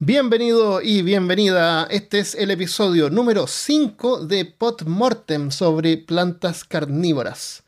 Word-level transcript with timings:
Bienvenido 0.00 0.80
y 0.80 1.02
bienvenida. 1.02 1.88
Este 1.90 2.20
es 2.20 2.36
el 2.36 2.52
episodio 2.52 3.10
número 3.10 3.48
5 3.48 4.26
de 4.26 4.44
Pot 4.44 4.84
Mortem 4.84 5.50
sobre 5.50 5.96
plantas 5.96 6.62
carnívoras. 6.62 7.64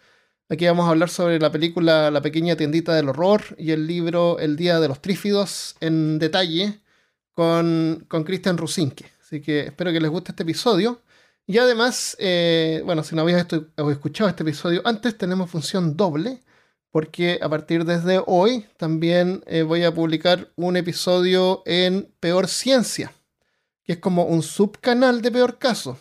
Aquí 0.49 0.65
vamos 0.65 0.87
a 0.87 0.91
hablar 0.91 1.09
sobre 1.09 1.41
la 1.41 1.51
película 1.51 2.09
La 2.13 2.23
pequeña 2.23 2.55
tiendita 2.55 2.95
del 2.95 3.09
horror 3.09 3.43
y 3.59 3.73
el 3.73 3.85
libro 3.89 4.39
El 4.39 4.55
día 4.55 4.79
de 4.79 4.87
los 4.87 5.03
trífidos 5.03 5.75
en 5.81 6.21
detalle 6.21 6.79
con, 7.33 8.05
con 8.07 8.23
Christian 8.23 8.59
Rusinke. 8.59 9.11
Así 9.21 9.41
que 9.41 9.63
espero 9.63 9.91
que 9.91 10.01
les 10.01 10.11
guste 10.11 10.31
este 10.31 10.45
episodio. 10.45 11.03
Y 11.49 11.59
además, 11.59 12.17
eh, 12.21 12.81
bueno, 12.85 13.03
si 13.03 13.17
no 13.17 13.23
habéis 13.23 13.45
escuchado 13.77 14.31
este 14.31 14.45
episodio 14.45 14.83
antes, 14.85 15.19
tenemos 15.19 15.51
función 15.51 15.97
doble 15.97 16.43
porque 16.91 17.39
a 17.41 17.49
partir 17.49 17.85
desde 17.85 18.23
hoy 18.27 18.67
también 18.77 19.43
eh, 19.47 19.63
voy 19.63 19.85
a 19.85 19.95
publicar 19.95 20.51
un 20.57 20.77
episodio 20.77 21.63
en 21.67 22.13
Peor 22.21 22.49
Ciencia, 22.49 23.13
que 23.85 23.93
es 23.93 23.99
como 23.99 24.25
un 24.25 24.43
subcanal 24.43 25.23
de 25.23 25.31
Peor 25.31 25.59
Caso. 25.59 25.99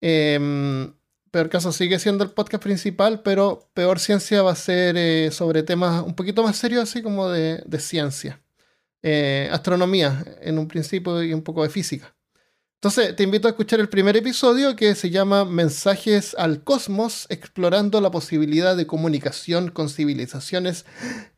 Em, 0.00 0.92
Peor 1.30 1.48
Caso 1.48 1.72
sigue 1.72 1.98
siendo 1.98 2.24
el 2.24 2.30
podcast 2.30 2.62
principal, 2.62 3.22
pero 3.22 3.68
Peor 3.74 3.98
Ciencia 3.98 4.42
va 4.42 4.52
a 4.52 4.56
ser 4.56 4.96
eh, 4.96 5.30
sobre 5.32 5.62
temas 5.62 6.02
un 6.04 6.14
poquito 6.14 6.42
más 6.42 6.56
serios, 6.56 6.84
así 6.84 7.02
como 7.02 7.28
de, 7.28 7.62
ciencia. 7.78 8.40
Eh, 9.02 9.48
astronomía 9.52 10.24
en 10.40 10.58
un 10.58 10.66
principio 10.68 11.22
y 11.22 11.32
un 11.32 11.42
poco 11.42 11.62
de 11.62 11.70
física. 11.70 12.14
Entonces, 12.80 13.16
te 13.16 13.24
invito 13.24 13.48
a 13.48 13.50
escuchar 13.50 13.80
el 13.80 13.88
primer 13.88 14.16
episodio 14.16 14.76
que 14.76 14.94
se 14.94 15.10
llama 15.10 15.44
Mensajes 15.44 16.36
al 16.38 16.62
Cosmos, 16.62 17.26
explorando 17.28 18.00
la 18.00 18.12
posibilidad 18.12 18.76
de 18.76 18.86
comunicación 18.86 19.72
con 19.72 19.88
civilizaciones 19.88 20.86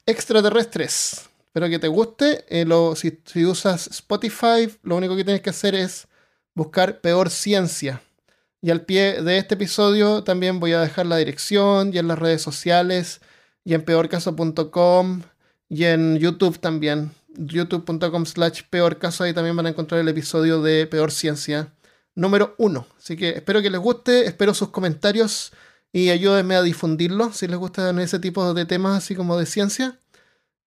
extraterrestres. 0.04 1.30
Espero 1.46 1.70
que 1.70 1.78
te 1.78 1.88
guste. 1.88 2.44
Eh, 2.50 2.66
si, 3.24 3.46
usas 3.46 3.86
Spotify, 3.86 4.68
lo 4.82 4.96
único 4.96 5.16
que 5.16 5.24
tienes 5.24 5.40
que 5.40 5.48
hacer 5.48 5.74
es 5.74 6.08
buscar 6.54 7.00
Peor 7.00 7.30
Ciencia. 7.30 8.02
Y 8.60 8.68
al 8.68 8.82
pie 8.82 9.22
de 9.22 9.38
este 9.38 9.54
episodio 9.54 10.22
también 10.22 10.60
voy 10.60 10.74
a 10.74 10.82
dejar 10.82 11.06
la 11.06 11.16
dirección 11.16 11.94
y 11.94 11.96
en 11.96 12.08
las 12.08 12.18
redes 12.18 12.42
sociales 12.42 13.22
y 13.64 13.72
en 13.72 13.82
peorcaso.com 13.82 15.22
y 15.70 15.84
en 15.84 16.18
YouTube 16.18 16.58
también 16.58 17.12
youtube.com 17.36 18.26
slash 18.26 18.62
peor 18.70 18.98
caso, 18.98 19.24
ahí 19.24 19.34
también 19.34 19.56
van 19.56 19.66
a 19.66 19.70
encontrar 19.70 20.00
el 20.00 20.08
episodio 20.08 20.62
de 20.62 20.86
Peor 20.86 21.10
Ciencia 21.12 21.72
número 22.14 22.54
uno. 22.58 22.86
Así 22.98 23.16
que 23.16 23.30
espero 23.30 23.62
que 23.62 23.70
les 23.70 23.80
guste, 23.80 24.26
espero 24.26 24.54
sus 24.54 24.68
comentarios 24.68 25.52
y 25.92 26.10
ayúdenme 26.10 26.54
a 26.54 26.62
difundirlo 26.62 27.32
si 27.32 27.48
les 27.48 27.58
gustan 27.58 27.98
ese 27.98 28.18
tipo 28.18 28.54
de 28.54 28.66
temas 28.66 28.98
así 28.98 29.14
como 29.14 29.38
de 29.38 29.46
ciencia, 29.46 29.98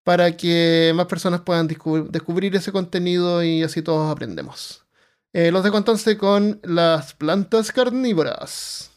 para 0.04 0.36
que 0.36 0.92
más 0.96 1.08
personas 1.08 1.42
puedan 1.42 1.68
descubrir 1.68 2.56
ese 2.56 2.72
contenido 2.72 3.44
y 3.44 3.64
así 3.64 3.82
todos 3.82 4.12
aprendemos. 4.12 4.84
Eh, 5.34 5.52
los 5.52 5.64
dejo 5.64 5.78
entonces 5.78 6.18
con 6.18 6.60
las 6.64 7.14
plantas 7.14 7.72
carnívoras. 7.72 8.93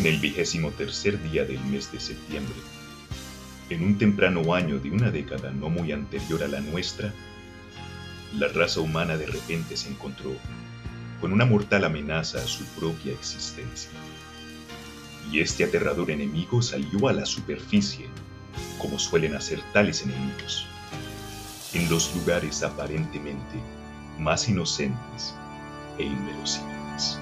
En 0.00 0.06
el 0.06 0.18
vigésimo 0.18 0.70
tercer 0.70 1.22
día 1.30 1.44
del 1.44 1.62
mes 1.66 1.92
de 1.92 2.00
septiembre. 2.00 2.54
En 3.68 3.84
un 3.84 3.98
temprano 3.98 4.54
año 4.54 4.78
de 4.78 4.90
una 4.90 5.10
década 5.10 5.50
no 5.50 5.68
muy 5.68 5.92
anterior 5.92 6.42
a 6.42 6.48
la 6.48 6.60
nuestra, 6.60 7.12
la 8.38 8.48
raza 8.48 8.80
humana 8.80 9.18
de 9.18 9.26
repente 9.26 9.76
se 9.76 9.90
encontró 9.90 10.34
con 11.20 11.34
una 11.34 11.44
mortal 11.44 11.84
amenaza 11.84 12.38
a 12.38 12.46
su 12.46 12.64
propia 12.78 13.12
existencia. 13.12 13.90
Y 15.30 15.40
este 15.40 15.64
aterrador 15.64 16.10
enemigo 16.10 16.62
salió 16.62 17.06
a 17.08 17.12
la 17.12 17.26
superficie, 17.26 18.06
como 18.78 18.98
suelen 18.98 19.34
hacer 19.34 19.60
tales 19.74 20.02
enemigos, 20.02 20.64
en 21.74 21.90
los 21.90 22.16
lugares 22.16 22.62
aparentemente 22.62 23.60
más 24.18 24.48
inocentes 24.48 25.34
e 25.98 26.04
inverosímiles. 26.04 27.18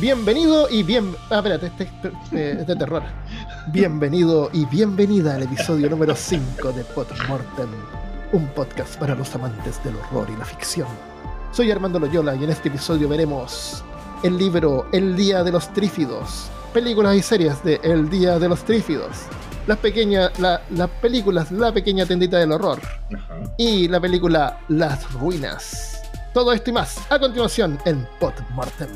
Bienvenido 0.00 0.68
y 0.70 0.84
bien. 0.84 1.16
Ah, 1.28 1.38
espérate, 1.38 1.66
este, 1.66 1.90
este 2.22 2.60
es 2.60 2.66
de 2.68 2.76
terror. 2.76 3.02
Bienvenido 3.72 4.48
y 4.52 4.64
bienvenida 4.66 5.34
al 5.34 5.42
episodio 5.42 5.90
número 5.90 6.14
5 6.14 6.70
de 6.70 6.84
Mortem, 7.28 7.68
un 8.30 8.46
podcast 8.48 8.96
para 9.00 9.16
los 9.16 9.34
amantes 9.34 9.82
del 9.82 9.96
horror 9.96 10.28
y 10.32 10.36
la 10.36 10.44
ficción. 10.44 10.86
Soy 11.50 11.72
Armando 11.72 11.98
Loyola 11.98 12.36
y 12.36 12.44
en 12.44 12.50
este 12.50 12.68
episodio 12.68 13.08
veremos 13.08 13.82
el 14.22 14.38
libro 14.38 14.86
El 14.92 15.16
Día 15.16 15.42
de 15.42 15.50
los 15.50 15.72
Trífidos, 15.74 16.48
películas 16.72 17.16
y 17.16 17.22
series 17.22 17.64
de 17.64 17.80
El 17.82 18.08
Día 18.08 18.38
de 18.38 18.48
los 18.48 18.62
Trífidos, 18.62 19.16
las 19.66 19.78
pequeñas, 19.78 20.30
las 20.38 20.90
películas 21.02 21.50
La 21.50 21.72
Pequeña 21.72 22.06
Tendita 22.06 22.38
del 22.38 22.52
Horror 22.52 22.80
y 23.56 23.88
la 23.88 23.98
película 24.00 24.60
Las 24.68 25.12
Ruinas. 25.14 26.02
Todo 26.32 26.52
esto 26.52 26.70
y 26.70 26.72
más 26.72 26.98
a 27.10 27.18
continuación 27.18 27.80
en 27.84 28.06
Mortem. 28.54 28.90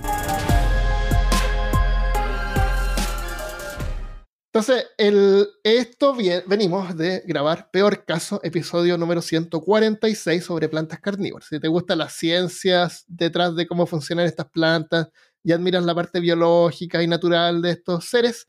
Entonces, 4.54 4.86
el, 4.98 5.48
esto 5.64 6.14
venimos 6.46 6.94
de 6.94 7.22
grabar 7.24 7.70
Peor 7.70 8.04
Caso, 8.04 8.38
episodio 8.42 8.98
número 8.98 9.22
146 9.22 10.44
sobre 10.44 10.68
plantas 10.68 11.00
carnívoras. 11.00 11.48
Si 11.48 11.58
te 11.58 11.68
gustan 11.68 11.96
las 11.96 12.12
ciencias 12.12 13.06
detrás 13.08 13.56
de 13.56 13.66
cómo 13.66 13.86
funcionan 13.86 14.26
estas 14.26 14.50
plantas 14.50 15.08
y 15.42 15.52
admiras 15.52 15.82
la 15.86 15.94
parte 15.94 16.20
biológica 16.20 17.02
y 17.02 17.06
natural 17.06 17.62
de 17.62 17.70
estos 17.70 18.04
seres, 18.04 18.46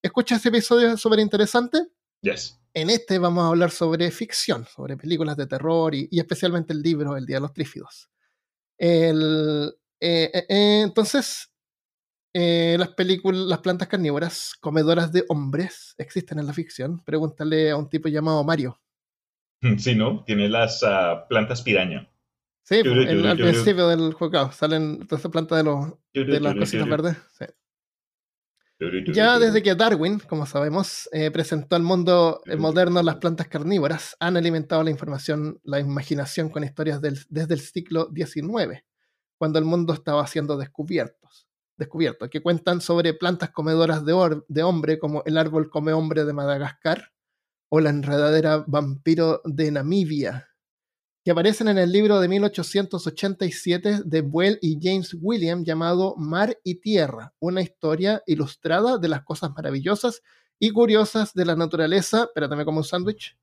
escucha 0.00 0.36
ese 0.36 0.48
episodio 0.48 0.96
súper 0.96 1.18
interesante. 1.18 1.86
Yes. 2.22 2.58
En 2.72 2.88
este 2.88 3.18
vamos 3.18 3.44
a 3.44 3.48
hablar 3.48 3.72
sobre 3.72 4.10
ficción, 4.10 4.64
sobre 4.64 4.96
películas 4.96 5.36
de 5.36 5.46
terror 5.46 5.94
y, 5.94 6.08
especialmente 6.12 6.72
el 6.72 6.80
libro 6.80 7.14
El 7.14 7.26
Día 7.26 7.36
de 7.36 7.42
los 7.42 7.52
Trífidos. 7.52 8.08
El, 8.78 9.70
eh, 10.00 10.30
eh, 10.32 10.46
eh, 10.48 10.80
entonces, 10.80 11.51
eh, 12.34 12.76
las 12.78 12.88
películas, 12.90 13.42
las 13.42 13.58
plantas 13.58 13.88
carnívoras, 13.88 14.54
comedoras 14.60 15.12
de 15.12 15.24
hombres, 15.28 15.94
existen 15.98 16.38
en 16.38 16.46
la 16.46 16.54
ficción. 16.54 17.02
Pregúntale 17.04 17.70
a 17.70 17.76
un 17.76 17.88
tipo 17.88 18.08
llamado 18.08 18.42
Mario. 18.44 18.80
Sí, 19.78 19.94
¿no? 19.94 20.24
Tiene 20.24 20.48
las 20.48 20.82
ah, 20.82 21.26
plantas 21.28 21.62
piraña. 21.62 22.08
Sí, 22.64 22.76
el, 22.76 23.26
al 23.26 23.36
principio 23.36 23.88
del 23.88 24.12
juego 24.12 24.50
salen 24.52 25.06
todas 25.06 25.20
esas 25.20 25.32
plantas 25.32 25.58
de, 25.58 25.64
los, 25.64 25.94
de 26.12 26.40
las 26.40 26.54
cositas 26.54 26.88
verdes. 26.88 27.16
Ya 29.12 29.38
desde 29.38 29.62
que 29.62 29.74
Darwin, 29.74 30.18
como 30.20 30.46
sabemos, 30.46 31.08
eh, 31.12 31.30
presentó 31.30 31.76
al 31.76 31.82
mundo 31.82 32.40
moderno 32.58 33.02
las 33.02 33.16
plantas 33.16 33.48
carnívoras, 33.48 34.16
han 34.18 34.36
alimentado 34.36 34.82
la 34.82 34.90
información, 34.90 35.60
la 35.64 35.78
imaginación 35.78 36.48
con 36.48 36.64
historias 36.64 37.00
desde 37.00 37.54
el 37.54 37.60
siglo 37.60 38.10
XIX, 38.12 38.84
cuando 39.38 39.60
el 39.60 39.64
mundo 39.64 39.92
estaba 39.92 40.26
siendo 40.26 40.56
descubiertos 40.56 41.21
descubierto, 41.76 42.28
que 42.30 42.42
cuentan 42.42 42.80
sobre 42.80 43.14
plantas 43.14 43.50
comedoras 43.50 44.04
de, 44.04 44.42
de 44.48 44.62
hombre, 44.62 44.98
como 44.98 45.22
el 45.24 45.38
árbol 45.38 45.70
come 45.70 45.92
hombre 45.92 46.24
de 46.24 46.32
Madagascar 46.32 47.12
o 47.68 47.80
la 47.80 47.90
enredadera 47.90 48.64
vampiro 48.66 49.40
de 49.44 49.70
Namibia, 49.70 50.48
que 51.24 51.30
aparecen 51.30 51.68
en 51.68 51.78
el 51.78 51.92
libro 51.92 52.20
de 52.20 52.28
1887 52.28 54.00
de 54.04 54.20
Buell 54.20 54.58
y 54.60 54.78
James 54.82 55.16
William 55.20 55.64
llamado 55.64 56.14
Mar 56.16 56.58
y 56.64 56.80
Tierra, 56.80 57.32
una 57.38 57.62
historia 57.62 58.22
ilustrada 58.26 58.98
de 58.98 59.08
las 59.08 59.22
cosas 59.22 59.52
maravillosas 59.54 60.20
y 60.62 60.70
curiosas 60.70 61.34
de 61.34 61.44
la 61.44 61.56
naturaleza, 61.56 62.22
espérate, 62.22 62.64
como 62.64 62.78
un 62.78 62.84
sándwich, 62.84 63.36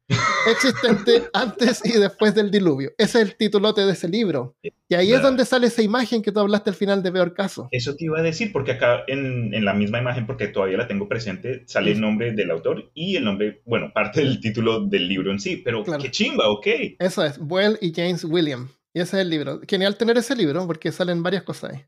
existente 0.50 1.24
antes 1.34 1.82
y 1.84 2.00
después 2.00 2.34
del 2.34 2.50
diluvio. 2.50 2.92
Ese 2.98 3.20
es 3.20 3.28
el 3.28 3.36
titulote 3.36 3.82
de 3.82 3.92
ese 3.92 4.08
libro. 4.08 4.56
Y 4.88 4.96
ahí 4.96 5.12
es 5.12 5.22
donde 5.22 5.44
sale 5.44 5.68
esa 5.68 5.82
imagen 5.82 6.22
que 6.22 6.32
tú 6.32 6.40
hablaste 6.40 6.70
al 6.70 6.78
final 6.78 7.04
de 7.04 7.12
Peor 7.12 7.34
Caso. 7.34 7.68
Eso 7.72 7.94
te 7.98 8.06
iba 8.06 8.20
a 8.20 8.22
decir, 8.22 8.54
porque 8.54 8.72
acá 8.72 9.04
en, 9.08 9.54
en 9.54 9.66
la 9.66 9.74
misma 9.74 10.00
imagen, 10.00 10.26
porque 10.26 10.48
todavía 10.48 10.78
la 10.78 10.88
tengo 10.88 11.10
presente, 11.10 11.64
sale 11.68 11.92
el 11.92 12.00
nombre 12.00 12.32
del 12.32 12.52
autor 12.52 12.90
y 12.94 13.18
el 13.18 13.26
nombre, 13.26 13.64
bueno, 13.66 13.92
parte 13.94 14.22
del 14.22 14.40
título 14.40 14.86
del 14.86 15.10
libro 15.10 15.30
en 15.30 15.42
sí, 15.42 15.58
pero 15.58 15.84
qué 15.84 16.12
chimba, 16.12 16.50
ok. 16.50 16.68
Eso 17.00 17.26
es, 17.26 17.38
Well 17.38 17.78
y 17.82 17.92
James 17.94 18.24
William. 18.24 18.70
Y 18.94 19.02
ese 19.02 19.18
es 19.18 19.24
el 19.24 19.30
libro. 19.30 19.60
Genial 19.68 19.98
tener 19.98 20.18
ese 20.18 20.38
libro 20.38 20.66
porque 20.66 20.94
salen 20.94 21.22
varias 21.22 21.44
cosas 21.44 21.74
ahí. 21.74 21.86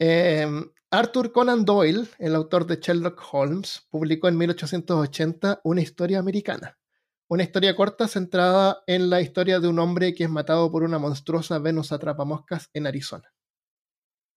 Em, 0.00 0.64
Arthur 0.94 1.32
Conan 1.32 1.64
Doyle, 1.64 2.06
el 2.20 2.36
autor 2.36 2.66
de 2.66 2.76
Sherlock 2.76 3.20
Holmes, 3.32 3.84
publicó 3.90 4.28
en 4.28 4.38
1880 4.38 5.60
una 5.64 5.80
historia 5.80 6.20
americana. 6.20 6.78
Una 7.26 7.42
historia 7.42 7.74
corta 7.74 8.06
centrada 8.06 8.84
en 8.86 9.10
la 9.10 9.20
historia 9.20 9.58
de 9.58 9.66
un 9.66 9.80
hombre 9.80 10.14
que 10.14 10.22
es 10.22 10.30
matado 10.30 10.70
por 10.70 10.84
una 10.84 11.00
monstruosa 11.00 11.58
Venus 11.58 11.90
atrapamoscas 11.90 12.70
en 12.74 12.86
Arizona. 12.86 13.24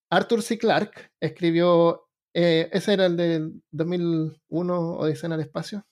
Arthur 0.09 0.41
C. 0.41 0.57
Clarke 0.57 1.11
escribió, 1.19 2.09
eh, 2.33 2.69
ese 2.71 2.93
era 2.93 3.05
el 3.05 3.17
de 3.17 3.51
2001 3.69 4.97
Odisea 4.97 5.27
en 5.27 5.33
el 5.33 5.41
espacio. 5.41 5.85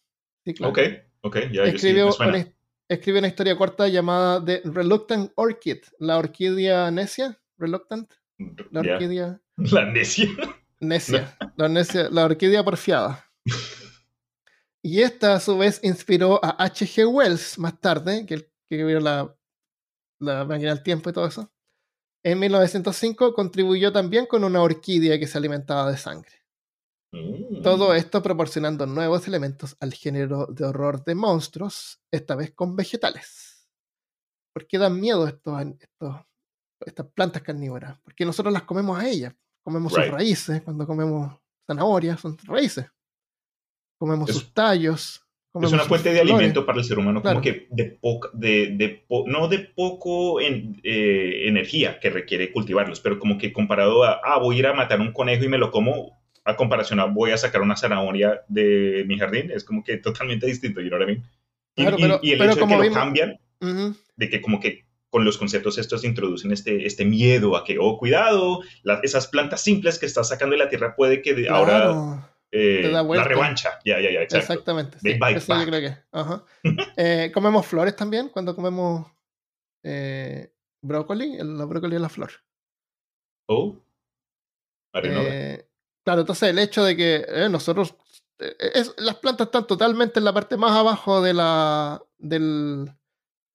ok, 0.61 0.79
ok, 1.21 1.37
ya 1.51 1.63
escribió, 1.65 2.09
una, 2.19 2.51
escribió 2.89 3.19
una 3.19 3.27
historia 3.27 3.55
corta 3.55 3.87
llamada 3.87 4.43
The 4.43 4.63
Reluctant 4.65 5.31
Orchid, 5.35 5.83
la 5.99 6.17
orquídea 6.17 6.89
necia, 6.89 7.39
Reluctant. 7.55 8.11
La 8.71 8.79
orquídea. 8.79 9.39
La 9.71 9.85
necia. 9.85 10.27
Necia. 10.79 11.37
La, 11.57 11.69
necia, 11.69 12.09
la 12.09 12.25
orquídea 12.25 12.63
porfiada. 12.63 13.25
Y 14.81 15.01
esta 15.01 15.35
a 15.35 15.39
su 15.39 15.57
vez 15.57 15.79
inspiró 15.83 16.43
a 16.43 16.63
H.G. 16.63 17.07
Wells 17.07 17.57
más 17.57 17.79
tarde, 17.79 18.25
que, 18.25 18.51
que 18.69 18.83
vio 18.83 18.99
la, 18.99 19.35
la 20.19 20.45
máquina 20.45 20.73
del 20.73 20.83
tiempo 20.83 21.09
y 21.09 21.13
todo 21.13 21.27
eso. 21.27 21.51
En 22.23 22.39
1905 22.39 23.33
contribuyó 23.33 23.91
también 23.91 24.25
con 24.25 24.43
una 24.43 24.61
orquídea 24.61 25.17
que 25.17 25.27
se 25.27 25.37
alimentaba 25.37 25.89
de 25.89 25.97
sangre. 25.97 26.35
Mm. 27.13 27.61
Todo 27.61 27.95
esto 27.95 28.21
proporcionando 28.21 28.85
nuevos 28.85 29.27
elementos 29.27 29.77
al 29.79 29.93
género 29.93 30.47
de 30.47 30.65
horror 30.65 31.03
de 31.03 31.15
monstruos, 31.15 32.01
esta 32.11 32.35
vez 32.35 32.51
con 32.51 32.75
vegetales. 32.75 33.69
¿Por 34.53 34.67
qué 34.67 34.77
dan 34.77 34.99
miedo 34.99 35.27
estos, 35.27 35.59
estos 35.79 36.15
estas 36.85 37.07
plantas 37.07 37.41
carnívoras, 37.41 37.99
porque 38.01 38.25
nosotros 38.25 38.53
las 38.53 38.63
comemos 38.63 38.99
a 38.99 39.07
ellas. 39.07 39.33
Comemos 39.65 39.93
sus 39.93 40.07
raíces, 40.09 40.61
cuando 40.61 40.85
comemos 40.85 41.33
zanahorias, 41.65 42.19
son 42.19 42.37
raíces. 42.43 42.85
Comemos 43.97 44.29
sus 44.29 44.53
tallos. 44.53 45.25
es 45.59 45.71
una 45.71 45.85
fuente 45.85 46.13
de 46.13 46.21
alimento 46.21 46.67
para 46.67 46.77
el 46.77 46.83
ser 46.83 46.99
humano, 46.99 47.23
como 47.23 47.41
que 47.41 47.67
de, 47.71 47.85
poca, 47.85 48.29
de, 48.33 48.75
de 48.75 49.05
no 49.25 49.47
de 49.47 49.57
poco 49.57 50.39
en, 50.39 50.79
eh, 50.83 51.47
energía 51.47 51.99
que 51.99 52.11
requiere 52.11 52.51
cultivarlos, 52.51 52.99
pero 52.99 53.17
como 53.17 53.39
que 53.39 53.51
comparado 53.51 54.03
a, 54.03 54.21
ah, 54.23 54.37
voy 54.37 54.57
a 54.57 54.59
ir 54.59 54.67
a 54.67 54.73
matar 54.73 55.01
un 55.01 55.13
conejo 55.13 55.45
y 55.45 55.49
me 55.49 55.57
lo 55.57 55.71
como, 55.71 56.21
a 56.43 56.55
comparación 56.55 56.99
a 56.99 57.05
voy 57.05 57.31
a 57.31 57.37
sacar 57.37 57.63
una 57.63 57.75
zanahoria 57.75 58.43
de 58.47 59.03
mi 59.07 59.17
jardín, 59.17 59.49
es 59.49 59.63
como 59.63 59.83
que 59.83 59.97
totalmente 59.97 60.45
distinto, 60.45 60.79
you 60.79 60.89
know 60.89 60.99
what 60.99 61.09
I 61.09 61.23
Y, 62.21 62.33
el 62.33 62.41
hecho 62.43 62.67
de 62.67 62.67
que 62.67 62.77
lo 62.77 62.93
cambian, 62.93 63.39
de 64.15 64.29
que 64.29 64.41
como 64.41 64.59
que 64.59 64.84
con 65.15 65.23
los 65.23 65.37
conceptos 65.37 65.77
estos 65.77 66.03
introducen 66.03 66.51
este, 66.51 66.85
este 66.85 67.05
miedo 67.05 67.55
a 67.55 67.63
que, 67.63 67.77
oh, 67.79 67.97
cuidado, 67.97 68.59
esas 69.01 69.27
plantas 69.27 69.61
simples 69.61 69.97
que 69.97 70.07
estás 70.07 70.27
sacando 70.27 70.57
de 70.57 70.57
la 70.61 70.67
tierra 70.67 70.93
puede 70.93 71.21
que 71.21 71.47
ahora 71.47 72.29
eh, 72.51 72.91
la 72.91 73.23
revancha. 73.23 73.79
Ya, 73.85 74.01
ya, 74.01 74.11
ya, 74.11 74.23
Exactamente. 74.23 74.99
Sí, 74.99 75.17
yo 75.17 75.65
creo 75.67 75.79
que. 75.79 75.97
Eh, 76.97 77.31
comemos 77.33 77.65
flores 77.65 77.95
también 77.95 78.27
cuando 78.27 78.53
comemos 78.57 79.09
eh, 79.83 80.51
brócoli. 80.81 81.37
El, 81.37 81.55
brócoli 81.65 81.95
es 81.95 82.01
la 82.01 82.09
flor. 82.09 82.31
Oh. 83.47 83.77
claro, 84.91 86.19
entonces 86.19 86.49
el 86.49 86.59
hecho 86.59 86.83
de 86.83 86.97
que 86.97 87.25
nosotros. 87.49 87.95
las 88.97 89.15
plantas 89.15 89.47
están 89.47 89.65
totalmente 89.65 90.19
en 90.19 90.25
la 90.25 90.33
parte 90.33 90.57
más 90.57 90.73
abajo 90.73 91.21
de 91.21 91.33
la, 91.33 92.03
del, 92.17 92.91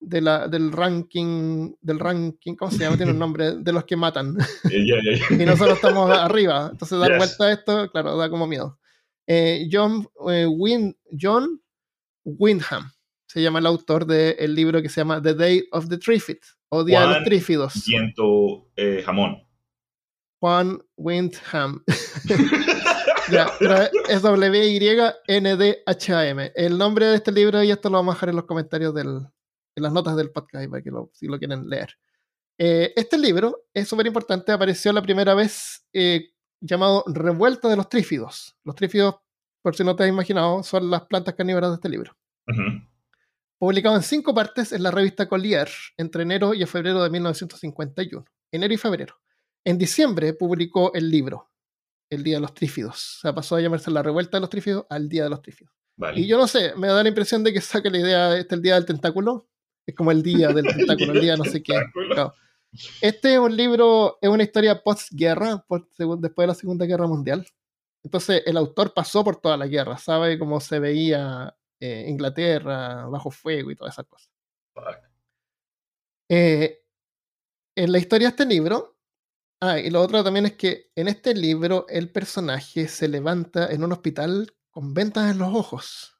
de 0.01 0.19
la, 0.19 0.47
del 0.47 0.71
ranking, 0.71 1.73
del 1.79 1.99
ranking, 1.99 2.55
¿cómo 2.55 2.71
se 2.71 2.79
llama? 2.79 2.97
Tiene 2.97 3.11
un 3.11 3.19
nombre, 3.19 3.57
de 3.57 3.71
los 3.71 3.85
que 3.85 3.95
matan. 3.95 4.35
y 5.29 5.45
nosotros 5.45 5.75
estamos 5.75 6.09
arriba. 6.11 6.69
Entonces 6.71 6.99
dar 6.99 7.17
vuelta 7.17 7.45
a 7.45 7.53
esto, 7.53 7.89
claro, 7.91 8.17
da 8.17 8.29
como 8.29 8.47
miedo. 8.47 8.79
Eh, 9.27 9.69
John, 9.71 10.07
eh, 10.29 10.47
John 11.19 11.61
Windham 12.25 12.91
se 13.27 13.41
llama 13.41 13.59
el 13.59 13.67
autor 13.67 14.05
del 14.05 14.53
libro 14.53 14.81
que 14.81 14.89
se 14.89 14.99
llama 14.99 15.21
The 15.21 15.35
Day 15.35 15.63
of 15.71 15.87
the 15.87 15.97
Trifid, 15.97 16.39
o 16.69 16.83
Día 16.83 17.01
de 17.01 17.07
los 17.07 17.23
Trífidos. 17.23 17.85
Viento 17.87 18.67
eh, 18.75 19.01
jamón. 19.05 19.47
Juan 20.39 20.81
Windham. 20.97 21.83
ya, 23.31 23.47
es 24.09 24.21
W-Y-N-D-H-A-M. 24.23 25.31
El 26.55 26.77
nombre 26.77 27.05
de 27.05 27.15
este 27.15 27.31
libro, 27.31 27.63
y 27.63 27.71
esto 27.71 27.89
lo 27.89 27.97
vamos 27.99 28.13
a 28.13 28.15
dejar 28.15 28.29
en 28.29 28.35
los 28.35 28.45
comentarios 28.45 28.93
del, 28.93 29.21
en 29.75 29.83
las 29.83 29.93
notas 29.93 30.15
del 30.15 30.31
podcast 30.31 30.69
para 30.69 30.81
que 30.81 30.91
lo, 30.91 31.09
si 31.13 31.27
lo 31.27 31.37
quieren 31.39 31.67
leer. 31.67 31.97
Eh, 32.57 32.93
este 32.95 33.17
libro 33.17 33.65
es 33.73 33.87
súper 33.87 34.05
importante, 34.05 34.51
apareció 34.51 34.93
la 34.93 35.01
primera 35.01 35.33
vez 35.33 35.87
eh, 35.93 36.31
llamado 36.59 37.03
Revuelta 37.07 37.67
de 37.69 37.75
los 37.75 37.89
Trífidos. 37.89 38.55
Los 38.63 38.75
trífidos, 38.75 39.15
por 39.61 39.75
si 39.75 39.83
no 39.83 39.95
te 39.95 40.03
has 40.03 40.09
imaginado, 40.09 40.61
son 40.63 40.89
las 40.89 41.01
plantas 41.07 41.33
carnívoras 41.33 41.71
de 41.71 41.75
este 41.75 41.89
libro. 41.89 42.15
Publicado 43.57 43.95
en 43.95 44.03
cinco 44.03 44.33
partes 44.33 44.71
en 44.73 44.83
la 44.83 44.91
revista 44.91 45.27
Collier 45.27 45.69
entre 45.97 46.23
enero 46.23 46.53
y 46.53 46.65
febrero 46.65 47.03
de 47.03 47.09
1951. 47.09 48.25
Enero 48.51 48.73
y 48.73 48.77
febrero. 48.77 49.15
En 49.63 49.77
diciembre 49.77 50.33
publicó 50.33 50.93
el 50.93 51.09
libro, 51.09 51.51
El 52.09 52.23
Día 52.23 52.35
de 52.35 52.41
los 52.41 52.53
Trífidos. 52.53 53.17
O 53.17 53.21
sea, 53.21 53.35
pasó 53.35 53.55
a 53.55 53.61
llamarse 53.61 53.91
La 53.91 54.03
Revuelta 54.03 54.37
de 54.37 54.41
los 54.41 54.49
Trífidos 54.49 54.85
al 54.89 55.07
Día 55.07 55.23
de 55.23 55.29
los 55.29 55.41
Trífidos. 55.41 55.73
Y 56.15 56.25
yo 56.25 56.37
no 56.37 56.47
sé, 56.47 56.73
me 56.75 56.87
da 56.87 57.03
la 57.03 57.09
impresión 57.09 57.43
de 57.43 57.53
que 57.53 57.61
saca 57.61 57.89
la 57.89 57.99
idea, 57.99 58.37
este 58.37 58.55
el 58.55 58.61
Día 58.61 58.75
del 58.75 58.85
Tentáculo, 58.85 59.47
es 59.85 59.95
como 59.95 60.11
el 60.11 60.23
día 60.23 60.49
del 60.49 60.65
tentáculo, 60.75 61.13
el 61.13 61.21
día 61.21 61.37
no 61.37 61.45
sé 61.45 61.61
qué. 61.61 61.73
Este 63.01 63.33
es 63.33 63.39
un 63.39 63.55
libro, 63.55 64.17
es 64.21 64.29
una 64.29 64.43
historia 64.43 64.81
postguerra, 64.81 65.65
después 65.67 66.43
de 66.45 66.47
la 66.47 66.55
Segunda 66.55 66.85
Guerra 66.85 67.07
Mundial. 67.07 67.45
Entonces 68.03 68.43
el 68.45 68.57
autor 68.57 68.93
pasó 68.93 69.23
por 69.23 69.37
toda 69.37 69.57
la 69.57 69.67
guerra, 69.67 69.97
sabe 69.97 70.39
cómo 70.39 70.59
se 70.59 70.79
veía 70.79 71.55
eh, 71.79 72.05
Inglaterra 72.07 73.05
bajo 73.07 73.29
fuego 73.29 73.71
y 73.71 73.75
todas 73.75 73.93
esas 73.93 74.05
cosas. 74.07 74.29
Eh, 76.29 76.81
en 77.75 77.91
la 77.91 77.99
historia 77.99 78.29
de 78.29 78.31
este 78.31 78.45
libro, 78.45 78.97
ah, 79.59 79.79
y 79.79 79.89
lo 79.89 80.01
otro 80.01 80.23
también 80.23 80.45
es 80.45 80.53
que 80.53 80.91
en 80.95 81.07
este 81.07 81.35
libro 81.35 81.85
el 81.89 82.09
personaje 82.11 82.87
se 82.87 83.07
levanta 83.07 83.67
en 83.71 83.83
un 83.83 83.91
hospital 83.91 84.55
con 84.71 84.93
ventas 84.93 85.29
en 85.29 85.39
los 85.39 85.53
ojos 85.53 86.10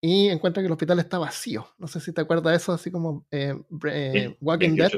y 0.00 0.28
encuentra 0.28 0.62
que 0.62 0.66
el 0.66 0.72
hospital 0.72 0.98
está 0.98 1.18
vacío. 1.18 1.68
No 1.78 1.86
sé 1.86 2.00
si 2.00 2.12
te 2.12 2.22
acuerdas 2.22 2.52
de 2.52 2.56
eso, 2.56 2.72
así 2.72 2.90
como 2.90 3.26
eh, 3.30 3.54
eh, 3.86 4.36
Walking 4.40 4.76
Dead. 4.76 4.92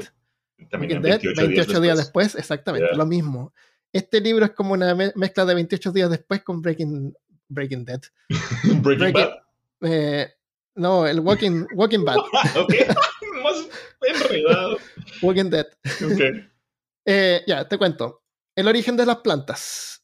28, 0.71 1.81
días, 1.81 1.97
después, 1.97 2.35
exactamente, 2.35 2.95
lo 2.95 3.05
mismo. 3.05 3.53
Este 3.91 4.21
libro 4.21 4.45
es 4.45 4.51
como 4.51 4.73
una 4.73 4.95
mezcla 4.95 5.45
de 5.45 5.55
28 5.55 5.91
días 5.91 6.09
después 6.09 6.41
con 6.41 6.61
Breaking, 6.61 7.13
Breaking 7.49 7.83
Dead. 7.83 8.01
Breaking, 8.81 9.11
Bad. 9.11 9.29
Eh, 9.81 10.31
no, 10.75 11.05
el 11.05 11.19
Walking, 11.19 11.65
Walking 11.75 12.05
Bad. 12.05 12.15
más 13.43 13.67
enredado. 14.01 14.77
Walking 15.21 15.49
Dead. 15.49 15.67
ya, 17.45 17.67
te 17.67 17.77
cuento. 17.77 18.23
El 18.55 18.67
origen 18.67 18.95
de 18.95 19.05
las 19.05 19.17
plantas. 19.17 20.01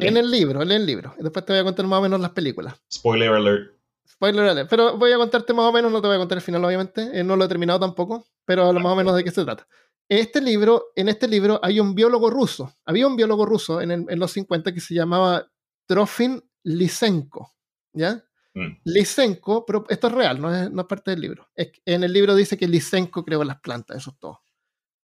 En 0.00 0.16
el 0.16 0.30
libro, 0.30 0.62
en 0.62 0.72
el 0.72 0.86
libro. 0.86 1.14
Y 1.18 1.22
después 1.22 1.44
te 1.44 1.52
voy 1.52 1.60
a 1.60 1.64
contar 1.64 1.86
más 1.86 1.98
o 1.98 2.02
menos 2.02 2.20
las 2.20 2.30
películas. 2.30 2.80
Spoiler 2.90 3.30
alert. 3.30 3.77
Spoiler 4.18 4.48
alert. 4.48 4.68
Pero 4.68 4.98
voy 4.98 5.12
a 5.12 5.16
contarte 5.16 5.54
más 5.54 5.66
o 5.66 5.72
menos, 5.72 5.92
no 5.92 6.00
te 6.00 6.08
voy 6.08 6.16
a 6.16 6.18
contar 6.18 6.38
el 6.38 6.42
final, 6.42 6.64
obviamente. 6.64 7.08
Eh, 7.12 7.22
no 7.22 7.36
lo 7.36 7.44
he 7.44 7.48
terminado 7.48 7.78
tampoco, 7.78 8.26
pero 8.44 8.72
más 8.72 8.92
o 8.92 8.96
menos 8.96 9.14
de 9.14 9.22
qué 9.22 9.30
se 9.30 9.44
trata. 9.44 9.66
Este 10.08 10.40
libro, 10.40 10.86
en 10.96 11.08
este 11.08 11.28
libro 11.28 11.60
hay 11.62 11.78
un 11.78 11.94
biólogo 11.94 12.28
ruso. 12.28 12.74
Había 12.84 13.06
un 13.06 13.14
biólogo 13.14 13.46
ruso 13.46 13.80
en, 13.80 14.06
los 14.18 14.32
50 14.32 14.74
que 14.74 14.80
se 14.80 14.92
llamaba 14.92 15.48
Trofin 15.86 16.42
Lysenko. 16.64 17.54
¿Ya? 17.92 18.24
Mm. 18.54 18.80
Lysenko, 18.86 19.64
pero 19.64 19.84
esto 19.88 20.08
es 20.08 20.12
real, 20.12 20.40
no 20.40 20.52
es, 20.52 20.68
no 20.68 20.82
es 20.82 20.88
parte 20.88 21.12
del 21.12 21.20
libro. 21.20 21.48
en 21.54 22.02
el 22.02 22.12
libro 22.12 22.34
dice 22.34 22.56
que 22.56 22.66
Lysenko 22.66 23.24
creó 23.24 23.44
las 23.44 23.60
plantas, 23.60 23.98
eso 23.98 24.10
es 24.10 24.18
todo. 24.18 24.40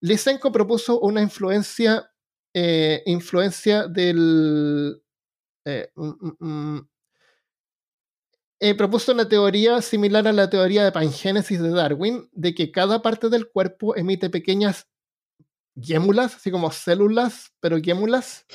Lysenko 0.01 0.51
propuso 0.51 0.99
una 0.99 1.23
influencia, 1.23 2.11
eh, 2.53 3.03
influencia 3.07 3.87
del, 3.87 5.01
eh, 5.65 5.91
mm, 5.95 6.45
mm, 6.45 6.89
eh, 8.65 8.75
propuso 8.75 9.13
una 9.13 9.29
teoría 9.29 9.83
similar 9.83 10.27
a 10.27 10.33
la 10.33 10.49
teoría 10.49 10.85
de 10.85 10.91
pangénesis 10.91 11.61
de 11.61 11.69
Darwin, 11.69 12.31
de 12.33 12.55
que 12.55 12.73
cada 12.73 13.03
parte 13.03 13.29
del 13.29 13.51
cuerpo 13.51 13.95
emite 13.95 14.31
pequeñas 14.31 14.89
guémulas, 15.75 16.37
así 16.37 16.51
como 16.51 16.71
células, 16.71 17.53
pero 17.61 17.77
guémulas, 17.79 18.47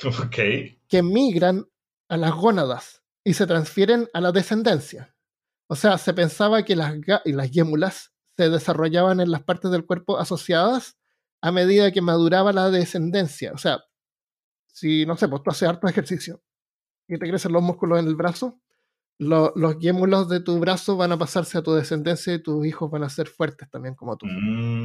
que 0.88 1.02
migran 1.04 1.66
a 2.08 2.16
las 2.16 2.32
gónadas. 2.32 3.04
y 3.22 3.34
se 3.34 3.46
transfieren 3.46 4.08
a 4.12 4.20
la 4.20 4.32
descendencia. 4.32 5.14
O 5.68 5.76
sea, 5.76 5.96
se 5.96 6.12
pensaba 6.12 6.64
que 6.64 6.74
las, 6.74 6.96
y 7.24 7.32
las 7.32 7.50
yémulas 7.52 8.12
se 8.36 8.50
desarrollaban 8.50 9.20
en 9.20 9.30
las 9.30 9.44
partes 9.44 9.70
del 9.70 9.86
cuerpo 9.86 10.18
asociadas 10.18 10.98
a 11.40 11.52
medida 11.52 11.92
que 11.92 12.02
maduraba 12.02 12.52
la 12.52 12.70
descendencia. 12.70 13.52
O 13.52 13.58
sea, 13.58 13.84
si, 14.66 15.06
no 15.06 15.16
sé, 15.16 15.28
pues 15.28 15.44
tú 15.44 15.50
haces 15.50 15.68
harto 15.68 15.86
ejercicio 15.86 16.42
y 17.06 17.16
te 17.16 17.28
crecen 17.28 17.52
los 17.52 17.62
músculos 17.62 18.00
en 18.00 18.08
el 18.08 18.16
brazo, 18.16 18.60
los 19.20 19.78
yémulos 19.78 20.28
de 20.28 20.40
tu 20.40 20.58
brazo 20.58 20.96
van 20.96 21.12
a 21.12 21.18
pasarse 21.18 21.58
a 21.58 21.62
tu 21.62 21.72
descendencia 21.74 22.32
y 22.32 22.42
tus 22.42 22.66
hijos 22.66 22.90
van 22.90 23.02
a 23.02 23.10
ser 23.10 23.28
fuertes 23.28 23.68
también 23.68 23.94
como 23.94 24.16
tú, 24.16 24.26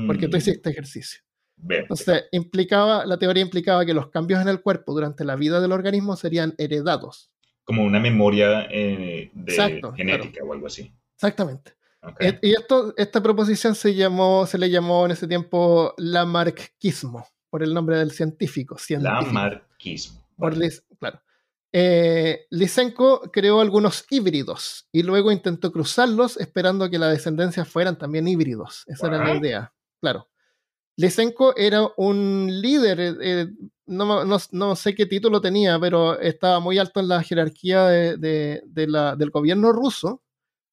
porque 0.07 0.27
tú 0.27 0.35
mm. 0.35 0.39
hiciste 0.39 0.69
ejercicio. 0.69 1.21
Entonces, 1.69 2.25
implicaba, 2.33 3.05
la 3.05 3.17
teoría 3.17 3.41
implicaba 3.41 3.85
que 3.85 3.93
los 3.93 4.09
cambios 4.09 4.41
en 4.41 4.49
el 4.49 4.61
cuerpo 4.61 4.93
durante 4.93 5.23
la 5.23 5.37
vida 5.37 5.61
del 5.61 5.71
organismo 5.71 6.17
serían 6.17 6.53
heredados. 6.57 7.31
Como 7.63 7.83
una 7.83 7.99
memoria 7.99 8.67
eh, 8.69 9.31
de 9.33 9.81
genética 9.95 10.43
o 10.43 10.51
algo 10.51 10.67
así. 10.67 10.93
Exactamente. 11.15 11.73
Eh, 12.19 12.37
y 12.41 12.51
esto, 12.51 12.93
esta 12.97 13.23
proposición 13.23 13.73
se, 13.73 13.95
llamó, 13.95 14.45
se 14.45 14.57
le 14.57 14.69
llamó 14.69 15.05
en 15.05 15.11
ese 15.11 15.27
tiempo 15.27 15.93
Lamarckismo, 15.97 17.25
por 17.49 17.63
el 17.63 17.73
nombre 17.73 17.97
del 17.97 18.11
científico. 18.11 18.75
Lamarckismo. 18.89 20.27
Por, 20.37 20.55
claro. 20.99 21.21
Eh, 21.77 22.45
Lysenko 22.51 23.29
creó 23.33 23.59
algunos 23.59 24.05
híbridos 24.09 24.87
y 24.93 25.03
luego 25.03 25.29
intentó 25.29 25.73
cruzarlos 25.73 26.37
esperando 26.37 26.89
que 26.89 26.97
la 26.97 27.09
descendencia 27.09 27.65
fueran 27.65 27.97
también 27.97 28.29
híbridos. 28.29 28.85
Esa 28.87 29.07
era 29.07 29.25
la 29.25 29.35
idea, 29.35 29.73
claro. 29.99 30.29
Lysenko 30.95 31.53
era 31.57 31.85
un 31.97 32.47
líder, 32.49 32.99
eh, 33.01 33.15
eh, 33.19 33.47
no, 33.87 34.75
sé 34.77 34.95
qué 34.95 35.05
título 35.05 35.41
tenía, 35.41 35.77
pero 35.77 36.17
estaba 36.17 36.61
muy 36.61 36.77
alto 36.77 37.01
en 37.01 37.09
la 37.09 37.21
jerarquía 37.21 37.87
de, 37.87 38.61
del 38.65 39.29
gobierno 39.31 39.73
ruso. 39.73 40.23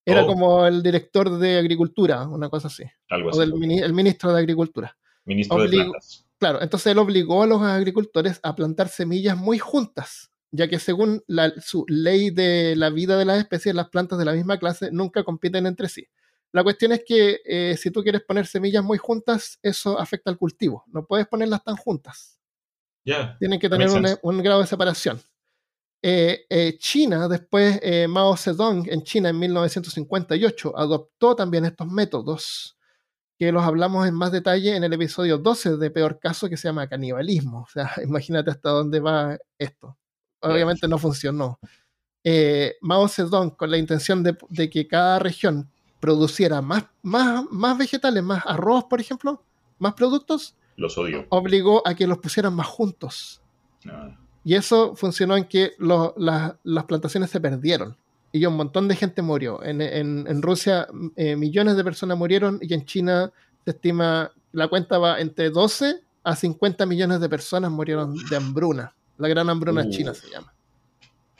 Era 0.05 0.23
oh. 0.23 0.27
como 0.27 0.65
el 0.65 0.81
director 0.81 1.37
de 1.37 1.57
Agricultura, 1.57 2.29
una 2.29 2.47
cosa 2.47 2.69
así. 2.69 2.85
Algo 3.09 3.31
así. 3.31 3.39
O 3.39 3.43
el 3.43 3.93
ministro 3.93 4.31
de 4.31 4.39
Agricultura. 4.39 4.97
Ministro 5.25 5.63
de 5.63 5.67
Plantas. 5.67 6.25
Claro, 6.37 6.61
entonces 6.61 6.93
él 6.93 6.97
obligó 6.99 7.43
a 7.43 7.47
los 7.47 7.61
agricultores 7.61 8.39
a 8.41 8.55
plantar 8.55 8.87
semillas 8.87 9.37
muy 9.37 9.59
juntas 9.59 10.29
ya 10.53 10.67
que 10.67 10.77
según 10.77 11.23
su 11.61 11.83
ley 11.87 12.29
de 12.29 12.75
la 12.75 12.91
vida 12.91 13.17
de 13.17 13.25
las 13.25 13.39
especies, 13.39 13.73
las 13.73 13.89
plantas 13.89 14.19
de 14.19 14.25
la 14.25 14.33
misma 14.33 14.59
clase 14.59 14.91
nunca 14.91 15.23
compiten 15.23 15.65
entre 15.65 15.89
sí. 15.89 16.07
La 16.51 16.63
cuestión 16.63 16.91
es 16.91 17.03
que 17.03 17.41
eh, 17.43 17.75
si 17.75 17.89
tú 17.89 18.03
quieres 18.03 18.21
poner 18.21 18.45
semillas 18.45 18.83
muy 18.83 18.99
juntas, 18.99 19.57
eso 19.63 19.99
afecta 19.99 20.29
al 20.29 20.37
cultivo. 20.37 20.83
No 20.85 21.07
puedes 21.07 21.25
ponerlas 21.25 21.63
tan 21.63 21.75
juntas. 21.75 22.39
Tienen 23.39 23.59
que 23.59 23.67
tener 23.67 23.89
un, 24.21 24.43
grado 24.43 24.61
de 24.61 24.67
separación. 24.67 25.19
Eh, 26.03 26.45
eh, 26.47 26.77
China, 26.77 27.27
después 27.27 27.81
Mao 28.07 28.37
Zedong 28.37 28.87
en 28.91 29.01
China 29.03 29.29
en 29.29 29.39
1958, 29.39 30.77
adoptó 30.77 31.35
también 31.35 31.65
estos 31.65 31.87
métodos 31.87 32.77
que 33.39 33.51
los 33.51 33.63
hablamos 33.63 34.07
en 34.07 34.13
más 34.13 34.31
detalle 34.31 34.75
en 34.75 34.83
el 34.83 34.93
episodio 34.93 35.39
12 35.39 35.77
de 35.77 35.89
Peor 35.89 36.19
Caso 36.19 36.47
que 36.47 36.57
se 36.57 36.67
llama 36.67 36.87
canibalismo. 36.87 37.61
O 37.61 37.67
sea, 37.67 37.91
imagínate 38.03 38.51
hasta 38.51 38.69
dónde 38.69 38.99
va 38.99 39.39
esto 39.57 39.97
obviamente 40.43 40.87
no 40.87 40.97
funcionó. 40.97 41.59
Eh, 42.23 42.75
Mao 42.81 43.07
Zedong, 43.07 43.51
con 43.51 43.69
la 43.71 43.77
intención 43.77 44.23
de, 44.23 44.69
que 44.69 44.87
cada 44.87 45.19
región 45.19 45.69
produciera 45.99 46.61
más, 46.61 46.85
más, 47.01 47.45
más 47.51 47.77
vegetales, 47.77 48.23
más 48.23 48.43
arroz, 48.45 48.85
por 48.85 49.01
ejemplo, 49.01 49.43
más 49.79 49.93
productos, 49.93 50.55
los 50.75 50.97
obligó 50.97 51.87
a 51.87 51.93
que 51.93 52.07
los 52.07 52.17
pusieran 52.17 52.53
más 52.55 52.67
juntos. 52.67 53.41
Ah. 53.87 54.17
Y 54.43 54.55
eso 54.55 54.95
funcionó 54.95 55.37
en 55.37 55.45
que 55.45 55.73
las 55.79 56.83
plantaciones 56.85 57.29
se 57.29 57.39
perdieron 57.39 57.97
y 58.33 58.45
un 58.47 58.57
montón 58.57 58.87
de 58.87 58.95
gente 58.95 59.21
murió. 59.21 59.63
En, 59.63 60.41
Rusia 60.41 60.87
eh, 61.15 61.35
millones 61.35 61.77
de 61.77 61.83
personas 61.83 62.17
murieron 62.17 62.59
y 62.61 62.73
en 62.73 62.83
China 62.83 63.31
se 63.63 63.71
estima, 63.71 64.31
la 64.51 64.67
cuenta 64.67 64.97
va 64.97 65.21
entre 65.21 65.49
12 65.51 66.01
a 66.23 66.35
50 66.35 66.85
millones 66.85 67.21
de 67.21 67.29
personas 67.29 67.71
murieron 67.71 68.15
de 68.29 68.35
hambruna. 68.35 68.95
La 69.17 69.27
gran 69.27 69.49
hambruna 69.49 69.89
china 69.89 70.13
se 70.13 70.29
llama. 70.29 70.53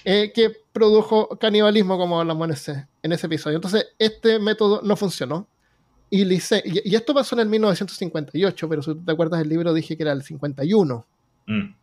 Eh, 0.06 0.32
que 0.34 0.52
produjo 0.72 1.30
canibalismo, 1.40 1.98
como 1.98 2.20
hablamos 2.20 2.46
en 2.48 2.54
ese, 2.54 2.88
en 3.02 3.12
ese 3.14 3.28
episodio. 3.28 3.56
Entonces, 3.56 3.88
este 3.98 4.38
método 4.40 4.82
no 4.84 4.96
funcionó. 4.96 5.48
Y, 6.10 6.32
y, 6.32 6.96
esto 6.96 7.14
pasó 7.14 7.36
en 7.36 7.42
el 7.42 7.50
1958, 7.50 8.70
pero 8.70 8.84
si 8.84 8.94
te 8.94 9.12
acuerdas 9.12 9.40
del 9.40 9.50
libro, 9.50 9.74
dije 9.74 9.98
que 9.98 10.04
era 10.04 10.12
el 10.12 10.22
51. 10.22 11.08
Mm. 11.48 11.52
Entonces, 11.54 11.76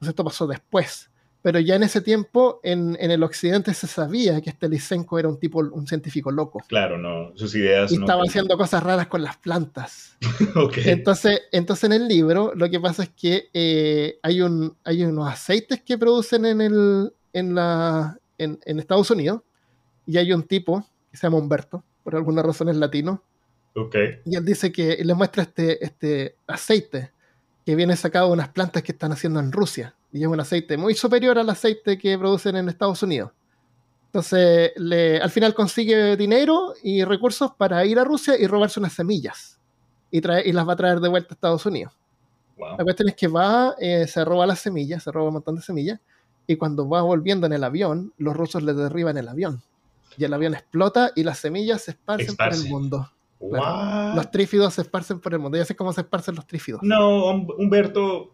esto 0.00 0.24
pasó 0.24 0.46
después 0.46 1.10
pero 1.46 1.60
ya 1.60 1.76
en 1.76 1.84
ese 1.84 2.00
tiempo 2.00 2.58
en, 2.64 2.96
en, 2.98 3.12
el 3.12 3.22
occidente 3.22 3.72
se 3.72 3.86
sabía 3.86 4.40
que 4.40 4.50
este 4.50 4.68
Lysenko 4.68 5.16
era 5.16 5.28
un 5.28 5.38
tipo, 5.38 5.60
un 5.60 5.86
científico 5.86 6.32
loco. 6.32 6.60
Claro, 6.66 6.98
no, 6.98 7.30
sus 7.36 7.54
ideas. 7.54 7.92
Y 7.92 7.94
estaba 7.94 8.22
haciendo 8.26 8.58
cosas 8.58 8.82
raras 8.82 9.06
con 9.06 9.22
las 9.22 9.36
plantas. 9.36 10.16
entonces, 10.84 11.42
entonces 11.52 11.84
en 11.84 11.92
el 11.92 12.08
libro 12.08 12.50
lo 12.56 12.68
que 12.68 12.80
pasa 12.80 13.04
es 13.04 13.10
que 13.10 13.48
eh, 13.54 14.18
hay, 14.24 14.40
un, 14.40 14.76
hay 14.82 15.04
unos 15.04 15.30
aceites 15.30 15.82
que 15.82 15.96
producen 15.96 16.46
en, 16.46 16.60
el, 16.62 17.12
en, 17.32 17.54
la, 17.54 18.18
en, 18.38 18.58
en, 18.64 18.80
Estados 18.80 19.08
Unidos 19.12 19.42
y 20.04 20.18
hay 20.18 20.32
un 20.32 20.42
tipo 20.42 20.84
que 21.12 21.16
se 21.16 21.28
llama 21.28 21.38
Humberto, 21.38 21.84
por 22.02 22.16
alguna 22.16 22.42
razón 22.42 22.70
es 22.70 22.76
latino. 22.76 23.22
Okay. 23.72 24.18
Y 24.24 24.34
él 24.34 24.44
dice 24.44 24.72
que 24.72 24.96
le 25.00 25.14
muestra 25.14 25.44
este, 25.44 25.84
este 25.84 26.34
aceite 26.48 27.12
que 27.64 27.76
viene 27.76 27.94
sacado 27.94 28.26
de 28.26 28.32
unas 28.32 28.48
plantas 28.48 28.82
que 28.82 28.90
están 28.90 29.12
haciendo 29.12 29.38
en 29.38 29.52
Rusia 29.52 29.94
y 30.16 30.22
es 30.22 30.28
un 30.28 30.40
aceite 30.40 30.76
muy 30.76 30.94
superior 30.94 31.38
al 31.38 31.50
aceite 31.50 31.98
que 31.98 32.18
producen 32.18 32.56
en 32.56 32.68
Estados 32.68 33.02
Unidos. 33.02 33.32
Entonces, 34.06 34.72
le, 34.76 35.20
al 35.20 35.30
final 35.30 35.52
consigue 35.52 36.16
dinero 36.16 36.72
y 36.82 37.04
recursos 37.04 37.52
para 37.52 37.84
ir 37.84 37.98
a 37.98 38.04
Rusia 38.04 38.34
y 38.38 38.46
robarse 38.46 38.80
unas 38.80 38.94
semillas 38.94 39.60
y, 40.10 40.22
trae, 40.22 40.48
y 40.48 40.52
las 40.52 40.66
va 40.66 40.72
a 40.72 40.76
traer 40.76 41.00
de 41.00 41.08
vuelta 41.08 41.28
a 41.30 41.34
Estados 41.34 41.66
Unidos. 41.66 41.92
La 42.58 42.82
cuestión 42.82 43.10
es 43.10 43.14
que 43.14 43.28
va, 43.28 43.74
eh, 43.78 44.06
se 44.06 44.24
roba 44.24 44.46
las 44.46 44.60
semillas, 44.60 45.02
se 45.02 45.12
roba 45.12 45.28
un 45.28 45.34
montón 45.34 45.56
de 45.56 45.62
semillas, 45.62 46.00
y 46.46 46.56
cuando 46.56 46.88
va 46.88 47.02
volviendo 47.02 47.46
en 47.46 47.52
el 47.52 47.62
avión, 47.62 48.14
los 48.16 48.34
rusos 48.34 48.62
le 48.62 48.72
derriban 48.72 49.18
el 49.18 49.28
avión. 49.28 49.62
Y 50.16 50.24
el 50.24 50.32
avión 50.32 50.54
explota 50.54 51.10
y 51.14 51.24
las 51.24 51.38
semillas 51.38 51.82
se 51.82 51.90
esparcen 51.90 52.36
por 52.36 52.54
el 52.54 52.70
mundo. 52.70 53.10
Los 53.38 54.30
trífidos 54.30 54.72
se 54.72 54.82
esparcen 54.82 55.20
por 55.20 55.34
el 55.34 55.40
mundo. 55.40 55.58
Ya 55.58 55.66
sé 55.66 55.76
cómo 55.76 55.92
se 55.92 56.00
esparcen 56.00 56.36
los 56.36 56.46
trífidos. 56.46 56.82
No, 56.82 57.32
Humberto, 57.58 58.30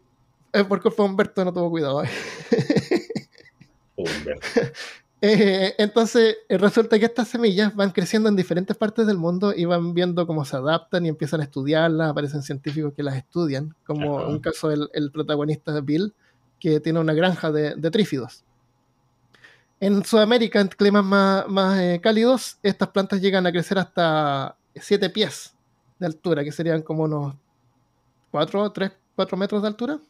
es 0.53 0.65
porque 0.65 0.91
fue 0.91 1.05
Humberto 1.05 1.45
no 1.45 1.53
tuvo 1.53 1.71
cuidado. 1.71 2.03
Humberto. 3.97 4.47
Eh, 5.25 5.77
entonces, 5.79 6.39
eh, 6.49 6.59
resulta 6.59 6.99
que 6.99 7.05
estas 7.05 7.29
semillas 7.29 7.77
van 7.77 7.93
creciendo 7.93 8.29
en 8.29 8.35
diferentes 8.35 8.77
partes 8.77 9.07
del 9.07 9.19
mundo 9.19 9.55
y 9.57 9.65
van 9.67 9.95
viendo 9.95 10.27
cómo 10.27 10.45
se 10.45 10.57
adaptan 10.57 11.07
y 11.07 11.11
empiezan 11.11 11.41
a 11.41 11.45
estudiarlas. 11.45 12.11
Aparecen 12.11 12.43
científicos 12.43 12.93
que 12.93 13.05
las 13.05 13.15
estudian, 13.15 13.73
como 13.87 14.17
un 14.17 14.41
caso 14.41 14.69
del 14.69 14.91
el 14.93 15.13
protagonista 15.13 15.81
Bill, 15.81 16.13
que 16.59 16.81
tiene 16.81 16.99
una 16.99 17.15
granja 17.15 17.53
de, 17.53 17.91
trífidos. 17.93 18.45
En 19.79 20.05
Sudamérica, 20.05 20.61
en 20.61 20.67
climas 20.67 21.05
más, 21.05 21.79
eh, 21.79 22.01
cálidos, 22.03 22.59
estas 22.65 22.89
plantas 22.89 23.21
llegan 23.21 23.47
a 23.47 23.53
crecer 23.53 23.79
hasta 23.79 24.57
7 24.75 25.09
pies 25.11 25.55
de 26.01 26.07
altura, 26.07 26.43
que 26.43 26.51
serían 26.51 26.83
como 26.83 27.05
unos 27.05 27.37
4, 28.33 28.73
3, 28.73 28.93
4 29.15 29.37
metros 29.37 29.63
de 29.63 29.69
altura. 29.69 30.01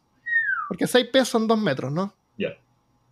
Porque 0.73 0.87
6 0.87 1.09
pies 1.13 1.29
son 1.29 1.47
2 1.47 1.59
metros, 1.59 1.93
¿no? 1.93 2.15
Ya. 2.39 2.57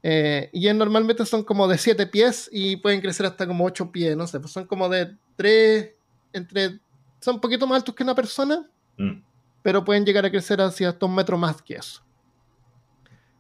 Eh, 0.03 0.49
y 0.51 0.73
normalmente 0.73 1.27
son 1.27 1.45
como 1.45 1.69
de 1.69 1.77
7 1.77 2.07
pies 2.07 2.49
y 2.51 2.77
pueden 2.77 3.03
crecer 3.03 3.27
hasta 3.27 3.47
como 3.47 3.67
8 3.67 3.93
pies, 3.93 4.17
no 4.17 4.27
sé, 4.27 4.41
pues 4.41 4.51
son 4.51 4.65
como 4.65 4.89
de 4.89 5.15
3, 5.37 5.91
entre, 6.33 6.79
son 7.21 7.35
un 7.35 7.41
poquito 7.43 7.67
más 7.67 7.77
altos 7.77 7.95
que 7.95 8.03
una 8.03 8.15
persona, 8.15 8.67
mm. 8.97 9.23
pero 9.61 9.85
pueden 9.85 10.07
llegar 10.07 10.25
a 10.25 10.31
crecer 10.31 10.59
hacia 10.63 10.93
2 10.93 11.11
metros 11.11 11.39
más 11.39 11.61
que 11.61 11.75
eso. 11.75 12.01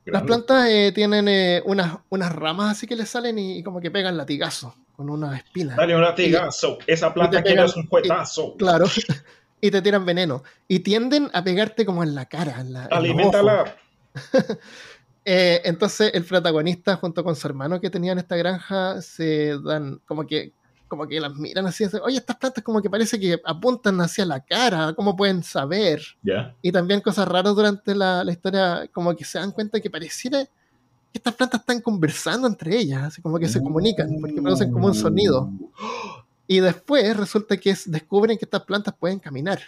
Las 0.04 0.22
plantas 0.24 0.68
eh, 0.68 0.92
tienen 0.94 1.26
eh, 1.28 1.62
unas, 1.64 1.96
unas 2.10 2.30
ramas 2.34 2.72
así 2.72 2.86
que 2.86 2.96
les 2.96 3.08
salen 3.08 3.38
y, 3.38 3.62
como 3.62 3.80
que 3.80 3.90
pegan 3.90 4.18
latigazo 4.18 4.74
con 4.94 5.08
una 5.08 5.34
espina. 5.34 5.76
Dale 5.76 5.96
un 5.96 6.02
latigazo, 6.02 6.76
esa 6.86 7.14
planta 7.14 7.42
que 7.42 7.54
es 7.54 7.74
un 7.74 7.86
juetazo. 7.86 8.54
claro, 8.58 8.84
y 9.62 9.70
te 9.70 9.80
tiran 9.80 10.04
veneno. 10.04 10.42
Y 10.68 10.80
tienden 10.80 11.30
a 11.32 11.42
pegarte 11.42 11.86
como 11.86 12.02
en 12.02 12.14
la 12.14 12.26
cara. 12.26 12.60
En 12.60 12.74
la, 12.74 12.84
Alimentala. 12.84 13.76
Eh, 15.22 15.60
entonces 15.64 16.10
el 16.14 16.24
protagonista 16.24 16.96
junto 16.96 17.22
con 17.22 17.36
su 17.36 17.46
hermano 17.46 17.78
que 17.78 17.90
tenían 17.90 18.18
esta 18.18 18.36
granja 18.36 19.02
se 19.02 19.58
dan 19.62 20.00
como 20.06 20.26
que 20.26 20.54
como 20.88 21.06
que 21.06 21.20
las 21.20 21.34
miran 21.36 21.66
así, 21.66 21.84
oye, 22.02 22.16
estas 22.16 22.36
plantas 22.36 22.64
como 22.64 22.82
que 22.82 22.90
parece 22.90 23.18
que 23.20 23.40
apuntan 23.44 24.00
hacia 24.00 24.26
la 24.26 24.40
cara, 24.40 24.92
¿cómo 24.92 25.16
pueden 25.16 25.42
saber? 25.42 26.02
Y 26.60 26.72
también 26.72 27.00
cosas 27.00 27.28
raras 27.28 27.54
durante 27.54 27.94
la, 27.94 28.24
historia, 28.28 28.88
como 28.92 29.14
que 29.14 29.24
se 29.24 29.38
dan 29.38 29.52
cuenta 29.52 29.78
que 29.78 29.88
pareciera 29.88 30.44
que 30.44 30.50
estas 31.18 31.34
plantas 31.34 31.60
están 31.60 31.80
conversando 31.80 32.48
entre 32.48 32.76
ellas, 32.76 33.04
así 33.04 33.22
como 33.22 33.38
que 33.38 33.48
se 33.48 33.62
comunican, 33.62 34.10
porque 34.20 34.42
producen 34.42 34.72
como 34.72 34.88
un 34.88 34.94
sonido. 34.94 35.48
Y 36.48 36.58
después 36.58 37.16
resulta 37.16 37.56
que 37.56 37.76
descubren 37.86 38.36
que 38.36 38.44
estas 38.44 38.64
plantas 38.64 38.92
pueden 38.98 39.20
caminar 39.20 39.60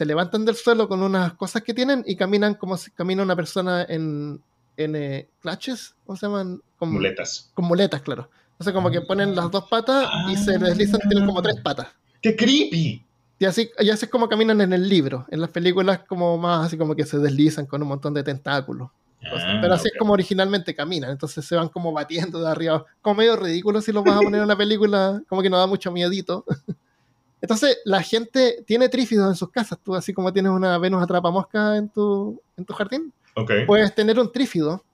se 0.00 0.06
levantan 0.06 0.46
del 0.46 0.56
suelo 0.56 0.88
con 0.88 1.02
unas 1.02 1.34
cosas 1.34 1.62
que 1.62 1.74
tienen 1.74 2.02
y 2.06 2.16
caminan 2.16 2.54
como 2.54 2.78
si 2.78 2.90
camina 2.90 3.22
una 3.22 3.36
persona 3.36 3.84
en, 3.86 4.40
en 4.78 5.28
clutches, 5.42 5.94
¿cómo 6.06 6.16
se 6.16 6.24
llaman? 6.24 6.62
Con 6.78 6.90
muletas. 6.90 7.50
Con 7.52 7.66
muletas, 7.66 8.00
claro. 8.00 8.30
Entonces 8.52 8.72
como 8.72 8.90
que 8.90 9.02
ponen 9.02 9.36
las 9.36 9.50
dos 9.50 9.68
patas 9.68 10.08
y 10.30 10.36
se 10.38 10.56
deslizan, 10.56 11.00
tienen 11.06 11.26
como 11.26 11.42
tres 11.42 11.56
patas. 11.62 11.88
¡Qué 12.22 12.34
creepy! 12.34 13.04
Y 13.38 13.44
así, 13.44 13.70
y 13.78 13.90
así 13.90 14.06
es 14.06 14.10
como 14.10 14.26
caminan 14.26 14.62
en 14.62 14.72
el 14.72 14.88
libro. 14.88 15.26
En 15.30 15.38
las 15.38 15.50
películas 15.50 16.00
como 16.08 16.38
más 16.38 16.68
así 16.68 16.78
como 16.78 16.96
que 16.96 17.04
se 17.04 17.18
deslizan 17.18 17.66
con 17.66 17.82
un 17.82 17.88
montón 17.88 18.14
de 18.14 18.22
tentáculos. 18.22 18.88
Ah, 19.22 19.58
pero 19.60 19.74
así 19.74 19.88
ok. 19.88 19.92
es 19.92 19.98
como 19.98 20.14
originalmente 20.14 20.74
caminan. 20.74 21.10
Entonces 21.10 21.44
se 21.44 21.56
van 21.56 21.68
como 21.68 21.92
batiendo 21.92 22.40
de 22.40 22.50
arriba. 22.50 22.86
Como 23.02 23.16
medio 23.16 23.36
ridículo 23.36 23.82
si 23.82 23.92
lo 23.92 24.02
vas 24.02 24.16
a 24.16 24.20
poner 24.20 24.38
en 24.38 24.46
una 24.46 24.56
película. 24.56 25.20
Como 25.28 25.42
que 25.42 25.50
no 25.50 25.58
da 25.58 25.66
mucho 25.66 25.92
miedito. 25.92 26.46
Entonces 27.40 27.78
la 27.84 28.02
gente 28.02 28.62
tiene 28.66 28.88
trífidos 28.88 29.28
en 29.28 29.34
sus 29.34 29.50
casas. 29.50 29.78
Tú 29.82 29.94
así 29.94 30.12
como 30.12 30.32
tienes 30.32 30.52
una 30.52 30.76
Venus 30.78 31.02
atrapamosca 31.02 31.76
en 31.76 31.88
tu, 31.88 32.40
en 32.56 32.64
tu 32.64 32.72
jardín. 32.74 33.12
Ok. 33.34 33.50
Puedes 33.66 33.94
tener 33.94 34.18
un 34.18 34.30
trífido. 34.30 34.84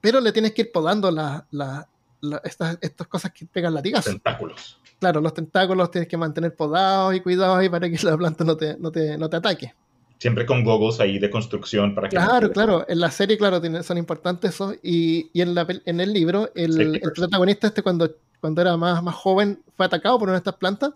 Pero 0.00 0.20
le 0.20 0.30
tienes 0.32 0.52
que 0.52 0.62
ir 0.62 0.72
podando 0.72 1.10
la- 1.10 1.46
la- 1.50 1.88
la- 2.20 2.40
estas, 2.44 2.78
estas 2.80 3.06
cosas 3.08 3.32
que 3.32 3.46
pegan 3.46 3.74
latigazos. 3.74 4.12
Tentáculos. 4.12 4.78
Claro, 5.00 5.20
los 5.20 5.34
tentáculos 5.34 5.90
tienes 5.90 6.08
que 6.08 6.16
mantener 6.16 6.54
podados 6.54 7.14
y 7.14 7.20
cuidados 7.20 7.58
ahí 7.58 7.68
para 7.68 7.90
que 7.90 7.98
la 8.04 8.16
planta 8.16 8.44
no 8.44 8.56
te, 8.56 8.76
no 8.78 8.90
te, 8.92 9.18
no 9.18 9.28
te 9.28 9.36
ataque. 9.36 9.74
Siempre 10.18 10.46
con 10.46 10.64
goggles 10.64 11.00
ahí 11.00 11.18
de 11.18 11.28
construcción 11.28 11.94
para 11.94 12.08
que. 12.08 12.16
Claro, 12.16 12.50
claro. 12.50 12.86
En 12.88 13.00
la 13.00 13.10
serie, 13.10 13.36
claro, 13.36 13.60
tiene- 13.60 13.82
son 13.82 13.98
importantes 13.98 14.54
esos. 14.54 14.74
Y, 14.82 15.28
y 15.32 15.42
en, 15.42 15.54
la, 15.54 15.66
en 15.84 16.00
el 16.00 16.12
libro, 16.12 16.50
el, 16.54 16.80
el 16.80 17.12
protagonista 17.12 17.66
este 17.66 17.82
cuando, 17.82 18.10
cuando 18.40 18.62
era 18.62 18.76
más, 18.76 19.02
más 19.02 19.14
joven 19.14 19.62
fue 19.76 19.84
atacado 19.86 20.18
por 20.18 20.28
una 20.28 20.32
de 20.34 20.38
estas 20.38 20.54
plantas 20.56 20.92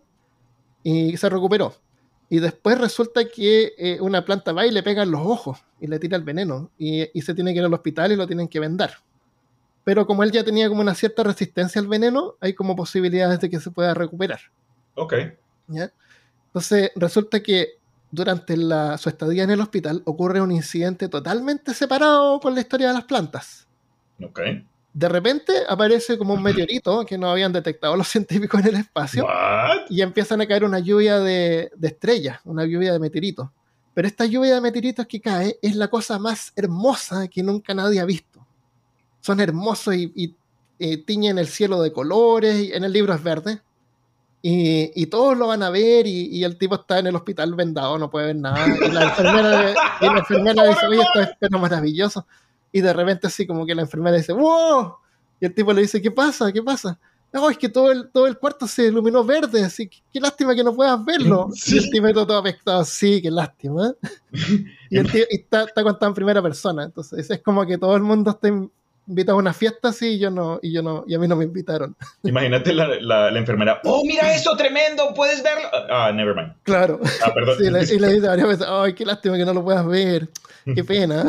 y 0.82 1.16
se 1.16 1.28
recuperó. 1.28 1.74
Y 2.28 2.38
después 2.38 2.78
resulta 2.78 3.24
que 3.24 3.72
eh, 3.76 3.98
una 4.00 4.24
planta 4.24 4.52
va 4.52 4.64
y 4.66 4.70
le 4.70 4.82
pega 4.82 5.02
en 5.02 5.10
los 5.10 5.20
ojos 5.20 5.58
y 5.80 5.86
le 5.88 5.98
tira 5.98 6.16
el 6.16 6.22
veneno. 6.22 6.70
Y, 6.78 7.08
y 7.18 7.22
se 7.22 7.34
tiene 7.34 7.52
que 7.52 7.58
ir 7.58 7.64
al 7.64 7.74
hospital 7.74 8.12
y 8.12 8.16
lo 8.16 8.26
tienen 8.26 8.46
que 8.48 8.60
vendar. 8.60 8.92
Pero 9.82 10.06
como 10.06 10.22
él 10.22 10.30
ya 10.30 10.44
tenía 10.44 10.68
como 10.68 10.80
una 10.80 10.94
cierta 10.94 11.22
resistencia 11.24 11.80
al 11.80 11.88
veneno, 11.88 12.34
hay 12.40 12.54
como 12.54 12.76
posibilidades 12.76 13.40
de 13.40 13.50
que 13.50 13.58
se 13.58 13.70
pueda 13.70 13.94
recuperar. 13.94 14.38
Ok. 14.94 15.14
¿ya? 15.68 15.92
Entonces, 16.46 16.90
resulta 16.94 17.42
que 17.42 17.78
durante 18.12 18.56
la- 18.56 18.96
su 18.98 19.08
estadía 19.08 19.42
en 19.44 19.50
el 19.50 19.60
hospital 19.60 20.02
ocurre 20.04 20.40
un 20.40 20.52
incidente 20.52 21.08
totalmente 21.08 21.74
separado 21.74 22.38
con 22.40 22.54
la 22.54 22.60
historia 22.60 22.88
de 22.88 22.94
las 22.94 23.04
plantas. 23.04 23.66
Ok. 24.22 24.40
De 24.92 25.08
repente 25.08 25.52
aparece 25.68 26.18
como 26.18 26.34
un 26.34 26.42
meteorito 26.42 27.04
que 27.06 27.16
no 27.16 27.30
habían 27.30 27.52
detectado 27.52 27.96
los 27.96 28.08
científicos 28.08 28.60
en 28.60 28.68
el 28.68 28.76
espacio 28.76 29.24
What? 29.24 29.86
y 29.88 30.02
empiezan 30.02 30.40
a 30.40 30.46
caer 30.46 30.64
una 30.64 30.80
lluvia 30.80 31.18
de, 31.20 31.70
de 31.76 31.88
estrellas, 31.88 32.40
una 32.44 32.64
lluvia 32.64 32.92
de 32.92 32.98
meteoritos. 32.98 33.48
Pero 33.94 34.08
esta 34.08 34.24
lluvia 34.24 34.54
de 34.54 34.60
meteoritos 34.60 35.06
que 35.06 35.20
cae 35.20 35.58
es 35.62 35.76
la 35.76 35.88
cosa 35.88 36.18
más 36.18 36.52
hermosa 36.56 37.28
que 37.28 37.42
nunca 37.42 37.74
nadie 37.74 38.00
ha 38.00 38.04
visto. 38.04 38.46
Son 39.20 39.40
hermosos 39.40 39.94
y, 39.94 40.12
y, 40.14 40.36
eh, 40.78 40.96
tiñen 41.04 41.38
el 41.38 41.46
cielo 41.46 41.82
de 41.82 41.92
colores, 41.92 42.58
y 42.58 42.72
en 42.72 42.84
el 42.84 42.92
libro 42.92 43.12
es 43.12 43.22
verde. 43.22 43.60
Y, 44.42 45.04
todos 45.06 45.36
lo 45.36 45.48
van 45.48 45.62
a 45.62 45.68
ver 45.68 46.06
y, 46.06 46.42
el 46.42 46.56
tipo 46.56 46.76
está 46.76 46.98
en 46.98 47.08
el 47.08 47.14
hospital 47.14 47.54
vendado, 47.54 47.98
no 47.98 48.08
puede 48.08 48.28
ver 48.28 48.36
nada. 48.36 48.66
Y 48.66 48.90
la 48.90 49.04
enfermera, 49.04 49.74
y 50.00 50.04
la 50.06 50.18
enfermera 50.18 50.66
dice, 50.66 50.86
oye, 50.86 51.02
esto 51.02 51.20
es 51.20 51.28
pero 51.38 51.58
maravilloso. 51.58 52.26
Y 52.72 52.80
de 52.80 52.92
repente 52.92 53.26
así 53.26 53.46
como 53.46 53.66
que 53.66 53.74
la 53.74 53.82
enfermera 53.82 54.16
dice, 54.16 54.32
¡wow! 54.32 54.94
Y 55.40 55.46
el 55.46 55.54
tipo 55.54 55.72
le 55.72 55.82
dice, 55.82 56.00
¿qué 56.00 56.10
pasa? 56.10 56.52
¿Qué 56.52 56.62
pasa? 56.62 56.98
No, 57.32 57.48
es 57.48 57.56
que 57.58 57.68
todo 57.68 57.92
el, 57.92 58.10
todo 58.10 58.26
el 58.26 58.36
cuarto 58.38 58.66
se 58.66 58.86
iluminó 58.88 59.22
verde, 59.24 59.64
así 59.64 59.88
que 59.88 59.98
qué 60.12 60.18
lástima 60.20 60.54
que 60.54 60.64
no 60.64 60.74
puedas 60.74 61.02
verlo. 61.04 61.48
Sí. 61.54 61.76
Y 61.76 61.78
el 61.78 61.90
tipo 61.90 62.12
todo 62.26 62.38
apestado, 62.38 62.84
sí, 62.84 63.22
qué 63.22 63.30
lástima. 63.30 63.92
y 64.90 64.98
el 64.98 65.10
tío 65.10 65.24
y 65.30 65.36
está, 65.36 65.62
está 65.64 65.82
contado 65.82 66.08
en 66.08 66.14
primera 66.14 66.42
persona, 66.42 66.84
entonces 66.84 67.30
es 67.30 67.40
como 67.42 67.64
que 67.66 67.78
todo 67.78 67.94
el 67.96 68.02
mundo 68.02 68.30
está 68.32 68.48
invitado 69.06 69.38
a 69.38 69.40
una 69.40 69.52
fiesta 69.52 69.88
así 69.90 70.08
y 70.14 70.18
yo 70.18 70.30
no, 70.30 70.58
y 70.60 70.72
yo 70.72 70.82
no, 70.82 71.04
y 71.06 71.14
a 71.14 71.18
mí 71.20 71.28
no 71.28 71.36
me 71.36 71.44
invitaron. 71.44 71.96
Imagínate 72.24 72.72
la, 72.74 72.88
la, 73.00 73.30
la 73.30 73.38
enfermera. 73.38 73.80
¡Oh, 73.84 74.02
mira 74.04 74.34
eso! 74.34 74.56
¡Tremendo! 74.56 75.14
¿Puedes 75.14 75.40
verlo? 75.42 75.68
Ah, 75.88 76.10
never 76.12 76.34
mind. 76.34 76.54
Claro. 76.64 76.98
Ah, 77.24 77.32
perdón. 77.32 77.56
Sí, 77.58 77.70
le- 77.70 77.94
y 77.94 77.98
le 78.00 78.08
dice 78.14 78.26
varias 78.26 78.48
veces, 78.48 78.66
ay, 78.68 78.92
qué 78.94 79.06
lástima 79.06 79.36
que 79.36 79.44
no 79.44 79.54
lo 79.54 79.62
puedas 79.62 79.86
ver, 79.86 80.28
qué 80.74 80.82
pena. 80.82 81.24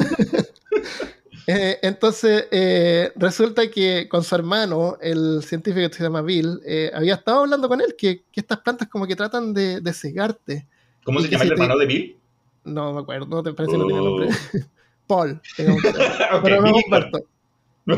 Eh, 1.47 1.79
entonces, 1.81 2.47
eh, 2.51 3.11
resulta 3.15 3.67
que 3.69 4.07
con 4.09 4.23
su 4.23 4.35
hermano, 4.35 4.97
el 5.01 5.43
científico 5.43 5.87
que 5.89 5.95
se 5.95 6.03
llama 6.03 6.21
Bill, 6.21 6.59
eh, 6.65 6.91
había 6.93 7.15
estado 7.15 7.39
hablando 7.41 7.67
con 7.67 7.81
él 7.81 7.95
que, 7.97 8.23
que 8.31 8.39
estas 8.41 8.59
plantas 8.59 8.87
como 8.87 9.07
que 9.07 9.15
tratan 9.15 9.53
de, 9.53 9.81
de 9.81 9.93
cegarte. 9.93 10.67
¿Cómo 11.03 11.19
Y 11.19 11.23
se 11.23 11.29
llama 11.29 11.43
el 11.43 11.49
te- 11.49 11.53
hermano 11.55 11.77
de 11.79 11.85
Bill? 11.85 12.17
No 12.63 12.93
me 12.93 13.01
acuerdo, 13.01 13.25
no 13.25 13.41
te 13.43 13.53
parece 13.53 13.71
que 13.73 13.77
no 13.79 13.85
tiene 13.87 14.01
Oh. 14.01 14.05
nombre. 14.19 14.29
Paul, 15.07 15.41
que- 15.57 15.67
ok, 15.67 15.81
pero 16.43 16.61
no 16.61 16.63
Bill 16.63 16.83
Humberto. 16.85 17.25
no, 17.85 17.95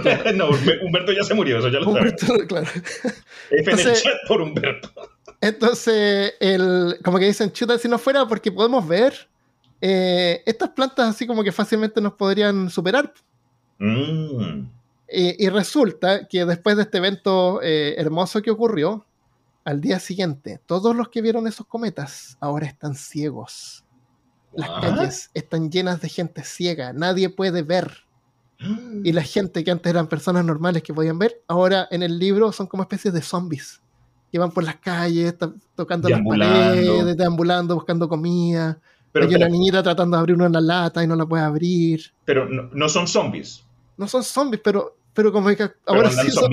Humber- 0.49 0.79
Humberto 0.86 1.12
ya 1.12 1.23
se 1.23 1.34
murió, 1.34 1.60
eso 1.60 1.67
ya 1.67 1.79
lo. 1.79 1.89
Humberto, 1.89 2.25
claro. 2.47 2.65
F 2.67 3.01
en 3.03 3.12
el 3.51 3.60
Entonces- 3.69 4.03
chat 4.03 4.13
por 4.27 4.41
Humberto. 4.41 4.89
Entonces, 5.41 6.34
el, 6.39 6.97
como 7.03 7.19
que 7.19 7.25
dicen, 7.25 7.51
chuta, 7.51 7.77
si 7.77 7.89
no 7.89 7.99
fuera 7.99 8.25
porque 8.25 8.49
podemos 8.49 8.88
ver, 8.88 9.27
eh, 9.82 10.41
estas 10.45 10.69
plantas 10.69 11.10
así 11.10 11.27
como 11.27 11.43
que 11.43 11.51
fácilmente 11.51 11.99
nos 11.99 12.13
podrían 12.13 12.69
superar. 12.69 13.13
Mm. 13.79 14.67
Y, 15.09 15.45
y 15.45 15.49
resulta 15.49 16.27
que 16.27 16.45
después 16.45 16.75
de 16.75 16.83
este 16.83 16.97
evento 16.97 17.62
eh, 17.62 17.95
hermoso 17.97 18.41
que 18.41 18.51
ocurrió, 18.51 19.05
al 19.65 19.79
día 19.79 19.99
siguiente, 19.99 20.59
todos 20.65 20.95
los 20.95 21.09
que 21.09 21.21
vieron 21.21 21.47
esos 21.47 21.65
cometas 21.65 22.38
ahora 22.39 22.65
están 22.65 22.95
ciegos. 22.95 23.86
Las 24.53 24.69
What? 24.69 24.81
calles 24.81 25.31
están 25.33 25.71
llenas 25.71 26.01
de 26.01 26.09
gente 26.09 26.43
ciega, 26.43 26.93
nadie 26.93 27.29
puede 27.29 27.62
ver. 27.62 27.91
Y 29.03 29.12
la 29.12 29.23
gente 29.23 29.63
que 29.63 29.71
antes 29.71 29.89
eran 29.89 30.07
personas 30.07 30.45
normales 30.45 30.83
que 30.83 30.93
podían 30.93 31.19
ver, 31.19 31.41
ahora 31.47 31.88
en 31.91 32.01
el 32.01 32.17
libro 32.17 32.51
son 32.51 32.67
como 32.67 32.83
especies 32.83 33.13
de 33.13 33.21
zombies. 33.21 33.81
Que 34.31 34.39
van 34.39 34.51
por 34.51 34.63
las 34.63 34.77
calles, 34.77 35.36
tocando 35.75 36.09
las 36.09 36.21
paredes, 36.21 37.17
deambulando, 37.17 37.75
buscando 37.75 38.09
comida. 38.09 38.79
Pero, 39.13 39.28
Hay 39.28 39.36
una 39.36 39.47
niñita 39.47 39.82
tratando 39.84 40.17
de 40.17 40.19
abrir 40.21 40.36
una 40.36 40.60
lata 40.60 41.02
y 41.04 41.08
no 41.08 41.15
la 41.15 41.26
puede 41.26 41.43
abrir. 41.43 42.12
pero 42.26 42.49
no, 42.49 42.69
no 42.73 42.89
son 42.89 43.08
zombies. 43.08 43.63
No 43.95 44.08
son 44.08 44.23
zombies, 44.23 44.60
pero, 44.63 44.97
pero 45.13 45.32
como 45.32 45.47
que 45.49 45.69
ahora 45.86 46.10
sí 46.10 46.32
son, 46.32 46.52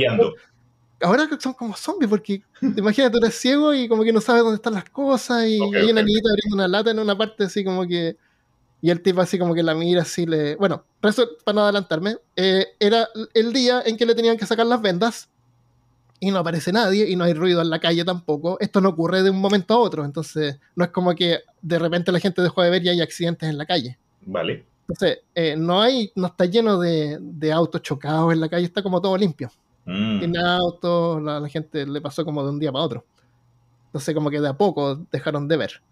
ahora 1.03 1.29
son 1.39 1.55
como 1.55 1.75
zombies, 1.75 2.09
porque 2.11 2.43
imagínate, 2.61 3.13
tú 3.19 3.25
eres 3.25 3.35
ciego 3.39 3.73
y 3.75 3.89
como 3.89 4.05
que 4.05 4.13
no 4.13 4.21
sabes 4.21 4.43
dónde 4.43 4.57
están 4.57 4.75
las 4.75 4.85
cosas, 4.91 5.47
y 5.47 5.59
hay 5.75 5.91
una 5.91 6.03
niñita 6.03 6.29
abriendo 6.29 6.55
una 6.57 6.69
lata 6.69 6.91
en 6.91 6.99
una 6.99 7.17
parte 7.17 7.45
así 7.45 7.65
como 7.65 7.87
que. 7.87 8.17
Y 8.83 8.89
el 8.89 9.03
tipo 9.03 9.21
así 9.21 9.39
como 9.39 9.55
que 9.55 9.63
la 9.63 9.75
mira 9.75 10.03
así 10.03 10.25
le. 10.25 10.57
Bueno, 10.57 10.85
resu- 11.03 11.29
para 11.45 11.55
no 11.55 11.63
adelantarme, 11.65 12.17
eh, 12.35 12.67
era 12.79 13.09
el 13.35 13.53
día 13.53 13.83
en 13.85 13.97
que 13.99 14.07
le 14.07 14.15
tenían 14.15 14.39
que 14.39 14.47
sacar 14.47 14.65
las 14.67 14.81
vendas. 14.81 15.29
Y 16.23 16.31
no 16.31 16.39
aparece 16.39 16.71
nadie 16.73 17.09
y 17.09 17.17
no 17.17 17.25
hay 17.25 17.33
ruido 17.35 17.61
en 17.63 17.69
la 17.71 17.79
calle 17.79 18.05
tampoco. 18.05 18.59
Esto 18.61 18.81
no 18.83 18.91
ocurre 18.91 19.23
de 19.23 19.31
un 19.31 19.41
momento 19.41 19.73
a 19.75 19.79
otro. 19.79 20.05
Entonces, 20.05 20.59
no 20.77 20.85
es 20.85 20.91
como 20.91 21.15
que 21.15 21.41
de 21.63 21.79
repente 21.79 22.13
la 22.13 22.21
gente 22.21 22.43
dejó 22.43 22.63
de 22.63 22.71
ver 22.71 22.85
y 22.85 22.89
hay 22.89 23.01
accidentes 23.01 23.49
en 23.49 23.59
la 23.59 23.67
calle. 23.67 23.99
Vale. 24.23 24.65
Entonces, 24.83 25.21
eh, 25.35 25.55
no 25.57 25.81
hay, 25.81 26.11
no 26.17 26.27
está 26.27 26.47
lleno 26.47 26.79
de, 26.79 27.19
de 27.21 27.53
autos 27.53 27.83
chocados 27.83 28.33
en 28.33 28.41
la 28.41 28.49
calle, 28.49 28.67
está 28.67 28.83
como 28.83 29.01
todo 29.01 29.17
limpio 29.17 29.51
Mm. 29.87 30.19
tiene 30.19 30.39
autos, 30.39 31.23
la, 31.23 31.41
la 31.41 31.49
gente 31.49 31.87
le 31.87 32.01
pasó 32.01 32.25
como 32.25 32.45
de 32.45 32.51
un 32.51 32.59
día 32.59 32.71
para 32.71 32.85
otro. 32.85 33.05
Entonces 33.87 34.15
como 34.15 34.31
que 34.31 34.41
de 34.41 34.49
a 34.49 34.53
poco 34.53 34.97
dejaron 35.11 35.49
de 35.49 35.57
ver. 35.57 35.83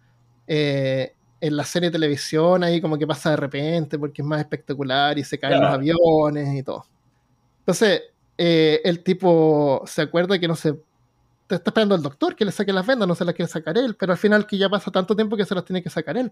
Eh, 0.46 1.12
en 1.40 1.57
la 1.57 1.64
serie 1.64 1.88
de 1.88 1.92
televisión 1.92 2.64
ahí 2.64 2.81
como 2.81 2.98
que 2.98 3.07
pasa 3.07 3.31
de 3.31 3.37
repente 3.37 3.98
porque 3.98 4.22
es 4.22 4.28
más 4.28 4.40
espectacular 4.40 5.18
y 5.18 5.24
se 5.24 5.38
caen 5.38 5.61
los 5.61 5.70
aviones 5.72 6.54
y 6.54 6.62
todo. 6.62 6.85
Entonces 7.61 8.02
eh, 8.37 8.81
el 8.85 9.02
tipo 9.02 9.83
se 9.87 10.02
acuerda 10.02 10.38
que 10.38 10.48
no 10.48 10.54
se... 10.54 10.78
Te 11.48 11.56
está 11.56 11.70
esperando 11.70 11.94
el 11.94 12.02
doctor 12.02 12.37
que 12.37 12.44
le 12.44 12.52
saque 12.52 12.72
las 12.72 12.87
vendas, 12.87 13.08
no 13.08 13.14
se 13.14 13.24
las 13.24 13.34
quiere 13.34 13.50
sacar 13.50 13.76
él, 13.76 13.96
pero 13.98 14.12
al 14.12 14.18
final 14.18 14.46
que 14.46 14.56
ya 14.56 14.68
pasa 14.68 14.90
tanto 14.90 15.16
tiempo 15.16 15.37
que 15.37 15.44
se 15.44 15.54
las 15.54 15.64
tiene 15.64 15.82
que 15.82 15.90
sacar 15.90 16.16
él. 16.16 16.30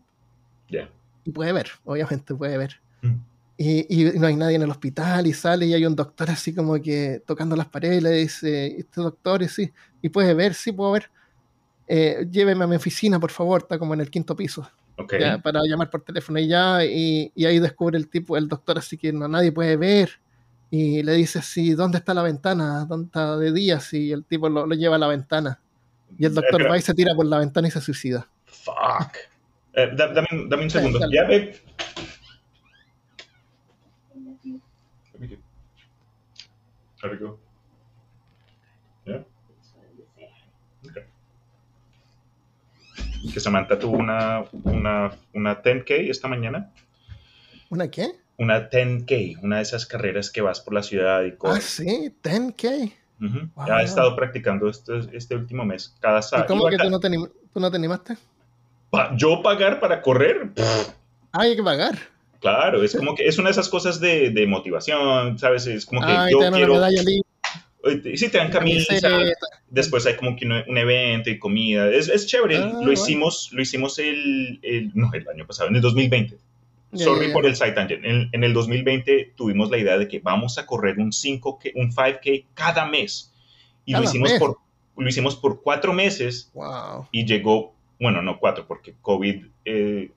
Y 1.24 1.32
puede 1.32 1.52
ver, 1.52 1.70
obviamente 1.84 2.34
puede 2.34 2.58
ver. 2.58 2.78
Mm. 3.02 3.14
Y, 3.58 4.14
y 4.14 4.18
no 4.18 4.26
hay 4.26 4.36
nadie 4.36 4.56
en 4.56 4.62
el 4.62 4.70
hospital 4.70 5.26
y 5.26 5.32
sale 5.32 5.64
y 5.64 5.72
hay 5.72 5.86
un 5.86 5.96
doctor 5.96 6.30
así 6.30 6.54
como 6.54 6.74
que 6.80 7.22
tocando 7.26 7.56
las 7.56 7.66
paredes 7.66 7.98
y 7.98 8.00
le 8.02 8.10
dice, 8.10 8.66
este 8.78 9.00
doctor, 9.00 9.42
y 9.42 9.48
sí, 9.48 9.72
y 10.02 10.10
puede 10.10 10.34
ver, 10.34 10.52
sí 10.52 10.72
puedo 10.72 10.92
ver. 10.92 11.10
Eh, 11.88 12.26
lléveme 12.30 12.64
a 12.64 12.66
mi 12.66 12.76
oficina, 12.76 13.18
por 13.18 13.30
favor, 13.30 13.62
está 13.62 13.78
como 13.78 13.94
en 13.94 14.02
el 14.02 14.10
quinto 14.10 14.36
piso, 14.36 14.68
ya, 15.18 15.38
para 15.38 15.62
llamar 15.62 15.88
por 15.88 16.02
teléfono 16.02 16.38
y 16.38 16.48
ya, 16.48 16.84
y, 16.84 17.32
y 17.34 17.44
ahí 17.46 17.58
descubre 17.58 17.96
el 17.96 18.08
tipo, 18.08 18.36
el 18.36 18.48
doctor 18.48 18.76
así 18.76 18.98
que 18.98 19.12
no 19.12 19.26
nadie 19.26 19.52
puede 19.52 19.76
ver, 19.76 20.20
y 20.70 21.02
le 21.02 21.12
dice 21.14 21.38
así, 21.38 21.74
¿dónde 21.74 21.98
está 21.98 22.12
la 22.14 22.22
ventana? 22.22 22.84
¿Dónde 22.86 23.06
está 23.06 23.36
de 23.36 23.52
día? 23.52 23.78
Y 23.92 24.12
el 24.12 24.24
tipo 24.24 24.48
lo, 24.48 24.66
lo 24.66 24.74
lleva 24.74 24.96
a 24.96 24.98
la 24.98 25.06
ventana. 25.08 25.60
Y 26.18 26.24
el 26.26 26.34
doctor 26.34 26.54
Espera. 26.60 26.70
va 26.70 26.78
y 26.78 26.82
se 26.82 26.94
tira 26.94 27.14
por 27.14 27.26
la 27.26 27.38
ventana 27.38 27.68
y 27.68 27.70
se 27.70 27.80
suicida. 27.80 28.28
Fuck. 28.46 29.16
Eh, 29.74 29.90
da- 29.94 30.12
dame, 30.12 30.28
un- 30.32 30.48
dame 30.48 30.62
un 30.64 30.70
segundo. 30.70 30.98
Ya 31.12 31.24
ve. 31.24 31.60
There 37.00 37.10
we 37.12 37.16
go. 37.18 37.38
Yeah. 39.06 39.22
Okay. 40.88 41.02
Que 43.32 43.40
Samantha 43.40 43.78
tuvo 43.78 43.98
una, 43.98 44.44
una, 44.64 45.10
una 45.34 45.62
10K 45.62 46.10
esta 46.10 46.28
mañana. 46.28 46.70
¿Una 47.68 47.88
qué? 47.90 48.12
Una 48.38 48.68
10K, 48.70 49.38
una 49.42 49.56
de 49.56 49.62
esas 49.62 49.86
carreras 49.86 50.30
que 50.30 50.40
vas 50.42 50.60
por 50.60 50.74
la 50.74 50.82
ciudad 50.82 51.22
y 51.24 51.28
Ah, 51.30 51.34
corres. 51.38 51.64
sí, 51.64 52.12
10K. 52.22 52.92
Ujú. 53.20 53.48
Wow. 53.54 53.66
Ya 53.66 53.80
he 53.80 53.84
estado 53.84 54.14
practicando 54.14 54.68
este, 54.68 54.92
este 55.12 55.34
último 55.36 55.64
mes, 55.64 55.94
cada 56.00 56.20
¿Y 56.20 56.22
sábado. 56.22 56.46
cómo 56.48 56.66
que 56.68 56.76
tú 56.76 56.90
no, 56.90 57.00
te 57.00 57.08
tú 57.10 57.60
no 57.60 57.70
te 57.70 57.76
animaste? 57.76 58.16
pa- 58.90 59.12
¿Yo 59.16 59.42
pagar 59.42 59.80
para 59.80 60.00
correr? 60.02 60.52
Pff, 60.54 60.88
Ah, 61.32 61.42
hay 61.42 61.56
que 61.56 61.62
pagar. 61.62 61.98
claro, 62.40 62.82
es 62.82 62.94
como 62.96 63.14
que 63.14 63.26
es 63.26 63.38
una 63.38 63.48
de 63.48 63.52
esas 63.52 63.68
cosas 63.68 64.00
de, 64.00 64.30
de 64.30 64.46
motivación, 64.46 65.38
¿sabes? 65.38 65.66
Es 65.66 65.84
como 65.86 66.00
que 66.02 66.06
Ah, 66.12 66.26
y 66.28 66.32
yo 66.32 66.38
te 66.38 66.44
dan 66.44 66.52
una 66.54 66.58
quiero... 66.58 66.74
medalla 66.74 67.02
Oye, 67.82 68.16
Sí, 68.16 68.28
te 68.28 68.38
dan 68.38 68.50
camisa, 68.50 68.98
camiseta. 69.00 69.46
después 69.70 70.04
hay 70.06 70.16
como 70.16 70.34
que 70.36 70.44
un, 70.44 70.52
un 70.66 70.76
evento 70.78 71.30
y 71.30 71.38
comida. 71.38 71.88
Es, 71.90 72.08
es 72.08 72.26
chévere. 72.26 72.56
Ah, 72.56 72.66
lo 72.66 72.76
bueno. 72.78 72.92
hicimos, 72.92 73.48
lo 73.52 73.62
hicimos 73.62 73.98
el, 73.98 74.58
el- 74.62 74.90
no, 74.94 75.10
el 75.12 75.26
año 75.28 75.46
pasado, 75.46 75.68
en 75.68 75.76
el 75.76 75.82
2020. 75.82 76.36
Ya, 76.92 77.04
Sorry 77.04 77.22
ya, 77.22 77.26
ya. 77.28 77.32
por 77.34 77.46
el 77.46 77.56
side 77.56 77.72
tangent. 77.72 78.04
En, 78.04 78.28
en 78.32 78.44
el 78.44 78.52
2020 78.54 79.32
tuvimos 79.36 79.70
la 79.70 79.78
idea 79.78 79.98
de 79.98 80.06
que 80.08 80.20
vamos 80.20 80.56
a 80.58 80.66
correr 80.66 80.98
un 80.98 81.10
5K, 81.12 81.72
un 81.74 81.90
5K 81.92 82.46
cada 82.54 82.86
mes. 82.86 83.32
Y 83.84 83.92
lo 83.92 83.98
Cada 83.98 84.10
hicimos, 84.10 84.30
mes. 84.30 84.38
por, 84.40 84.58
lo 84.96 85.08
hicimos 85.08 85.36
por 85.36 85.62
cuatro 85.62 85.92
meses 85.92 86.50
Wow. 86.54 87.08
y 87.12 87.26
llegó, 87.26 87.74
bueno, 88.00 88.22
no 88.22 88.38
cuatro, 88.38 88.66
porque 88.66 88.94
COVID, 89.02 89.46
eh, 89.64 90.10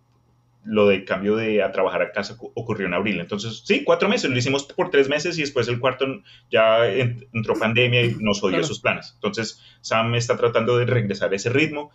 lo 0.65 0.87
del 0.87 1.05
cambio 1.05 1.35
de 1.37 1.63
a 1.63 1.71
trabajar 1.71 2.01
a 2.01 2.11
casa 2.11 2.37
cu- 2.37 2.51
ocurrió 2.53 2.85
en 2.85 2.93
abril. 2.93 3.19
Entonces, 3.19 3.61
sí, 3.65 3.83
cuatro 3.83 4.09
meses, 4.09 4.29
lo 4.29 4.37
hicimos 4.37 4.65
por 4.65 4.89
tres 4.91 5.07
meses 5.09 5.37
y 5.37 5.41
después 5.41 5.67
el 5.69 5.79
cuarto 5.79 6.05
ya 6.51 6.85
en- 6.87 7.27
entró 7.33 7.57
pandemia 7.57 8.03
y 8.03 8.15
nos 8.19 8.39
odió 8.43 8.51
Claro. 8.57 8.65
esos 8.65 8.79
planes. 8.79 9.11
Entonces, 9.15 9.59
Sam 9.81 10.13
está 10.15 10.37
tratando 10.37 10.77
de 10.77 10.85
regresar 10.85 11.31
a 11.31 11.35
ese 11.35 11.49
ritmo, 11.49 11.91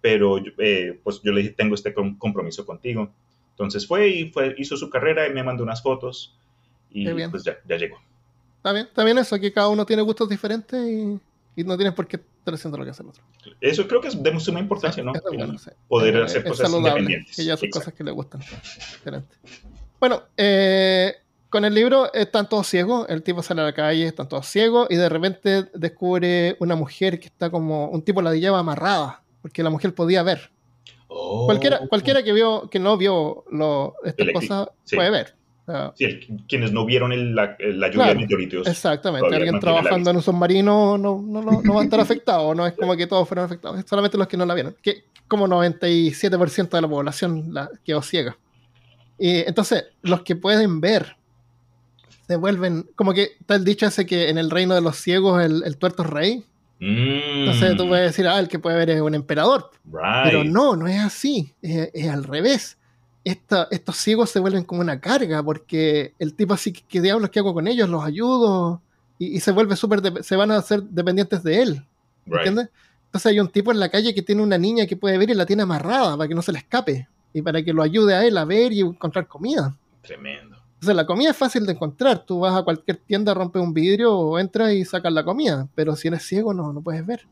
pero 0.00 0.38
eh, 0.58 0.98
pues 1.04 1.20
yo 1.22 1.32
le 1.32 1.42
dije, 1.42 1.54
tengo 1.54 1.74
este 1.74 1.92
com- 1.94 2.16
compromiso 2.18 2.64
contigo. 2.66 3.12
Entonces 3.58 3.86
fue 3.86 4.08
y 4.08 4.30
fue, 4.30 4.54
hizo 4.58 4.76
su 4.76 4.88
carrera 4.88 5.26
y 5.26 5.32
me 5.32 5.42
mandó 5.42 5.64
unas 5.64 5.82
fotos 5.82 6.36
y 6.90 7.10
bien. 7.12 7.30
pues 7.30 7.42
ya, 7.42 7.56
ya 7.68 7.76
llegó. 7.76 7.98
Está 8.58 8.72
bien, 8.72 8.86
está 8.86 9.02
bien 9.04 9.18
eso, 9.18 9.38
que 9.40 9.52
cada 9.52 9.68
uno 9.68 9.84
tiene 9.84 10.02
gustos 10.02 10.28
diferentes 10.28 10.80
y, 10.86 11.18
y 11.60 11.64
no 11.64 11.76
tienes 11.76 11.92
por 11.94 12.06
qué 12.06 12.16
estar 12.16 12.54
haciendo 12.54 12.78
lo 12.78 12.84
que 12.84 12.90
hace 12.90 13.02
el 13.02 13.08
otro. 13.08 13.22
Eso 13.60 13.86
creo 13.88 14.00
que 14.00 14.08
es 14.08 14.22
de 14.22 14.40
suma 14.40 14.60
importancia, 14.60 15.02
¿no? 15.02 15.12
Eso 15.12 15.28
es 15.30 15.36
bueno, 15.36 15.58
sí. 15.58 15.70
Poder 15.88 16.16
Es- 16.16 16.22
hacer 16.26 16.42
es 16.44 16.48
cosas 16.52 16.72
independientes. 16.72 17.34
Que 17.36 17.44
ya 17.44 17.56
son 17.56 17.66
Exacto. 17.66 17.80
cosas 17.80 17.94
que 17.94 18.04
le 18.04 18.10
gustan. 18.12 18.40
Excelente. 18.42 19.34
Bueno, 19.98 20.22
eh, 20.36 21.16
con 21.50 21.64
el 21.64 21.74
libro 21.74 22.12
están 22.12 22.48
todos 22.48 22.66
ciegos, 22.68 23.06
el 23.08 23.22
tipo 23.22 23.42
sale 23.42 23.62
a 23.62 23.64
la 23.64 23.72
calle, 23.72 24.06
están 24.06 24.28
todos 24.28 24.46
ciegos 24.46 24.86
y 24.90 24.96
de 24.96 25.08
repente 25.08 25.64
descubre 25.74 26.56
una 26.60 26.76
mujer 26.76 27.18
que 27.18 27.26
está 27.26 27.50
como, 27.50 27.88
un 27.88 28.02
tipo 28.02 28.22
la 28.22 28.34
lleva 28.34 28.60
amarrada, 28.60 29.22
porque 29.42 29.62
la 29.62 29.70
mujer 29.70 29.94
podía 29.94 30.22
ver. 30.22 30.50
Oh. 31.08 31.46
Cualquiera, 31.46 31.80
cualquiera 31.88 32.22
que 32.22 32.32
vio, 32.32 32.68
que 32.70 32.78
no 32.78 32.96
vio 32.96 33.44
lo, 33.50 33.94
estas 34.04 34.26
El 34.28 34.32
cosas 34.34 34.68
sí. 34.84 34.96
puede 34.96 35.10
ver. 35.10 35.34
Sí, 35.96 36.04
el- 36.04 36.44
quienes 36.48 36.72
no 36.72 36.86
vieron 36.86 37.12
el- 37.12 37.34
la, 37.34 37.56
la 37.58 37.88
lluvia 37.88 37.90
Claro, 37.90 38.14
de 38.14 38.20
meteoritos. 38.20 38.66
Exactamente, 38.66 39.34
alguien 39.36 39.60
trabajando 39.60 40.08
en 40.10 40.16
un 40.16 40.22
submarino 40.22 40.96
no, 40.96 41.20
no, 41.20 41.74
va 41.74 41.80
a 41.82 41.84
estar 41.84 42.00
afectado, 42.00 42.54
no 42.54 42.66
es 42.66 42.72
como 42.74 42.96
que 42.96 43.06
todos 43.06 43.28
fueron 43.28 43.44
afectados, 43.44 43.78
es 43.78 43.84
solamente 43.86 44.16
los 44.16 44.28
que 44.28 44.36
no 44.38 44.46
la 44.46 44.54
vieron, 44.54 44.74
que 44.82 45.04
como 45.26 45.46
97% 45.46 46.70
de 46.70 46.80
la 46.80 46.88
población 46.88 47.52
la 47.52 47.68
quedó 47.84 48.00
ciega. 48.00 48.38
Y 49.18 49.40
entonces, 49.40 49.84
los 50.02 50.22
que 50.22 50.36
pueden 50.36 50.80
ver 50.80 51.16
se 52.26 52.36
vuelven, 52.36 52.88
como 52.96 53.12
que 53.12 53.32
está 53.40 53.54
el 53.56 53.64
dicho 53.64 53.84
ese 53.86 54.06
que 54.06 54.28
en 54.30 54.38
el 54.38 54.50
reino 54.50 54.74
de 54.74 54.80
los 54.80 54.96
ciegos 54.96 55.42
el, 55.42 55.62
el 55.64 55.76
tuerto 55.76 56.02
es 56.02 56.08
rey, 56.10 56.44
Mm, 56.80 57.40
entonces 57.40 57.76
tú 57.76 57.88
puedes 57.88 58.06
decir, 58.12 58.26
ah, 58.28 58.38
el 58.38 58.48
que 58.48 58.58
puede 58.58 58.76
ver 58.76 58.90
es 58.90 59.00
un 59.00 59.14
emperador, 59.14 59.70
right. 59.84 60.22
pero 60.24 60.44
no, 60.44 60.76
no 60.76 60.86
es 60.86 61.00
así, 61.00 61.52
es, 61.60 61.90
es 61.92 62.08
al 62.08 62.24
revés. 62.24 62.76
Esta- 63.24 63.66
estos 63.70 63.96
ciegos 63.96 64.30
se 64.30 64.38
vuelven 64.40 64.64
como 64.64 64.80
una 64.80 65.00
carga 65.00 65.42
porque 65.42 66.14
el 66.18 66.34
tipo 66.34 66.54
así, 66.54 66.72
que 66.72 66.82
¿qué 66.88 67.00
diablos 67.00 67.30
qué 67.30 67.40
hago 67.40 67.52
con 67.52 67.66
ellos? 67.66 67.88
¿Los 67.88 68.04
ayudo? 68.04 68.80
Y, 69.18 69.36
y 69.36 69.40
se 69.40 69.50
vuelve 69.52 69.74
súper, 69.76 70.22
se 70.22 70.36
van 70.36 70.50
a 70.52 70.56
hacer 70.58 70.82
dependientes 70.82 71.42
de 71.42 71.62
él, 71.62 71.84
Right. 72.26 72.38
¿entiendes? 72.46 72.68
Entonces 73.06 73.32
hay 73.32 73.40
un 73.40 73.48
tipo 73.48 73.72
en 73.72 73.80
la 73.80 73.88
calle 73.88 74.14
que 74.14 74.22
tiene 74.22 74.42
una 74.42 74.58
niña 74.58 74.86
que 74.86 74.96
puede 74.96 75.16
ver 75.18 75.30
y 75.30 75.34
la 75.34 75.46
tiene 75.46 75.62
amarrada 75.62 76.16
para 76.16 76.28
que 76.28 76.34
no 76.34 76.42
se 76.42 76.52
le 76.52 76.58
escape 76.58 77.08
y 77.32 77.40
para 77.42 77.62
que 77.62 77.72
lo 77.72 77.82
ayude 77.82 78.14
a 78.14 78.24
él 78.26 78.36
a 78.38 78.44
ver 78.44 78.70
y 78.72 78.80
encontrar 78.80 79.26
comida. 79.26 79.74
Tremendo. 80.02 80.57
Entonces 80.78 80.94
la 80.96 81.06
comida 81.06 81.30
es 81.30 81.36
fácil 81.36 81.66
de 81.66 81.72
encontrar, 81.72 82.24
tú 82.24 82.38
vas 82.40 82.56
a 82.56 82.62
cualquier 82.62 82.98
tienda, 82.98 83.34
rompes 83.34 83.60
un 83.60 83.74
vidrio 83.74 84.16
o 84.16 84.38
entras 84.38 84.72
y 84.72 84.84
sacas 84.84 85.12
la 85.12 85.24
comida, 85.24 85.66
pero 85.74 85.96
si 85.96 86.06
eres 86.08 86.22
ciego 86.22 86.54
no, 86.54 86.72
no 86.72 86.80
puedes 86.82 87.04
ver. 87.04 87.26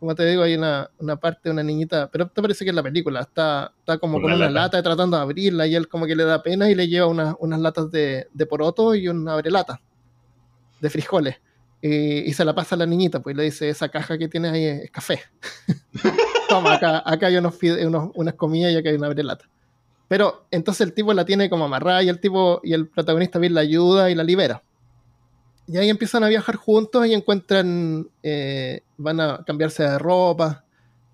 Como 0.00 0.14
te 0.14 0.24
digo, 0.26 0.42
hay 0.42 0.54
una, 0.54 0.90
una 0.98 1.16
parte 1.16 1.40
de 1.44 1.50
una 1.50 1.62
niñita, 1.62 2.08
pero 2.10 2.26
te 2.28 2.40
parece 2.40 2.64
que 2.64 2.70
es 2.70 2.74
la 2.76 2.82
película, 2.82 3.20
está, 3.20 3.72
está 3.80 3.98
como 3.98 4.14
Con 4.20 4.24
una 4.26 4.34
una 4.36 4.46
lata. 4.50 4.60
lata 4.78 4.82
tratando 4.82 5.16
de 5.18 5.22
abrirla 5.22 5.66
y 5.66 5.74
él 5.74 5.88
como 5.88 6.06
que 6.06 6.16
le 6.16 6.24
da 6.24 6.42
pena 6.42 6.70
y 6.70 6.74
le 6.74 6.88
lleva 6.88 7.06
una- 7.06 7.34
unas 7.38 7.60
latas 7.60 7.90
de, 7.90 8.28
de 8.32 8.46
poroto 8.46 8.94
y 8.94 9.08
un 9.08 9.28
abrelata 9.28 9.80
de 10.80 10.90
frijoles. 10.90 11.36
Y, 11.82 12.20
y 12.28 12.32
se 12.32 12.44
la 12.46 12.54
pasa 12.54 12.74
a 12.74 12.78
la 12.78 12.86
niñita, 12.86 13.20
pues 13.20 13.34
y 13.34 13.36
le 13.36 13.42
dice, 13.44 13.68
esa 13.68 13.88
caja 13.90 14.16
que 14.18 14.28
tienes 14.28 14.52
ahí 14.52 14.64
es, 14.64 14.82
es 14.84 14.90
café. 14.90 15.20
Toma, 16.48 16.74
acá, 16.74 17.02
acá 17.04 17.26
hay 17.26 17.36
unos, 17.36 17.54
unos- 17.62 18.10
unas 18.14 18.34
comidas 18.34 18.72
y 18.72 18.76
acá 18.76 18.88
hay 18.88 18.96
una 18.96 19.06
abrelata. 19.08 19.44
Pero 20.08 20.46
entonces 20.50 20.86
el 20.86 20.92
tipo 20.92 21.12
la 21.12 21.24
tiene 21.24 21.50
como 21.50 21.64
amarrada 21.64 22.02
y 22.02 22.08
el 22.08 22.20
tipo 22.20 22.60
y 22.62 22.72
el 22.72 22.88
protagonista 22.88 23.38
bien 23.38 23.54
la 23.54 23.62
ayuda 23.62 24.10
y 24.10 24.14
la 24.14 24.22
libera. 24.22 24.62
Y 25.66 25.78
ahí 25.78 25.90
empiezan 25.90 26.22
a 26.22 26.28
viajar 26.28 26.54
juntos 26.54 27.06
y 27.06 27.14
encuentran, 27.14 28.08
eh, 28.22 28.82
van 28.96 29.20
a 29.20 29.42
cambiarse 29.44 29.82
de 29.82 29.98
ropa. 29.98 30.64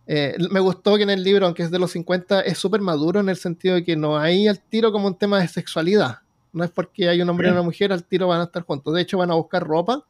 Eh, 0.06 0.36
me 0.50 0.60
gustó 0.60 0.96
que 0.96 1.04
en 1.04 1.10
el 1.10 1.24
libro, 1.24 1.46
aunque 1.46 1.62
es 1.62 1.70
de 1.70 1.78
los 1.78 1.92
50, 1.92 2.42
es 2.42 2.58
súper 2.58 2.82
maduro 2.82 3.20
en 3.20 3.30
el 3.30 3.36
sentido 3.36 3.76
de 3.76 3.84
que 3.84 3.96
no 3.96 4.18
hay 4.18 4.46
al 4.48 4.60
tiro 4.60 4.92
como 4.92 5.06
un 5.06 5.16
tema 5.16 5.40
de 5.40 5.48
sexualidad. 5.48 6.18
No 6.52 6.64
es 6.64 6.70
porque 6.70 7.08
hay 7.08 7.22
un 7.22 7.30
hombre 7.30 7.48
y 7.48 7.52
una 7.52 7.62
mujer, 7.62 7.92
al 7.92 8.04
tiro 8.04 8.28
van 8.28 8.40
a 8.42 8.44
estar 8.44 8.62
juntos. 8.62 8.92
De 8.92 9.00
hecho, 9.00 9.16
van 9.16 9.30
a 9.30 9.34
buscar 9.34 9.66
ropa 9.66 10.04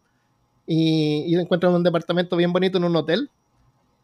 y, 0.67 1.25
y 1.29 1.37
encuentran 1.37 1.73
un 1.73 1.85
departamento 1.85 2.37
bien 2.37 2.53
bonito 2.53 2.79
en 2.79 2.85
un 2.85 2.97
hotel. 2.97 3.31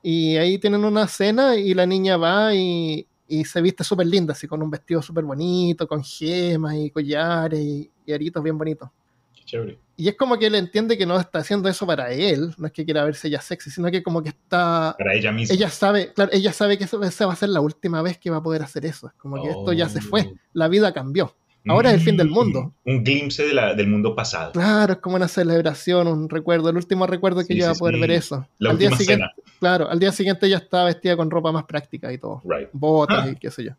Y 0.04 0.36
ahí 0.36 0.58
tienen 0.58 0.84
una 0.84 1.08
cena 1.08 1.56
y 1.56 1.74
la 1.74 1.84
niña 1.84 2.16
va 2.16 2.54
y, 2.54 3.08
y 3.28 3.44
se 3.44 3.60
viste 3.60 3.84
súper 3.84 4.06
linda, 4.06 4.32
así 4.32 4.48
con 4.48 4.62
un 4.62 4.70
vestido 4.70 5.02
súper 5.02 5.24
bonito, 5.24 5.86
con 5.86 6.02
gemas 6.02 6.74
y 6.74 6.90
collares 6.90 7.60
y, 7.60 7.90
y 8.06 8.12
aritos 8.12 8.42
bien 8.42 8.56
bonitos. 8.56 8.88
Qué 9.34 9.44
chévere. 9.44 9.78
Y 9.96 10.08
es 10.08 10.16
como 10.16 10.38
que 10.38 10.46
él 10.46 10.54
entiende 10.54 10.96
que 10.96 11.04
no 11.04 11.18
está 11.18 11.40
haciendo 11.40 11.68
eso 11.68 11.86
para 11.86 12.10
él, 12.12 12.54
no 12.56 12.66
es 12.66 12.72
que 12.72 12.84
quiera 12.84 13.04
verse 13.04 13.28
ella 13.28 13.40
sexy, 13.40 13.70
sino 13.70 13.90
que 13.90 14.02
como 14.02 14.22
que 14.22 14.30
está... 14.30 14.94
Para 14.96 15.14
ella 15.14 15.32
misma. 15.32 15.54
Ella 15.54 15.68
sabe, 15.68 16.12
claro, 16.12 16.30
ella 16.32 16.52
sabe 16.52 16.78
que 16.78 16.84
esa 16.84 17.26
va 17.26 17.32
a 17.32 17.36
ser 17.36 17.48
la 17.50 17.60
última 17.60 18.00
vez 18.00 18.16
que 18.16 18.30
va 18.30 18.38
a 18.38 18.42
poder 18.42 18.62
hacer 18.62 18.86
eso. 18.86 19.08
Es 19.08 19.14
como 19.14 19.42
que 19.42 19.50
esto 19.50 19.72
ya 19.72 19.88
se 19.88 20.00
fue, 20.00 20.32
la 20.52 20.68
vida 20.68 20.92
cambió. 20.92 21.34
Ahora 21.66 21.90
es 21.90 21.96
el 21.96 22.00
fin 22.00 22.16
del 22.16 22.30
mundo. 22.30 22.72
Mm, 22.84 22.90
Un 22.90 23.04
glimpse 23.04 23.42
de 23.46 23.52
la- 23.52 23.74
del 23.74 23.88
mundo 23.88 24.14
pasado. 24.14 24.52
Claro, 24.52 24.94
es 24.94 24.98
como 25.00 25.16
una 25.16 25.28
celebración, 25.28 26.06
un 26.08 26.28
recuerdo, 26.28 26.70
el 26.70 26.76
último 26.76 27.06
recuerdo 27.06 27.40
que 27.40 27.54
Sí, 27.54 27.60
va 27.60 27.66
sí, 27.74 27.76
a 27.76 27.78
poder 27.78 27.96
sí. 27.96 28.00
ver 28.00 28.10
eso. 28.12 28.46
La 28.58 28.70
al 28.70 28.78
día 28.78 28.90
siguiente, 28.90 29.14
cena. 29.14 29.32
claro, 29.60 29.90
al 29.90 29.98
día 29.98 30.12
siguiente 30.12 30.46
ella 30.46 30.56
está 30.58 30.84
vestida 30.84 31.16
con 31.16 31.30
ropa 31.30 31.52
más 31.52 31.64
práctica 31.64 32.10
y 32.12 32.18
todo, 32.18 32.40
Right. 32.44 32.68
botas 32.72 33.24
Ah. 33.26 33.30
y 33.30 33.36
qué 33.36 33.50
sé 33.50 33.64
yo. 33.64 33.72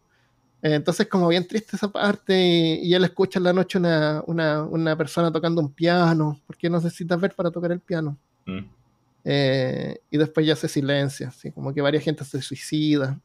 Entonces, 0.62 1.08
como 1.08 1.30
bien 1.30 1.48
triste 1.48 1.78
esa 1.78 1.88
parte, 1.89 2.38
y, 2.38 2.89
y 2.89 2.94
él 2.94 3.04
escucha 3.06 3.39
en 3.39 3.46
la 3.46 3.54
noche 3.54 3.78
una, 3.80 4.22
una, 4.28 4.62
una 4.63 4.96
persona 4.98 5.32
tocando 5.32 5.62
un 5.62 5.72
piano, 5.74 6.38
porque 6.46 6.70
necesitas 6.70 7.20
ver 7.20 7.34
para 7.34 7.50
tocar 7.50 7.72
el 7.72 7.80
piano. 7.80 8.18
Mm. 8.46 8.60
Eh, 9.24 10.00
y 10.12 10.18
después 10.18 10.46
ya 10.46 10.56
se 10.56 10.68
silencia, 10.68 11.30
así 11.30 11.52
como 11.52 11.74
que 11.74 11.82
varias 11.82 12.04
gente 12.04 12.24
se 12.26 12.42
suicida. 12.42 13.20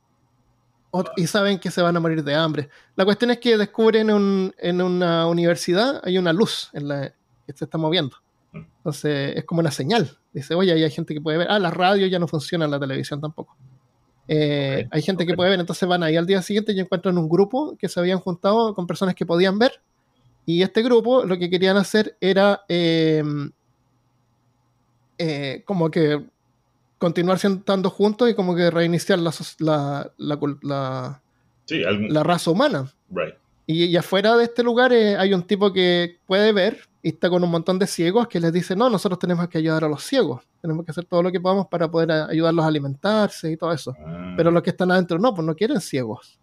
Y 1.16 1.26
saben 1.26 1.58
que 1.58 1.70
se 1.70 1.82
van 1.82 1.96
a 1.96 2.00
morir 2.00 2.22
de 2.22 2.34
hambre. 2.34 2.68
La 2.96 3.04
cuestión 3.04 3.30
es 3.32 3.38
que 3.38 3.56
descubren 3.56 4.10
un- 4.10 4.54
en 4.58 4.80
una 4.80 5.26
universidad 5.26 6.00
hay 6.04 6.18
una 6.18 6.32
luz 6.32 6.70
en 6.72 6.88
la, 6.88 7.08
que 7.46 7.52
se 7.52 7.64
está 7.64 7.78
moviendo. 7.78 8.16
Entonces 8.52 9.36
es 9.36 9.44
como 9.44 9.60
una 9.60 9.70
señal. 9.72 10.16
Dice, 10.32 10.54
oye, 10.54 10.72
ahí 10.72 10.82
hay 10.84 10.90
gente 10.90 11.12
que 11.14 11.20
puede 11.20 11.38
ver. 11.38 11.48
Ah, 11.50 11.58
la 11.58 11.70
radio 11.70 12.06
ya 12.06 12.18
no 12.18 12.28
funciona, 12.28 12.66
la 12.68 12.78
televisión 12.78 13.20
tampoco. 13.20 13.56
Eh, 14.28 14.86
hay 14.90 15.02
gente 15.02 15.26
que 15.26 15.34
puede 15.34 15.50
ver, 15.50 15.60
entonces 15.60 15.86
van 15.88 16.02
ahí 16.02 16.16
al 16.16 16.26
día 16.26 16.40
siguiente 16.42 16.72
y 16.72 16.80
encuentran 16.80 17.18
un 17.18 17.28
grupo 17.28 17.76
que 17.76 17.88
se 17.88 17.98
habían 18.00 18.20
juntado 18.20 18.74
con 18.74 18.86
personas 18.86 19.14
que 19.14 19.26
podían 19.26 19.58
ver. 19.58 19.80
Y 20.46 20.62
este 20.62 20.82
grupo 20.82 21.24
lo 21.24 21.36
que 21.38 21.50
querían 21.50 21.76
hacer 21.76 22.16
era 22.20 22.62
eh, 22.68 23.22
eh, 25.18 25.62
como 25.66 25.90
que 25.90 26.24
continuar 27.04 27.38
siendo- 27.38 27.58
estando 27.60 27.90
juntos 27.90 28.28
y 28.30 28.34
como 28.34 28.54
que 28.56 28.70
reiniciar 28.70 29.18
la, 29.18 29.32
la, 29.58 30.10
la 30.16 30.36
cul- 30.40 30.58
la- 30.62 31.20
Sí, 31.66 31.82
algún. 31.84 32.12
la 32.12 32.22
raza 32.22 32.50
humana. 32.50 32.92
Right. 33.10 33.34
Y, 33.66 33.84
y 33.84 33.96
afuera 33.96 34.36
de 34.36 34.44
este 34.44 34.62
lugar 34.62 34.92
eh, 34.92 35.16
hay 35.16 35.32
un 35.32 35.42
tipo 35.42 35.72
que 35.72 36.18
puede 36.26 36.52
ver 36.52 36.78
y 37.02 37.08
está 37.10 37.30
con 37.30 37.42
un 37.44 37.50
montón 37.50 37.78
de 37.78 37.86
ciegos 37.86 38.28
que 38.28 38.38
les 38.40 38.52
dice, 38.52 38.74
no, 38.76 38.90
nosotros 38.90 39.18
tenemos 39.18 39.48
que 39.48 39.58
ayudar 39.58 39.84
a 39.84 39.88
los 39.88 40.02
ciegos, 40.02 40.42
tenemos 40.60 40.84
que 40.84 40.90
hacer 40.90 41.04
todo 41.06 41.22
lo 41.22 41.30
que 41.32 41.40
podamos 41.40 41.66
para 41.68 41.90
poder 41.90 42.10
a- 42.12 42.26
ayudarlos 42.26 42.64
a 42.64 42.68
alimentarse 42.68 43.52
y 43.52 43.56
todo 43.56 43.72
eso. 43.72 43.94
Ah, 44.04 44.34
Pero 44.36 44.50
los 44.50 44.62
que 44.62 44.70
están 44.70 44.90
adentro 44.90 45.18
no, 45.18 45.34
pues 45.34 45.46
no 45.46 45.54
quieren 45.54 45.80
ciegos. 45.80 46.38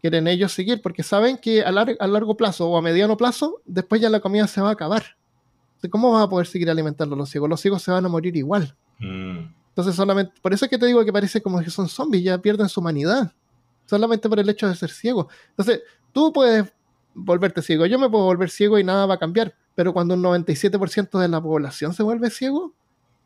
Quieren 0.00 0.28
ellos 0.28 0.52
seguir 0.52 0.80
porque 0.82 1.02
saben 1.02 1.38
que 1.38 1.62
a, 1.64 1.70
lar- 1.72 1.96
a 1.98 2.06
largo 2.06 2.36
plazo 2.36 2.68
o 2.68 2.76
a 2.76 2.82
mediano 2.82 3.16
plazo, 3.16 3.60
después 3.64 4.00
ya 4.00 4.10
la 4.10 4.20
comida 4.20 4.46
se 4.46 4.60
va 4.60 4.68
a 4.68 4.72
acabar. 4.72 5.02
¿Cómo 5.90 6.12
vas 6.12 6.24
a 6.24 6.28
poder 6.28 6.46
seguir 6.46 6.70
alimentando 6.70 7.14
a 7.14 7.18
los 7.18 7.28
ciegos? 7.30 7.48
Los 7.50 7.60
ciegos 7.60 7.82
se 7.82 7.90
van 7.90 8.04
a 8.06 8.08
morir 8.08 8.36
igual. 8.36 8.74
mm, 9.00 9.38
Entonces 9.74 9.96
solamente, 9.96 10.32
por 10.40 10.54
eso 10.54 10.66
es 10.66 10.70
que 10.70 10.78
te 10.78 10.86
digo 10.86 11.04
que 11.04 11.12
parece 11.12 11.42
como 11.42 11.60
que 11.60 11.68
son 11.68 11.88
zombies, 11.88 12.22
ya 12.22 12.38
pierden 12.38 12.68
su 12.68 12.78
humanidad. 12.78 13.32
Solamente 13.86 14.28
por 14.28 14.38
el 14.38 14.48
hecho 14.48 14.68
de 14.68 14.76
ser 14.76 14.90
ciegos. 14.90 15.26
Entonces, 15.50 15.82
tú 16.12 16.32
puedes 16.32 16.72
volverte 17.12 17.60
ciego. 17.60 17.84
Yo 17.84 17.98
me 17.98 18.08
puedo 18.08 18.24
volver 18.24 18.50
ciego 18.50 18.78
y 18.78 18.84
nada 18.84 19.06
va 19.06 19.14
a 19.14 19.18
cambiar. 19.18 19.54
Pero 19.74 19.92
cuando 19.92 20.14
un 20.14 20.22
97% 20.22 21.18
de 21.18 21.28
la 21.28 21.42
población 21.42 21.92
se 21.92 22.04
vuelve 22.04 22.30
ciego, 22.30 22.72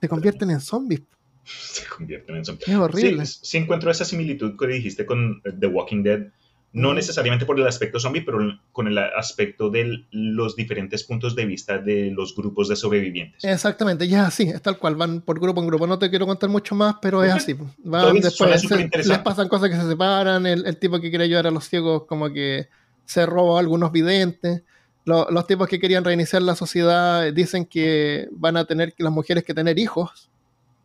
se 0.01 0.09
convierten 0.09 0.51
en 0.51 0.61
zombies. 0.61 1.03
Se 1.45 1.87
convierten 1.87 2.37
en 2.37 2.45
zombies. 2.45 2.69
Es 2.69 2.77
horrible. 2.77 3.25
Sí, 3.25 3.39
sí 3.43 3.57
encuentro 3.57 3.91
esa 3.91 4.05
similitud 4.05 4.57
que 4.59 4.67
dijiste 4.67 5.07
con 5.07 5.41
The 5.43 5.67
Walking 5.67 6.03
Dead. 6.03 6.31
No 6.71 6.93
necesariamente 6.93 7.47
por 7.47 7.59
el 7.59 7.67
aspecto 7.67 7.99
zombie, 7.99 8.21
pero 8.23 8.39
con 8.73 8.87
el 8.89 8.99
aspecto 8.99 9.71
de 9.71 10.05
los 10.11 10.55
diferentes 10.55 11.03
puntos 11.03 11.35
de 11.35 11.47
vista 11.47 11.79
de 11.79 12.11
los 12.11 12.37
grupos 12.37 12.69
de 12.69 12.77
sobrevivientes. 12.77 13.43
Exactamente, 13.43 14.07
ya 14.07 14.27
así, 14.27 14.45
es 14.51 14.61
tal 14.61 14.79
cual, 14.79 14.95
van 14.95 15.23
por 15.23 15.41
grupo 15.41 15.61
en 15.63 15.67
grupo. 15.67 15.87
No 15.87 15.99
te 15.99 16.11
quiero 16.11 16.27
contar 16.27 16.51
mucho 16.51 16.75
más, 16.75 16.97
pero 17.01 17.25
es 17.25 17.33
así. 17.33 17.55
Van 17.55 18.03
Todo 18.03 18.13
después, 18.15 18.61
se- 18.61 18.91
les 19.09 19.19
pasan 19.21 19.49
cosas 19.49 19.71
que 19.71 19.77
se 19.77 19.89
separan, 19.89 20.45
el, 20.47 20.67
el 20.67 20.77
tipo 20.79 21.01
que 21.01 21.09
quiere 21.09 21.25
ayudar 21.25 21.47
a 21.47 21.51
los 21.51 21.65
ciegos 21.69 22.05
como 22.05 22.31
que 22.31 22.69
se 23.07 23.25
roba 23.25 23.57
a 23.57 23.61
algunos 23.61 23.91
videntes. 23.91 24.63
Lo- 25.07 25.31
los 25.31 25.47
tipos 25.47 25.69
que 25.69 25.81
querían 25.81 26.05
reiniciar 26.05 26.43
la 26.43 26.55
sociedad 26.55 27.27
eh, 27.27 27.33
dicen 27.33 27.65
que 27.65 28.29
van 28.31 28.59
a 28.59 28.67
tener 28.67 28.93
que 28.93 29.03
las 29.03 29.13
mujeres 29.13 29.43
que 29.43 29.55
tener 29.55 29.79
hijos 29.79 30.31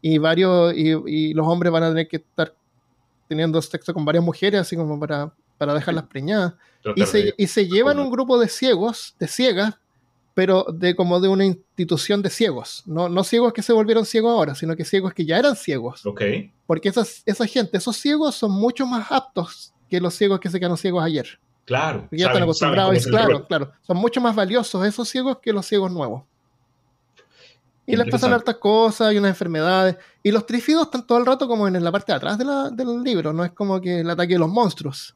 y 0.01 0.17
varios 0.17 0.73
y, 0.75 0.93
y 1.07 1.33
los 1.33 1.45
hombres 1.45 1.73
van 1.73 1.83
a 1.83 1.89
tener 1.89 2.07
que 2.07 2.17
estar 2.17 2.55
teniendo 3.27 3.61
sexo 3.61 3.93
con 3.93 4.05
varias 4.05 4.23
mujeres 4.23 4.61
así 4.61 4.77
como 4.77 4.97
para, 4.97 5.33
para 5.57 5.73
dejarlas 5.73 6.05
preñadas 6.05 6.53
y 6.95 7.05
se, 7.05 7.33
y 7.37 7.47
se 7.47 7.67
llevan 7.67 7.99
un 7.99 8.09
grupo 8.11 8.37
de 8.39 8.47
ciegos, 8.49 9.15
de 9.19 9.27
ciegas, 9.27 9.75
pero 10.33 10.65
de 10.73 10.95
como 10.95 11.19
de 11.19 11.27
una 11.29 11.45
institución 11.45 12.21
de 12.21 12.29
ciegos. 12.29 12.83
No, 12.85 13.07
no 13.07 13.23
ciegos 13.23 13.53
que 13.53 13.61
se 13.61 13.71
volvieron 13.71 14.05
ciegos 14.05 14.31
ahora, 14.31 14.55
sino 14.55 14.75
que 14.75 14.83
ciegos 14.83 15.13
que 15.13 15.25
ya 15.25 15.37
eran 15.37 15.55
ciegos. 15.55 16.05
Ok, 16.05 16.21
Porque 16.65 16.89
esas, 16.89 17.21
esa 17.25 17.45
gente, 17.45 17.77
esos 17.77 17.95
ciegos 17.95 18.35
son 18.35 18.51
mucho 18.51 18.85
más 18.87 19.11
aptos 19.11 19.71
que 19.89 20.01
los 20.01 20.13
ciegos 20.15 20.39
que 20.39 20.49
se 20.49 20.59
quedaron 20.59 20.77
ciegos 20.77 21.03
ayer. 21.03 21.39
claro. 21.65 22.01
Porque 22.01 22.17
ya 22.17 22.27
están 22.27 22.43
acostumbrados 22.43 22.95
es 22.97 23.07
claro, 23.07 23.27
rol. 23.33 23.47
claro. 23.47 23.71
Son 23.83 23.95
mucho 23.97 24.19
más 24.19 24.35
valiosos 24.35 24.85
esos 24.85 25.07
ciegos 25.07 25.37
que 25.39 25.53
los 25.53 25.65
ciegos 25.67 25.91
nuevos. 25.91 26.23
Y 27.85 27.95
les 27.97 28.09
pasan 28.09 28.31
hartas 28.31 28.55
cosas 28.57 29.13
y 29.13 29.17
unas 29.17 29.29
enfermedades. 29.29 29.97
Y 30.23 30.31
los 30.31 30.45
trífidos 30.45 30.83
están 30.85 31.05
todo 31.05 31.17
el 31.17 31.25
rato 31.25 31.47
como 31.49 31.67
en 31.67 31.83
la 31.83 31.91
parte 31.91 32.11
de 32.13 32.15
atrás 32.15 32.37
de 32.37 32.45
la- 32.45 32.69
del 32.69 33.03
libro. 33.03 33.33
No 33.33 33.43
es 33.43 33.51
como 33.51 33.79
que 33.81 33.99
el 33.99 34.09
ataque 34.09 34.33
de 34.33 34.39
los 34.39 34.49
monstruos. 34.49 35.15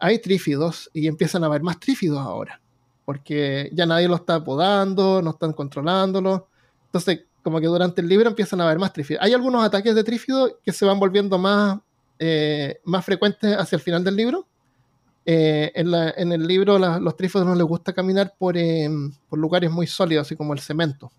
Hay 0.00 0.18
trífidos 0.20 0.90
y 0.92 1.06
empiezan 1.08 1.42
a 1.42 1.46
haber 1.46 1.62
más 1.62 1.78
trífidos 1.80 2.18
ahora. 2.20 2.60
Porque 3.04 3.70
ya 3.72 3.86
nadie 3.86 4.06
lo 4.06 4.16
está 4.16 4.36
apodando, 4.36 5.22
no 5.22 5.30
están 5.30 5.52
controlándolo. 5.52 6.48
Entonces, 6.86 7.24
como 7.42 7.58
que 7.60 7.66
durante 7.66 8.00
el 8.02 8.08
libro 8.08 8.28
empiezan 8.28 8.60
a 8.60 8.64
haber 8.64 8.78
más 8.78 8.92
trífidos. 8.92 9.22
Hay 9.24 9.32
algunos 9.32 9.64
ataques 9.64 9.94
de 9.94 10.04
trífidos 10.04 10.52
que 10.62 10.72
se 10.72 10.84
van 10.84 11.00
volviendo 11.00 11.38
más, 11.38 11.78
eh, 12.18 12.78
más 12.84 13.04
frecuentes 13.04 13.56
hacia 13.56 13.76
el 13.76 13.82
final 13.82 14.04
del 14.04 14.16
libro. 14.16 14.46
Eh, 15.24 15.72
en, 15.74 15.90
la- 15.90 16.10
en 16.16 16.32
el 16.32 16.46
libro 16.46 16.78
la- 16.78 16.98
los 16.98 17.16
trífidos 17.16 17.46
no 17.46 17.54
les 17.54 17.64
gusta 17.66 17.92
caminar 17.92 18.34
por, 18.38 18.56
eh, 18.56 18.88
por 19.28 19.38
lugares 19.38 19.70
muy 19.70 19.86
sólidos, 19.86 20.26
así 20.26 20.36
como 20.36 20.52
el 20.54 20.60
cemento. 20.60 21.10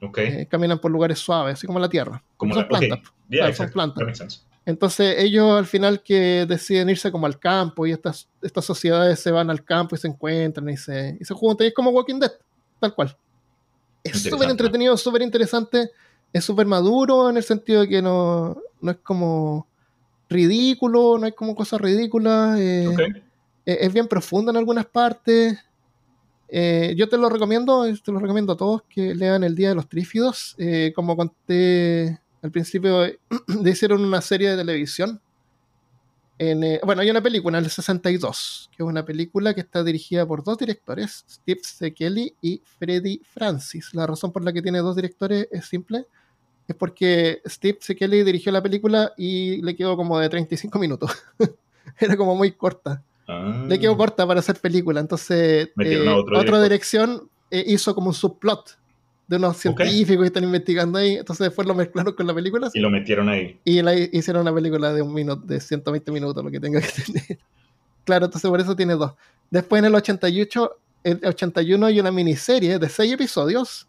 Ok. 0.00 0.18
Eh, 0.18 0.46
caminan 0.50 0.78
por 0.78 0.90
lugares 0.90 1.18
suaves, 1.18 1.54
así 1.54 1.66
como 1.66 1.78
la 1.78 1.88
tierra. 1.88 2.22
Como 2.36 2.54
son 2.54 2.62
la- 2.64 2.68
plantas. 2.68 2.98
Yeah, 3.28 3.40
Claro, 3.40 3.54
son 3.54 3.70
plantas. 3.70 4.46
Entonces 4.64 5.16
ellos 5.18 5.58
al 5.58 5.66
final 5.66 6.02
que 6.02 6.46
deciden 6.46 6.90
irse 6.90 7.10
como 7.10 7.26
al 7.26 7.38
campo 7.38 7.86
y 7.86 7.92
estas, 7.92 8.28
estas 8.40 8.64
sociedades 8.64 9.18
se 9.18 9.30
van 9.30 9.50
al 9.50 9.64
campo 9.64 9.96
y 9.96 9.98
se 9.98 10.08
encuentran 10.08 10.68
y 10.68 10.76
se, 10.76 11.16
y 11.20 11.24
se 11.24 11.34
juntan. 11.34 11.64
Y 11.64 11.68
es 11.68 11.74
como 11.74 11.90
Walking 11.90 12.20
Dead, 12.20 12.32
tal 12.78 12.94
cual. 12.94 13.16
Es 14.04 14.22
súper 14.22 14.50
entretenido, 14.50 14.96
súper 14.96 15.22
interesante. 15.22 15.90
Es 16.32 16.44
súper 16.44 16.66
maduro 16.66 17.28
en 17.28 17.36
el 17.36 17.42
sentido 17.42 17.82
de 17.82 17.88
que 17.88 18.02
no, 18.02 18.56
no 18.80 18.90
es 18.90 18.98
como 18.98 19.66
ridículo, 20.28 21.18
no 21.18 21.26
hay 21.26 21.32
como 21.32 21.54
cosas 21.54 21.80
ridículas. 21.80 22.58
eh, 22.58 23.22
eh, 23.66 23.78
es 23.80 23.92
bien 23.92 24.08
profundo 24.08 24.50
en 24.50 24.56
algunas 24.56 24.86
partes. 24.86 25.58
Eh, 26.48 26.94
yo 26.96 27.08
te 27.08 27.16
lo 27.16 27.28
recomiendo, 27.28 27.84
te 28.04 28.12
lo 28.12 28.18
recomiendo 28.18 28.52
a 28.52 28.56
todos 28.56 28.82
que 28.88 29.14
lean 29.14 29.44
El 29.44 29.54
Día 29.54 29.70
de 29.70 29.74
los 29.74 29.88
Trífidos. 29.88 30.54
Eh, 30.58 30.92
como 30.94 31.16
conté 31.16 32.20
al 32.42 32.50
principio, 32.50 33.04
eh, 33.04 33.18
le 33.62 33.70
hicieron 33.70 34.04
una 34.04 34.20
serie 34.20 34.50
de 34.50 34.56
televisión. 34.56 35.20
En, 36.38 36.64
eh, 36.64 36.80
bueno, 36.84 37.02
hay 37.02 37.10
una 37.10 37.22
película 37.22 37.58
en 37.58 37.64
el 37.64 37.70
62, 37.70 38.70
que 38.76 38.82
es 38.82 38.88
una 38.88 39.04
película 39.04 39.54
que 39.54 39.60
está 39.60 39.84
dirigida 39.84 40.26
por 40.26 40.42
dos 40.42 40.58
directores, 40.58 41.24
Steve 41.28 41.60
Sekeli 41.62 42.34
y 42.40 42.60
Freddy 42.78 43.20
Francis. 43.32 43.94
La 43.94 44.06
razón 44.06 44.32
por 44.32 44.44
la 44.44 44.52
que 44.52 44.62
tiene 44.62 44.78
dos 44.78 44.96
directores 44.96 45.46
es 45.52 45.66
simple, 45.66 46.06
es 46.66 46.74
porque 46.74 47.42
Steve 47.46 47.78
Sekeli 47.80 48.24
dirigió 48.24 48.50
la 48.50 48.62
película 48.62 49.12
y 49.16 49.62
le 49.62 49.76
quedó 49.76 49.96
como 49.96 50.18
de 50.18 50.28
35 50.28 50.78
minutos. 50.78 51.10
Era 51.98 52.16
como 52.16 52.34
muy 52.34 52.52
corta 52.52 53.02
Ah, 53.28 53.64
le 53.68 53.78
quedó 53.78 53.96
corta 53.96 54.26
para 54.26 54.40
hacer 54.40 54.60
película. 54.60 55.00
Entonces, 55.00 55.70
eh, 55.78 56.08
otra 56.08 56.40
director. 56.40 56.62
dirección 56.62 57.30
eh, 57.50 57.64
hizo 57.66 57.94
como 57.94 58.08
un 58.08 58.14
subplot 58.14 58.78
de 59.32 59.38
unos 59.38 59.56
científicos 59.56 60.22
que 60.22 60.26
están 60.26 60.44
investigando 60.44 60.98
ahí. 60.98 61.16
Entonces, 61.16 61.46
después 61.46 61.66
lo 61.66 61.74
mezclaron 61.74 62.12
con 62.14 62.26
la 62.26 62.34
película 62.34 62.68
Y 62.74 62.80
lo 62.80 62.90
metieron 62.90 63.28
ahí. 63.30 63.58
y 63.64 63.80
la 63.80 63.94
hicieron 63.94 64.42
una 64.42 64.54
película 64.54 64.92
de 64.92 65.00
un 65.02 65.14
minuto, 65.14 65.42
de 65.46 65.58
120 65.58 66.12
minutos, 66.12 66.44
lo 66.44 66.50
que 66.50 66.60
tenga 66.60 66.80
que 66.80 66.88
tener. 67.02 67.38
Claro, 68.04 68.24
entonces 68.24 68.50
por 68.50 68.60
eso 68.60 68.74
tiene 68.74 68.94
dos. 68.94 69.12
Después, 69.50 69.78
en 69.78 69.84
el 69.86 69.94
88, 69.94 70.76
el 71.04 71.20
81 71.24 71.86
hay 71.86 72.00
una 72.00 72.10
miniserie 72.10 72.78
de 72.80 72.88
seis 72.88 73.12
episodios. 73.12 73.86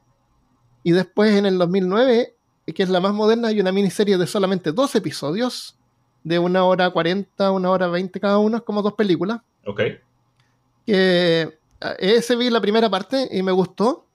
Y 0.83 0.91
después, 0.91 1.35
en 1.35 1.47
el 1.47 1.57
2009, 1.57 2.35
que 2.75 2.83
es 2.83 2.89
la 2.89 2.99
más 2.99 3.13
moderna, 3.13 3.47
hay 3.47 3.59
una 3.59 3.71
miniserie 3.71 4.17
de 4.19 4.27
solamente 4.27 4.71
dos 4.71 4.93
episodios, 4.95 5.75
de 6.23 6.37
una 6.39 6.63
hora 6.63 6.89
40, 6.91 7.51
una 7.51 7.69
hora 7.71 7.87
20 7.87 8.19
cada 8.19 8.37
uno, 8.37 8.57
es 8.57 8.63
como 8.63 8.81
dos 8.83 8.93
películas 8.93 9.41
Ok. 9.65 9.81
que 10.85 11.57
ah, 11.81 11.95
ese 11.99 12.35
vi 12.35 12.49
la 12.49 12.61
primera 12.61 12.89
parte 12.89 13.27
y 13.31 13.41
me 13.43 13.51
gustó. 13.51 14.05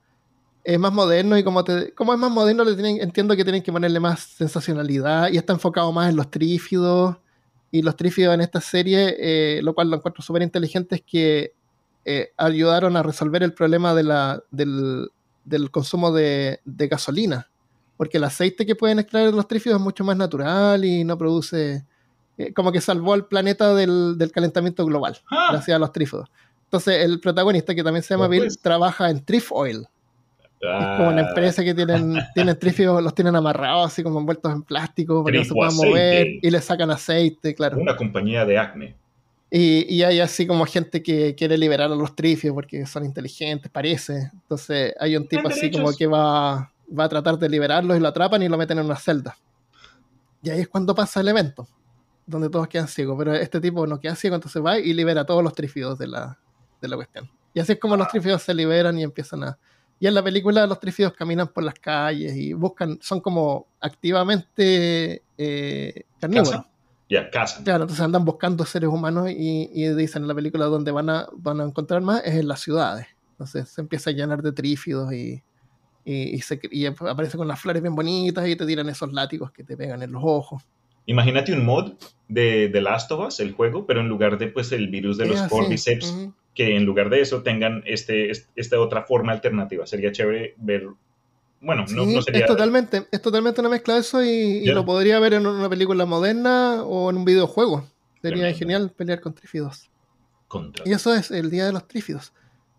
Es 0.69 0.79
más 0.79 0.93
moderno 0.93 1.39
y 1.39 1.43
como, 1.43 1.65
te, 1.65 1.95
como 1.95 2.13
es 2.13 2.19
más 2.19 2.31
moderno, 2.31 2.63
le 2.63 2.75
tienen, 2.75 3.01
entiendo 3.01 3.35
que 3.35 3.43
tienen 3.43 3.63
que 3.63 3.73
ponerle 3.73 4.01
más 4.01 4.21
sensacionalidad 4.21 5.31
y 5.33 5.39
está 5.39 5.55
enfocado 5.55 5.91
más 5.93 6.11
en 6.11 6.17
los 6.17 6.31
trífidos. 6.31 7.17
Y 7.71 7.81
los 7.83 7.97
trífidos 7.97 8.35
en 8.35 8.41
esta 8.43 8.61
serie, 8.61 9.17
eh, 9.19 9.61
lo 9.63 9.75
cual 9.75 9.89
lo 9.91 9.97
encuentro 9.97 10.23
súper 10.23 10.43
inteligente, 10.43 10.97
es 10.97 11.03
que 11.03 11.53
eh, 12.05 12.33
ayudaron 12.37 12.97
a 12.97 13.03
resolver 13.03 13.43
el 13.43 13.55
problema 13.55 13.95
de 13.95 14.03
la, 14.03 14.43
del, 14.51 15.09
del 15.45 15.71
consumo 15.71 16.13
de, 16.13 16.61
de 16.67 16.89
gasolina. 16.89 17.49
Porque 17.97 18.19
el 18.19 18.25
aceite 18.25 18.67
que 18.67 18.77
pueden 18.77 18.99
extraer 18.99 19.31
de 19.31 19.37
los 19.37 19.49
trífidos 19.49 19.79
es 19.79 19.85
mucho 19.85 20.05
más 20.05 20.17
natural 20.19 20.85
y 20.85 21.03
no 21.03 21.17
produce. 21.17 21.85
eh, 22.37 22.53
como 22.53 22.73
que 22.73 22.81
salvó 22.83 23.15
al 23.15 23.27
planeta 23.27 23.75
del, 23.75 24.17
del 24.19 24.33
calentamiento 24.33 24.85
global 24.85 25.19
Ah, 25.31 25.49
gracias 25.53 25.75
a 25.77 25.79
los 25.79 25.93
trífidos. 25.93 26.29
Entonces, 26.65 27.03
el 27.05 27.21
protagonista, 27.21 27.75
que 27.75 27.83
también 27.83 28.03
se 28.03 28.13
llama 28.13 28.27
Oh, 28.27 28.29
Bill, 28.29 28.43
pues. 28.45 28.59
trabaja 28.61 29.09
en 29.11 29.25
Trif 29.25 29.51
Oil. 29.53 29.87
Es 30.61 30.97
como 30.97 31.09
una 31.09 31.23
ah, 31.23 31.29
empresa 31.29 31.63
que 31.63 31.75
tienen, 31.75 32.19
tienen 32.35 32.59
trífidos, 32.59 33.03
los 33.03 33.15
tienen 33.15 33.37
amarrados 33.37 33.93
así 33.93 34.03
como 34.03 34.19
envueltos 34.19 34.53
en 34.53 34.63
plástico 34.63 35.23
para 35.23 35.33
que 35.33 35.39
no 35.39 35.45
se 35.45 35.55
puedan 35.55 35.77
mover 35.77 36.27
y 36.43 36.51
le 36.51 36.61
sacan 36.61 36.91
aceite, 36.91 37.55
claro. 37.55 37.79
Una 37.79 37.97
compañía 37.97 38.45
de 38.45 38.59
acne. 38.59 38.95
Y, 39.51 39.95
y 39.95 40.03
hay 40.03 40.21
así 40.21 40.47
como 40.47 40.67
gente 40.67 41.03
que 41.03 41.35
quiere 41.35 41.57
liberar 41.57 41.91
a 41.91 41.95
los 41.95 42.15
trífidos 42.15 42.55
porque 42.55 42.85
son 42.87 43.05
inteligentes, 43.05 43.71
parece. 43.71 44.31
Entonces 44.33 44.95
hay 44.99 45.17
un 45.17 45.27
tipo 45.27 45.49
así 45.49 45.71
como 45.71 45.93
que 45.93 46.07
va, 46.07 46.71
va 46.97 47.05
a 47.05 47.09
tratar 47.09 47.39
de 47.39 47.49
liberarlos 47.49 47.97
y 47.97 48.01
lo 48.01 48.09
atrapan 48.09 48.43
y 48.43 48.49
lo 48.49 48.59
meten 48.59 48.79
en 48.79 48.87
una 48.87 48.97
celda. 48.97 49.37
Y 50.43 50.51
ahí 50.51 50.61
es 50.61 50.69
cuando 50.69 50.95
pasa 50.95 51.21
el 51.21 51.29
evento, 51.29 51.67
donde 52.27 52.51
todos 52.51 52.69
quedan 52.69 52.89
ciegos. 52.89 53.17
Pero 53.19 53.35
este 53.35 53.61
tipo 53.61 53.87
no 53.87 53.99
queda 54.01 54.15
ciego, 54.15 54.37
entonces 54.37 54.63
va 54.65 54.79
y 54.79 54.93
libera 54.93 55.23
a 55.23 55.27
todos 55.27 55.43
los 55.43 55.55
trífidos 55.55 55.99
de 55.99 56.09
la, 56.09 56.39
de 56.81 56.89
la 56.89 56.97
cuestión. 56.97 57.31
Y 57.55 57.61
así 57.61 57.73
es 57.73 57.79
como 57.79 57.97
los 57.97 58.09
trífidos 58.09 58.43
se 58.43 58.55
liberan 58.55 58.99
y 58.99 59.03
empiezan 59.03 59.45
a... 59.45 59.59
Y 60.01 60.07
en 60.07 60.15
la 60.15 60.23
película 60.23 60.67
los 60.67 60.79
trífidos 60.79 61.13
caminan 61.15 61.49
por 61.49 61.65
las 61.65 61.75
calles 61.75 62.37
y 62.37 62.53
buscan, 62.53 62.99
son 63.03 63.21
como 63.21 63.67
activamente 63.81 65.23
eh, 65.37 66.03
carnívoros. 66.21 66.63
Ya, 67.09 67.31
casa. 67.31 67.65
Claro, 67.65 67.85
entonces 67.85 68.05
andan 68.05 68.25
buscando 68.25 68.65
seres 68.67 68.91
humanos 68.91 69.31
y, 69.31 69.71
y 69.73 69.89
dicen 69.95 70.23
en 70.23 70.29
la 70.29 70.35
película 70.35 70.67
donde 70.67 70.91
van 70.91 71.09
a, 71.09 71.27
van 71.33 71.61
a 71.61 71.65
encontrar 71.65 72.03
más 72.03 72.23
es 72.25 72.35
en 72.35 72.47
las 72.49 72.61
ciudades. 72.61 73.07
Entonces 73.33 73.69
se 73.71 73.81
empieza 73.81 74.11
a 74.11 74.13
llenar 74.13 74.43
de 74.43 74.53
trífidos 74.53 75.13
y, 75.13 75.43
y, 76.05 76.15
y 76.35 76.41
se- 76.43 76.61
y 76.71 76.85
aparece 76.87 77.37
con 77.39 77.49
las 77.49 77.61
flores 77.61 77.81
bien 77.83 77.95
bonitas 77.95 78.47
y 78.47 78.57
te 78.57 78.67
tiran 78.67 78.89
esos 78.91 79.13
látigos 79.13 79.51
que 79.53 79.65
te 79.65 79.77
pegan 79.77 80.03
en 80.03 80.13
los 80.13 80.23
ojos. 80.25 80.63
Imagínate 81.07 81.53
un 81.55 81.65
mod 81.65 81.93
de 82.29 82.69
The 82.71 82.83
Last 82.83 83.11
of 83.13 83.27
Us, 83.29 83.41
el 83.41 83.53
juego, 83.55 83.87
pero 83.87 84.01
en 84.01 84.09
lugar 84.09 84.37
de 84.37 84.49
pues 84.49 84.71
el 84.73 84.89
virus 84.89 85.17
de 85.17 85.25
Es 85.25 85.31
los 85.31 85.41
así, 85.41 85.49
cordyceps. 85.49 86.29
Que 86.59 86.75
en 86.77 86.85
lugar 86.85 87.09
de 87.09 87.21
eso 87.21 87.45
tengan 87.45 87.85
este, 87.87 88.33
est- 88.33 88.51
esta 88.57 88.81
otra 88.81 89.05
forma 89.05 89.31
alternativa. 89.31 89.87
Sería 89.87 90.11
chévere 90.11 90.55
ver. 90.57 90.89
Bueno, 91.61 91.83
no, 91.89 92.05
Sí, 92.05 92.15
no 92.17 92.21
sería. 92.23 92.41
es, 92.41 92.47
totalmente, 92.49 93.07
es 93.13 93.23
totalmente 93.23 93.61
una 93.61 93.71
mezcla 93.71 93.95
de 93.95 94.01
eso 94.01 94.25
y, 94.25 94.65
lo 94.67 94.85
podría 94.85 95.21
ver 95.21 95.35
en 95.35 95.47
una 95.47 95.69
película 95.69 96.05
moderna 96.05 96.83
o 96.83 97.11
en 97.11 97.17
un 97.19 97.25
videojuego. 97.25 97.87
Sería 98.23 98.39
Tremendo. 98.39 98.59
genial 98.59 98.91
pelear 98.91 99.21
con 99.21 99.35
trífidos. 99.35 99.89
contra. 100.49 100.83
Y 100.85 100.93
eso 100.93 101.15
es 101.15 101.31
el 101.31 101.49
Día 101.49 101.67
de 101.67 101.73
los 101.73 101.87
Trífidos. 101.87 102.33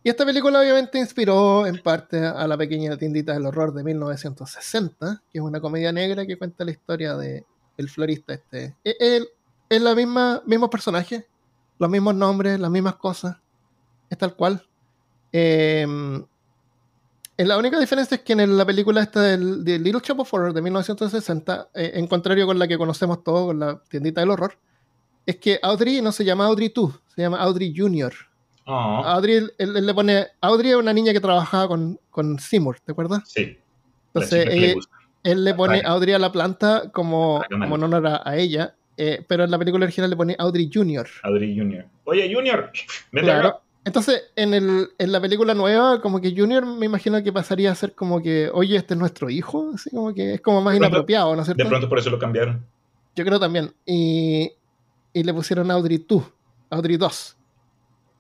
Y 0.03 0.09
esta 0.09 0.25
película 0.25 0.59
obviamente 0.59 0.97
inspiró 0.99 1.65
en 1.65 1.77
parte 1.81 2.19
a 2.25 2.45
la 2.47 2.57
pequeña 2.57 2.97
tiendita 2.97 3.31
del 3.33 3.45
horror 3.45 3.73
de 3.73 3.83
1960, 3.83 5.21
que 5.31 5.37
es 5.39 5.41
una 5.43 5.61
comedia 5.61 5.91
negra 5.93 6.25
que 6.25 6.37
cuenta 6.37 6.65
la 6.65 6.71
historia 6.71 7.15
de 7.15 7.45
el 7.77 7.89
florista 7.89 8.33
este. 8.33 8.75
Es, 8.83 8.95
es- 8.99 9.27
es 9.69 9.81
la 9.81 9.93
misma, 9.95 10.41
mismos 10.47 10.69
personajes, 10.69 11.25
los 11.77 11.89
mismos 11.89 12.15
nombres, 12.15 12.59
las 12.59 12.71
mismas 12.71 12.95
cosas. 12.95 13.37
Es 14.09 14.17
tal 14.17 14.35
cual. 14.35 14.63
Eh, 15.31 15.85
la 17.37 17.57
única 17.57 17.79
diferencia 17.79 18.15
es 18.15 18.21
que 18.21 18.33
en 18.33 18.57
la 18.57 18.65
película 18.65 19.01
esta 19.01 19.21
del, 19.21 19.63
Little 19.63 20.01
Shop 20.03 20.19
of 20.19 20.33
Horror 20.33 20.53
de 20.53 20.61
1960, 20.61 21.69
eh, 21.73 21.91
en 21.93 22.07
contrario 22.07 22.45
con 22.45 22.59
la 22.59 22.67
que 22.67 22.77
conocemos 22.77 23.23
todos, 23.23 23.47
con 23.47 23.59
la 23.59 23.81
tiendita 23.89 24.19
del 24.21 24.31
horror, 24.31 24.57
es 25.25 25.37
que 25.37 25.57
Audrey 25.61 26.01
no 26.01 26.11
se 26.11 26.25
llama 26.25 26.47
Audrey 26.47 26.71
2, 26.73 26.93
se 27.07 27.21
llama 27.21 27.37
Audrey 27.37 27.73
Jr. 27.75 28.13
Ah. 28.65 29.13
Audrey, 29.13 29.47
él, 29.57 29.85
le 29.85 29.93
pone. 29.93 30.27
Audrey 30.41 30.71
es 30.71 30.75
una 30.75 30.91
niña 30.91 31.13
que 31.13 31.19
trabajaba 31.19 31.67
con, 31.69 31.99
con 32.09 32.37
Seymour, 32.39 32.79
¿te 32.81 32.91
acuerdas? 32.91 33.23
Sí. 33.25 33.57
Entonces, 34.13 34.75
él, 35.23 35.43
le 35.43 35.53
pone 35.53 35.81
Audrey 35.85 36.13
a 36.13 36.19
la 36.19 36.31
planta 36.31 36.91
como, 36.91 37.41
como 37.49 37.75
en 37.75 37.83
honor 37.83 38.21
a, 38.25 38.37
ella, 38.37 38.75
eh, 38.97 39.23
pero 39.27 39.45
en 39.45 39.51
la 39.51 39.57
película 39.57 39.85
original 39.85 40.09
le 40.09 40.17
pone 40.17 40.35
Audrey 40.37 40.69
Jr. 40.71 41.07
Audrey 41.23 41.57
Jr. 41.57 41.85
Oye, 42.03 42.33
Junior, 42.33 42.71
claro. 43.11 43.61
Entonces, 43.85 44.31
en, 44.35 44.53
el, 44.53 44.89
en 44.97 45.11
la 45.11 45.21
película 45.21 45.53
nueva, 45.53 46.01
como 46.01 46.19
que 46.19 46.35
Junior 46.35 46.65
me 46.65 46.85
imagino 46.85 47.23
que 47.23 47.31
pasaría 47.31 47.71
a 47.71 47.75
ser 47.75 47.95
como 47.95 48.21
que, 48.21 48.49
oye, 48.53 48.75
este 48.75 48.93
es 48.93 48.99
nuestro 48.99 49.29
hijo, 49.29 49.71
así 49.73 49.89
como 49.89 50.13
que 50.13 50.35
es 50.35 50.41
como 50.41 50.61
más 50.61 50.75
inapropiado, 50.75 51.33
¿no 51.35 51.41
es 51.41 51.45
cierto? 51.47 51.63
De 51.63 51.69
pronto 51.69 51.87
por 51.87 51.97
eso 51.97 52.09
lo 52.09 52.19
cambiaron. 52.19 52.65
Yo 53.15 53.25
creo 53.25 53.39
también. 53.39 53.73
Y, 53.85 54.51
y 55.13 55.23
le 55.23 55.33
pusieron 55.33 55.71
Audrey 55.71 56.05
2, 56.07 56.23
Audrey 56.71 56.97
2. 56.97 57.37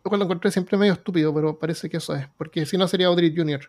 Lo 0.03 0.09
cual 0.09 0.19
lo 0.19 0.25
encontré 0.25 0.49
siempre 0.49 0.77
medio 0.77 0.93
estúpido, 0.93 1.33
pero 1.33 1.59
parece 1.59 1.89
que 1.89 1.97
eso 1.97 2.15
es, 2.15 2.25
porque 2.37 2.65
si 2.65 2.77
no 2.77 2.87
sería 2.87 3.07
Audrey 3.07 3.35
Junior. 3.35 3.61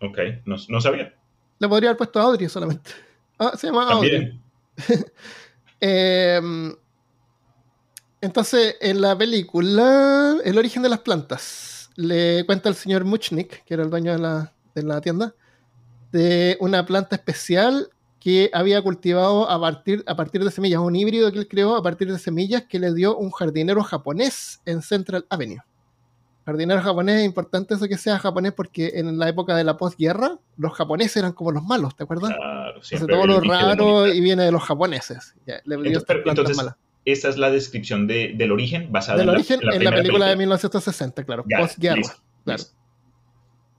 Ok, 0.00 0.18
no, 0.44 0.56
no 0.68 0.80
sabía. 0.80 1.14
Le 1.58 1.68
podría 1.68 1.90
haber 1.90 1.98
puesto 1.98 2.20
Audrey 2.20 2.48
solamente. 2.48 2.90
Ah, 3.38 3.52
se 3.56 3.66
llama 3.68 3.90
Audrey. 3.90 4.38
eh, 5.80 6.40
entonces, 8.20 8.76
en 8.80 9.00
la 9.00 9.16
película, 9.16 10.36
El 10.44 10.58
origen 10.58 10.82
de 10.82 10.88
las 10.88 11.00
plantas, 11.00 11.90
le 11.94 12.44
cuenta 12.46 12.68
el 12.68 12.74
señor 12.74 13.04
Muchnik, 13.04 13.64
que 13.64 13.74
era 13.74 13.82
el 13.82 13.90
dueño 13.90 14.12
de 14.12 14.18
la, 14.18 14.52
de 14.74 14.82
la 14.82 15.00
tienda, 15.00 15.34
de 16.10 16.56
una 16.60 16.84
planta 16.84 17.16
especial 17.16 17.90
que 18.18 18.50
había 18.52 18.82
cultivado 18.82 19.48
a 19.48 19.60
partir, 19.60 20.02
a 20.06 20.16
partir 20.16 20.42
de 20.42 20.50
semillas, 20.50 20.80
un 20.80 20.96
híbrido 20.96 21.30
que 21.30 21.38
él 21.38 21.48
creó 21.48 21.76
a 21.76 21.82
partir 21.82 22.10
de 22.10 22.18
semillas 22.18 22.64
que 22.68 22.80
le 22.80 22.92
dio 22.92 23.16
un 23.16 23.30
jardinero 23.30 23.82
japonés 23.84 24.60
en 24.64 24.82
Central 24.82 25.24
Avenue. 25.30 25.62
Jardinero 26.44 26.80
japonés, 26.80 27.20
es 27.20 27.26
importante 27.26 27.74
eso 27.74 27.86
que 27.86 27.98
sea 27.98 28.18
japonés 28.18 28.52
porque 28.52 28.92
en 28.94 29.18
la 29.18 29.28
época 29.28 29.54
de 29.54 29.64
la 29.64 29.76
posguerra 29.76 30.38
los 30.56 30.72
japoneses 30.72 31.18
eran 31.18 31.32
como 31.32 31.52
los 31.52 31.62
malos, 31.62 31.94
¿te 31.94 32.04
acuerdas? 32.04 32.32
Claro, 32.34 32.80
entonces 32.82 33.06
todo 33.06 33.26
lo 33.26 33.40
raro 33.40 34.08
y 34.08 34.20
viene 34.20 34.44
de 34.44 34.50
los 34.50 34.64
japoneses. 34.64 35.34
le 35.44 35.76
dio 35.76 36.02
entonces, 36.08 36.56
malas 36.56 36.74
esta 37.12 37.28
es 37.28 37.38
la 37.38 37.50
descripción 37.50 38.06
de, 38.06 38.34
del 38.36 38.52
origen 38.52 38.90
basada 38.90 39.22
en, 39.22 39.28
origen, 39.28 39.60
la, 39.62 39.74
en 39.74 39.84
la, 39.84 39.92
película, 39.92 40.26
de 40.26 40.36
1960, 40.36 41.24
claro, 41.24 41.44
post-guerra. 41.44 42.02
Claro. 42.44 42.62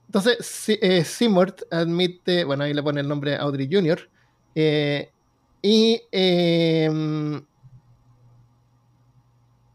Entonces, 0.06 0.68
eh, 0.68 1.04
Seymour 1.04 1.54
admite, 1.70 2.44
bueno, 2.44 2.64
ahí 2.64 2.74
le 2.74 2.82
pone 2.82 3.00
el 3.00 3.06
nombre 3.08 3.36
Audrey 3.36 3.68
Jr., 3.70 4.08
eh, 4.56 5.10
y 5.62 6.02
em, 6.10 7.40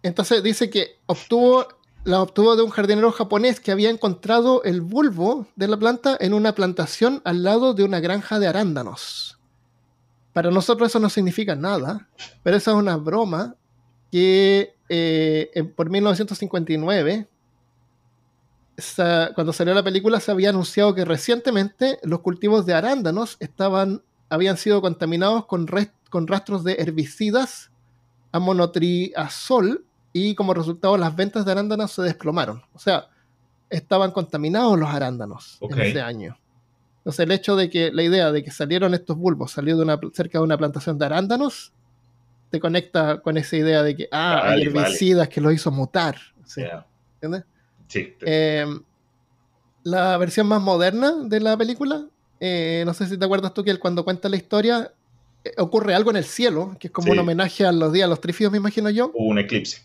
entonces 0.04 0.44
dice 0.44 0.70
que 0.70 0.98
obtuvo, 1.06 1.68
la 2.04 2.22
obtuvo 2.22 2.56
de 2.56 2.64
un 2.64 2.70
jardinero 2.70 3.12
japonés 3.12 3.60
que 3.60 3.72
había 3.72 3.90
encontrado 3.90 4.64
el 4.64 4.82
bulbo 4.82 5.48
de 5.56 5.68
la 5.68 5.78
planta 5.78 6.18
en 6.20 6.34
una 6.34 6.54
plantación 6.54 7.22
al 7.24 7.44
lado 7.44 7.74
de 7.74 7.84
una 7.84 8.00
granja 8.00 8.40
de 8.40 8.48
arándanos. 8.48 9.35
Para 10.36 10.52
nosotros 10.52 10.90
eso 10.90 11.00
no 11.00 11.10
significa 11.10 11.56
nada, 11.56 12.10
pero 12.44 12.58
esa 12.58 12.72
es 12.72 12.78
una 12.78 12.98
broma 12.98 13.56
que 14.12 14.76
eh, 14.90 15.72
por 15.78 15.90
1959, 15.90 17.26
cuando 19.34 19.54
salió 19.54 19.74
la 19.74 19.82
película, 19.82 20.20
se 20.20 20.32
había 20.32 20.50
anunciado 20.50 20.94
que 20.94 21.06
recientemente 21.06 22.00
los 22.04 22.20
cultivos 22.20 22.66
de 22.66 22.74
arándanos 22.74 23.38
estaban, 23.40 24.04
habían 24.28 24.58
sido 24.58 24.82
contaminados 24.82 25.46
con, 25.46 25.68
con 26.10 26.28
rastros 26.28 26.66
de 26.66 26.74
herbicidas 26.80 27.72
a 28.34 28.40
monotriazol 28.40 29.86
y 30.12 30.36
como 30.36 30.54
resultado 30.54 30.98
las 30.98 31.16
ventas 31.16 31.46
de 31.46 31.54
arándanos 31.54 31.94
se 31.94 32.02
desplomaron. 32.02 32.62
O 32.74 32.80
sea, 32.80 33.08
estaban 33.70 34.12
contaminados 34.12 34.78
los 34.78 34.90
arándanos 34.90 35.60
en 35.62 35.80
ese 35.80 36.02
año. 36.02 36.38
Entonces, 37.06 37.24
el 37.24 37.32
hecho 37.32 37.56
de 37.56 37.70
que 37.70 37.92
la 37.92 38.02
idea 38.02 38.32
de 38.32 38.44
que 38.44 38.50
salieron 38.50 38.96
estos 38.96 39.16
bulbos, 39.16 39.52
salió 39.52 39.78
de 39.78 39.84
una, 39.84 40.00
cerca 40.12 40.40
de 40.40 40.44
una 40.44 40.58
plantación 40.58 40.98
de 40.98 41.06
arándanos, 41.06 41.72
te 42.50 42.60
conecta 42.60 43.22
con 43.22 43.38
esa 43.38 43.58
idea 43.58 43.84
de 43.84 43.96
que, 43.96 44.08
ah, 44.12 44.42
hay 44.44 44.64
herbicidas 44.64 45.30
que 45.30 45.40
lo 45.40 45.52
hizo 45.52 45.70
mutar. 45.70 46.18
¿sí? 46.46 46.64
¿Entiendes? 47.22 47.44
Sí. 47.88 48.16
Em, 48.22 48.82
la 49.84 50.18
versión 50.18 50.48
más 50.48 50.64
moderna 50.64 51.14
de 51.26 51.42
la 51.42 51.56
película, 51.56 52.08
eh, 52.40 52.82
no 52.88 52.96
sé 52.96 53.06
si 53.06 53.20
te 53.20 53.26
acuerdas 53.26 53.54
tú 53.54 53.64
que 53.64 53.78
cuando 53.78 54.04
cuenta 54.04 54.28
la 54.28 54.38
historia, 54.38 54.92
eh, 55.44 55.52
ocurre 55.58 55.94
algo 55.94 56.10
en 56.10 56.18
el 56.18 56.26
cielo, 56.26 56.76
que 56.80 56.88
es 56.88 56.92
como 56.92 57.12
un 57.12 57.20
homenaje 57.20 57.68
a 57.68 57.72
los 57.72 57.94
días, 57.94 58.06
a 58.06 58.10
los 58.10 58.20
trifios, 58.20 58.52
me 58.52 58.58
imagino 58.58 58.90
yo. 58.90 59.12
Hubo 59.14 59.28
un 59.28 59.38
eclipse. 59.38 59.84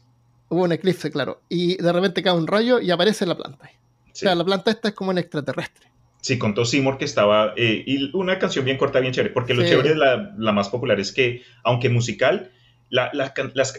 Hubo 0.48 0.64
un 0.64 0.72
eclipse, 0.72 1.11
claro. 1.11 1.42
Y 1.50 1.76
de 1.76 1.92
repente 1.92 2.22
cae 2.22 2.33
un 2.33 2.46
rayo 2.46 2.80
y 2.80 2.90
aparece 2.90 3.26
la 3.26 3.37
planta. 3.37 3.70
O 4.06 4.14
sea, 4.14 4.35
la 4.35 4.42
planta 4.42 4.70
esta 4.70 4.88
es 4.88 4.94
como 4.94 5.11
un 5.11 5.18
extraterrestre. 5.18 5.89
Sí, 6.20 6.38
contó 6.38 6.64
Seymour 6.64 6.98
que 6.98 7.04
estaba. 7.04 7.54
Eh, 7.56 7.83
y 7.87 8.14
una 8.14 8.38
canción 8.38 8.64
bien 8.64 8.76
corta, 8.76 9.00
bien 9.00 9.12
chévere, 9.12 9.33
porque 9.33 9.54
lo 9.54 9.62
chévere, 9.62 9.94
la, 9.94 10.35
la, 10.37 10.52
más 10.52 10.68
popular 10.68 11.00
es 11.00 11.12
que, 11.12 11.42
aunque 11.62 11.88
musical, 11.88 12.50
las, 12.90 13.33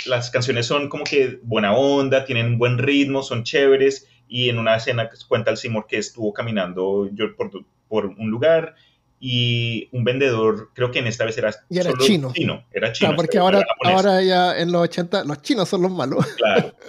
las, 0.05 0.31
canciones 0.31 0.65
son 0.65 0.89
como 0.89 1.03
que 1.03 1.39
buena 1.43 1.73
onda, 1.73 2.25
tienen 2.25 2.57
buen 2.57 2.77
ritmo, 2.77 3.21
son 3.23 3.43
chéveres. 3.43 4.07
Y 4.27 4.49
en 4.49 4.57
una 4.57 4.77
escena 4.77 5.09
cuenta 5.27 5.51
el 5.51 5.57
Seymour 5.57 5.85
que 5.87 5.97
estuvo 5.97 6.33
caminando 6.33 7.09
yo 7.13 7.35
por, 7.35 7.51
por 7.89 8.05
un 8.05 8.31
lugar 8.31 8.75
y 9.19 9.87
un 9.91 10.03
vendedor, 10.03 10.69
creo 10.73 10.89
que 10.89 10.99
en 10.99 11.07
esta 11.07 11.25
vez 11.25 11.37
era, 11.37 11.53
y 11.69 11.77
era 11.77 11.91
chino. 11.99 12.33
Era 12.71 12.91
chino. 12.91 13.15
porque 13.15 13.37
ahora, 13.37 13.63
ahora 13.83 14.23
ya 14.23 14.57
en 14.57 14.71
los 14.71 14.81
80 14.81 15.25
los 15.25 15.41
chinos 15.43 15.69
son 15.69 15.83
los 15.83 15.91
malos. 15.91 16.25
Claro. 16.37 16.75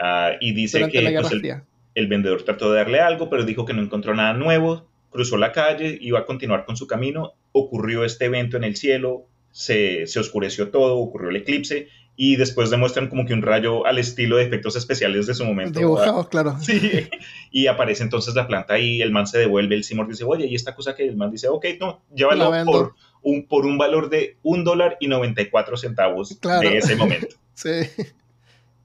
Ah, 0.00 0.34
y 0.40 0.52
dice 0.52 0.78
que 0.90 1.00
pues, 1.00 1.32
el, 1.32 1.62
el, 1.96 2.06
vendedor 2.06 2.44
trató 2.44 2.70
de 2.70 2.78
darle 2.78 3.00
algo, 3.00 3.28
pero 3.28 3.44
dijo 3.44 3.64
que 3.64 3.72
no 3.72 3.82
encontró 3.82 4.14
nada 4.14 4.32
nuevo 4.32 4.86
cruzó 5.10 5.36
la 5.36 5.52
calle, 5.52 5.98
iba 6.00 6.20
a 6.20 6.26
continuar 6.26 6.64
con 6.64 6.76
su 6.76 6.86
camino, 6.86 7.34
ocurrió 7.52 8.04
este 8.04 8.26
evento 8.26 8.56
en 8.56 8.64
el 8.64 8.76
cielo, 8.76 9.26
se, 9.50 10.04
oscureció 10.18 10.70
todo, 10.70 10.98
ocurrió 10.98 11.30
el 11.30 11.36
eclipse 11.36 11.88
y 12.16 12.36
después 12.36 12.70
demuestran 12.70 13.08
como 13.08 13.24
que 13.24 13.32
un 13.32 13.42
rayo 13.42 13.86
al 13.86 13.98
estilo 13.98 14.36
de 14.36 14.44
efectos 14.44 14.76
especiales 14.76 15.26
de 15.26 15.34
su 15.34 15.44
momento. 15.44 15.78
Dibujados, 15.78 16.28
claro. 16.28 16.56
Sí, 16.60 17.08
y 17.50 17.68
aparece 17.68 18.02
entonces 18.02 18.34
la 18.34 18.46
planta 18.46 18.78
y 18.78 19.00
el 19.00 19.12
man 19.12 19.26
se 19.26 19.38
devuelve, 19.38 19.76
el 19.76 19.84
Seymour 19.84 20.08
dice, 20.08 20.24
oye, 20.24 20.46
y 20.46 20.54
esta 20.54 20.74
cosa 20.74 20.94
que 20.94 21.04
el 21.06 21.16
man 21.16 21.30
dice, 21.30 21.48
ok, 21.48 21.64
no, 21.80 22.02
llévalo 22.14 22.52
por 22.64 22.94
un, 23.22 23.46
por 23.46 23.66
un 23.66 23.78
valor 23.78 24.10
de 24.10 24.36
un 24.42 24.64
dólar 24.64 24.96
y 25.00 25.08
94 25.08 25.76
centavos 25.76 26.40
de 26.40 26.78
ese 26.78 26.96
momento. 26.96 27.36
sí, 27.54 27.70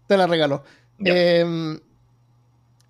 te 0.07 0.17
la 0.17 0.27
regalo. 0.27 0.63
Eh, 1.03 1.79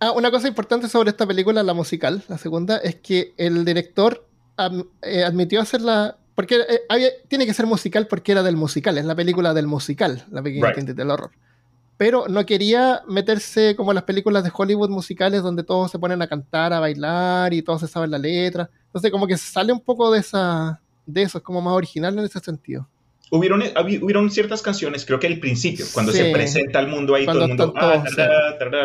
Ah, 0.04 0.12
una 0.12 0.32
cosa 0.32 0.50
importante 0.50 0.89
sobre 0.89 1.12
esta 1.12 1.26
película, 1.26 1.63
la 1.63 1.74
musical, 1.74 2.24
la 2.28 2.38
segunda, 2.38 2.76
es 2.76 2.96
que 2.96 3.34
el 3.38 3.63
director 3.63 4.28
eh, 5.02 5.24
admitió 5.24 5.62
hacerla. 5.62 6.18
Porque 6.36 6.58
eh, 6.58 7.12
tiene 7.30 7.46
que 7.46 7.54
ser 7.54 7.68
musical 7.68 8.08
porque 8.08 8.34
era 8.34 8.44
del 8.44 8.58
musical, 8.58 8.98
es 8.98 9.06
la 9.06 9.16
película 9.16 9.54
del 9.54 9.68
musical, 9.68 10.26
la 10.30 10.44
pequeña 10.44 10.72
right. 10.72 10.89
del 10.89 11.10
horror. 11.10 11.32
Pero 11.96 12.28
no 12.28 12.46
quería 12.46 13.02
meterse 13.08 13.78
como 13.78 13.92
en 13.92 13.96
las 13.96 14.04
películas 14.04 14.44
de 14.44 14.52
Hollywood 14.54 14.89
musicales 14.89 15.42
donde 15.42 15.63
todos 15.63 15.89
se 15.89 16.00
ponen 16.00 16.22
a 16.22 16.28
cantar, 16.28 16.74
a 16.74 16.82
bailar 16.82 17.54
y 17.54 17.62
todos 17.62 17.80
se 17.80 17.88
saben 17.88 18.12
la 18.12 18.18
letra. 18.18 18.70
Entonces, 18.88 19.10
como 19.10 19.26
que 19.26 19.38
sale 19.38 19.72
un 19.72 19.80
poco 19.80 20.12
de 20.12 20.20
esa 20.20 20.82
de 21.06 21.22
eso, 21.22 21.38
es 21.38 21.44
como 21.46 21.62
más 21.62 21.76
original 21.76 22.18
en 22.20 22.26
ese 22.26 22.42
sentido. 22.42 22.89
Hubieron, 23.36 23.63
hubieron 24.04 24.30
ciertas 24.30 24.62
canciones, 24.62 25.08
creo 25.08 25.19
que 25.19 25.26
al 25.26 25.39
principio, 25.39 25.88
cuando 25.91 26.12
se 26.12 26.32
presenta 26.32 26.78
al 26.78 26.88
mundo 26.88 27.15
ahí, 27.15 27.26
todo 27.26 27.41
el 27.41 27.48
mundo, 27.48 27.74
ah, 27.76 28.04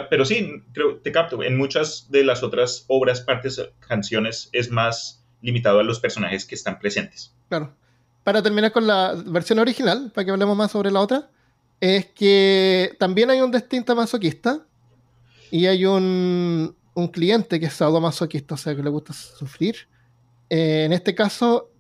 pero 0.09 0.25
sí, 0.25 0.63
creo, 0.73 0.97
te 1.01 1.13
capto, 1.13 1.43
en 1.43 1.59
muchas 1.59 2.07
de 2.09 2.25
las 2.25 2.43
otras 2.43 2.87
obras, 2.89 3.21
partes, 3.21 3.61
canciones, 3.87 4.49
es 4.53 4.71
más 4.71 5.23
limitado 5.43 5.81
a 5.81 5.83
los 5.83 6.01
personajes 6.01 6.47
que 6.47 6.55
están 6.55 6.79
presentes. 6.79 7.35
Claro. 7.51 7.75
Para 8.25 8.43
terminar 8.43 8.73
con 8.73 8.87
la 8.87 9.23
versión 9.27 9.59
original, 9.59 10.13
para 10.15 10.25
que 10.25 10.31
hablemos 10.31 10.57
más 10.57 10.71
sobre 10.71 10.91
la 10.91 11.01
otra, 11.01 11.29
es 11.79 12.07
que 12.07 12.97
también 12.99 13.29
hay 13.29 13.43
un 13.43 13.53
distinto 13.53 13.95
masoquista 13.95 14.65
y 15.51 15.67
hay 15.67 15.85
un, 15.85 16.75
un 16.95 17.09
cliente 17.09 17.61
que 17.61 17.67
es 17.67 17.75
sadomasoquista, 17.75 18.55
o 18.55 18.57
sea, 18.57 18.75
que 18.75 18.83
le 18.83 18.89
gusta 18.89 19.13
sufrir. 19.13 19.77
Eh, 20.49 20.85
en 20.87 20.95
este 20.95 21.15
caso 21.15 21.71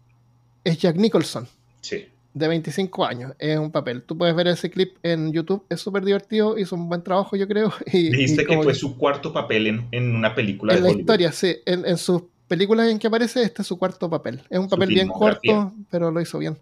es 0.64 0.76
Jack 0.76 0.96
Nicholson. 0.96 1.48
Sí 1.80 2.08
de 2.34 2.48
25 2.48 3.04
años. 3.04 3.32
Es 3.38 3.58
un 3.58 3.70
papel. 3.70 4.02
Tú 4.02 4.16
puedes 4.16 4.34
ver 4.34 4.48
ese 4.48 4.70
clip 4.70 4.96
en 5.02 5.32
YouTube. 5.32 5.64
Es 5.68 5.80
súper 5.80 6.04
divertido. 6.04 6.58
Hizo 6.58 6.76
un 6.76 6.88
buen 6.88 7.02
trabajo, 7.02 7.36
yo 7.36 7.48
creo. 7.48 7.72
Y, 7.92 8.10
Dijiste 8.10 8.44
que 8.44 8.62
fue 8.62 8.74
su 8.74 8.96
cuarto 8.96 9.32
papel 9.32 9.66
en, 9.66 9.88
en 9.90 10.14
una 10.14 10.34
película. 10.34 10.74
En 10.74 10.82
la 10.82 10.90
historia, 10.90 11.32
sí. 11.32 11.56
En, 11.66 11.96
sus 11.98 12.22
películas 12.46 12.88
en 12.88 12.98
que 12.98 13.06
aparece, 13.06 13.42
este 13.42 13.62
es 13.62 13.68
su 13.68 13.78
cuarto 13.78 14.08
papel. 14.08 14.42
Es 14.48 14.58
un 14.58 14.68
papel 14.68 14.88
bien 14.88 15.08
corto, 15.08 15.72
pero 15.90 16.10
lo 16.10 16.20
hizo 16.20 16.38
bien. 16.38 16.56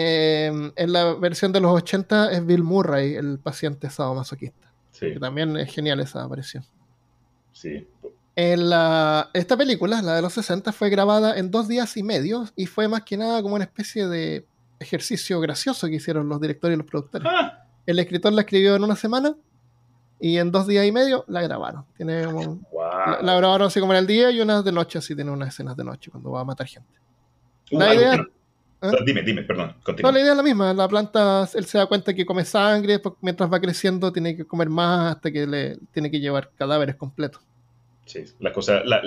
Em, 0.00 0.70
en 0.76 0.92
la 0.92 1.14
versión 1.14 1.50
de 1.50 1.58
los 1.58 1.72
80 1.72 2.30
es 2.30 2.46
Bill 2.46 2.62
Murray, 2.62 3.16
el 3.16 3.40
paciente 3.40 3.90
sadomasoquista. 3.90 4.72
Sí, 4.92 5.12
Que 5.12 5.18
también 5.18 5.56
es 5.56 5.74
genial 5.74 5.98
esa 5.98 6.22
aparición. 6.22 6.64
sí. 7.52 7.84
En 8.40 8.70
la- 8.70 9.30
esta 9.34 9.56
película, 9.56 10.00
la 10.00 10.14
de 10.14 10.22
los 10.22 10.32
60, 10.32 10.70
fue 10.72 10.90
grabada 10.90 11.36
en 11.36 11.50
dos 11.50 11.66
días 11.66 11.96
y 11.96 12.04
medio 12.04 12.44
y 12.54 12.66
fue 12.66 12.86
más 12.86 13.02
que 13.02 13.16
nada 13.16 13.42
como 13.42 13.56
una 13.56 13.64
especie 13.64 14.06
de 14.06 14.46
ejercicio 14.78 15.40
gracioso 15.40 15.88
que 15.88 15.96
hicieron 15.96 16.28
los 16.28 16.40
directores 16.40 16.76
y 16.76 16.78
los 16.78 16.86
productores. 16.86 17.26
Ah, 17.28 17.64
El 17.84 17.98
escritor 17.98 18.32
la 18.32 18.42
escribió 18.42 18.76
en 18.76 18.84
una 18.84 18.94
semana 18.94 19.34
y 20.20 20.38
en 20.38 20.52
dos 20.52 20.68
días 20.68 20.86
y 20.86 20.92
medio 20.92 21.24
la 21.26 21.42
grabaron. 21.42 21.84
Tiene 21.96 22.28
un- 22.28 22.64
wow. 22.70 22.82
la, 23.06 23.18
la 23.22 23.34
grabaron 23.34 23.66
así 23.66 23.80
como 23.80 23.92
en 23.92 23.98
el 23.98 24.06
día 24.06 24.30
y 24.30 24.40
unas 24.40 24.62
de 24.64 24.70
noche, 24.70 24.98
así 24.98 25.16
tiene 25.16 25.32
unas 25.32 25.48
escenas 25.48 25.76
de 25.76 25.82
noche 25.82 26.08
cuando 26.12 26.30
va 26.30 26.42
a 26.42 26.44
matar 26.44 26.68
gente. 26.68 26.92
Uh, 27.72 27.78
la 27.80 27.90
algo 27.90 28.00
idea- 28.02 28.16
no- 28.18 28.24
¿Ah? 28.80 28.92
Dime, 29.04 29.22
dime, 29.22 29.42
perdón. 29.42 29.74
No, 29.76 29.82
Continúa. 29.82 30.12
la 30.12 30.20
idea 30.20 30.30
es 30.30 30.36
la 30.36 30.42
misma. 30.44 30.72
La 30.72 30.86
planta, 30.86 31.48
él 31.52 31.64
se 31.66 31.78
da 31.78 31.86
cuenta 31.86 32.14
que 32.14 32.24
come 32.24 32.44
sangre, 32.44 33.02
mientras 33.20 33.52
va 33.52 33.58
creciendo 33.58 34.12
tiene 34.12 34.36
que 34.36 34.44
comer 34.44 34.68
más 34.70 35.16
hasta 35.16 35.32
que 35.32 35.44
le 35.48 35.78
tiene 35.90 36.08
que 36.08 36.20
llevar 36.20 36.52
cadáveres 36.56 36.94
completos. 36.94 37.42
Sí, 38.08 38.24
la 38.40 38.52
cosa, 38.52 38.82
la, 38.84 39.00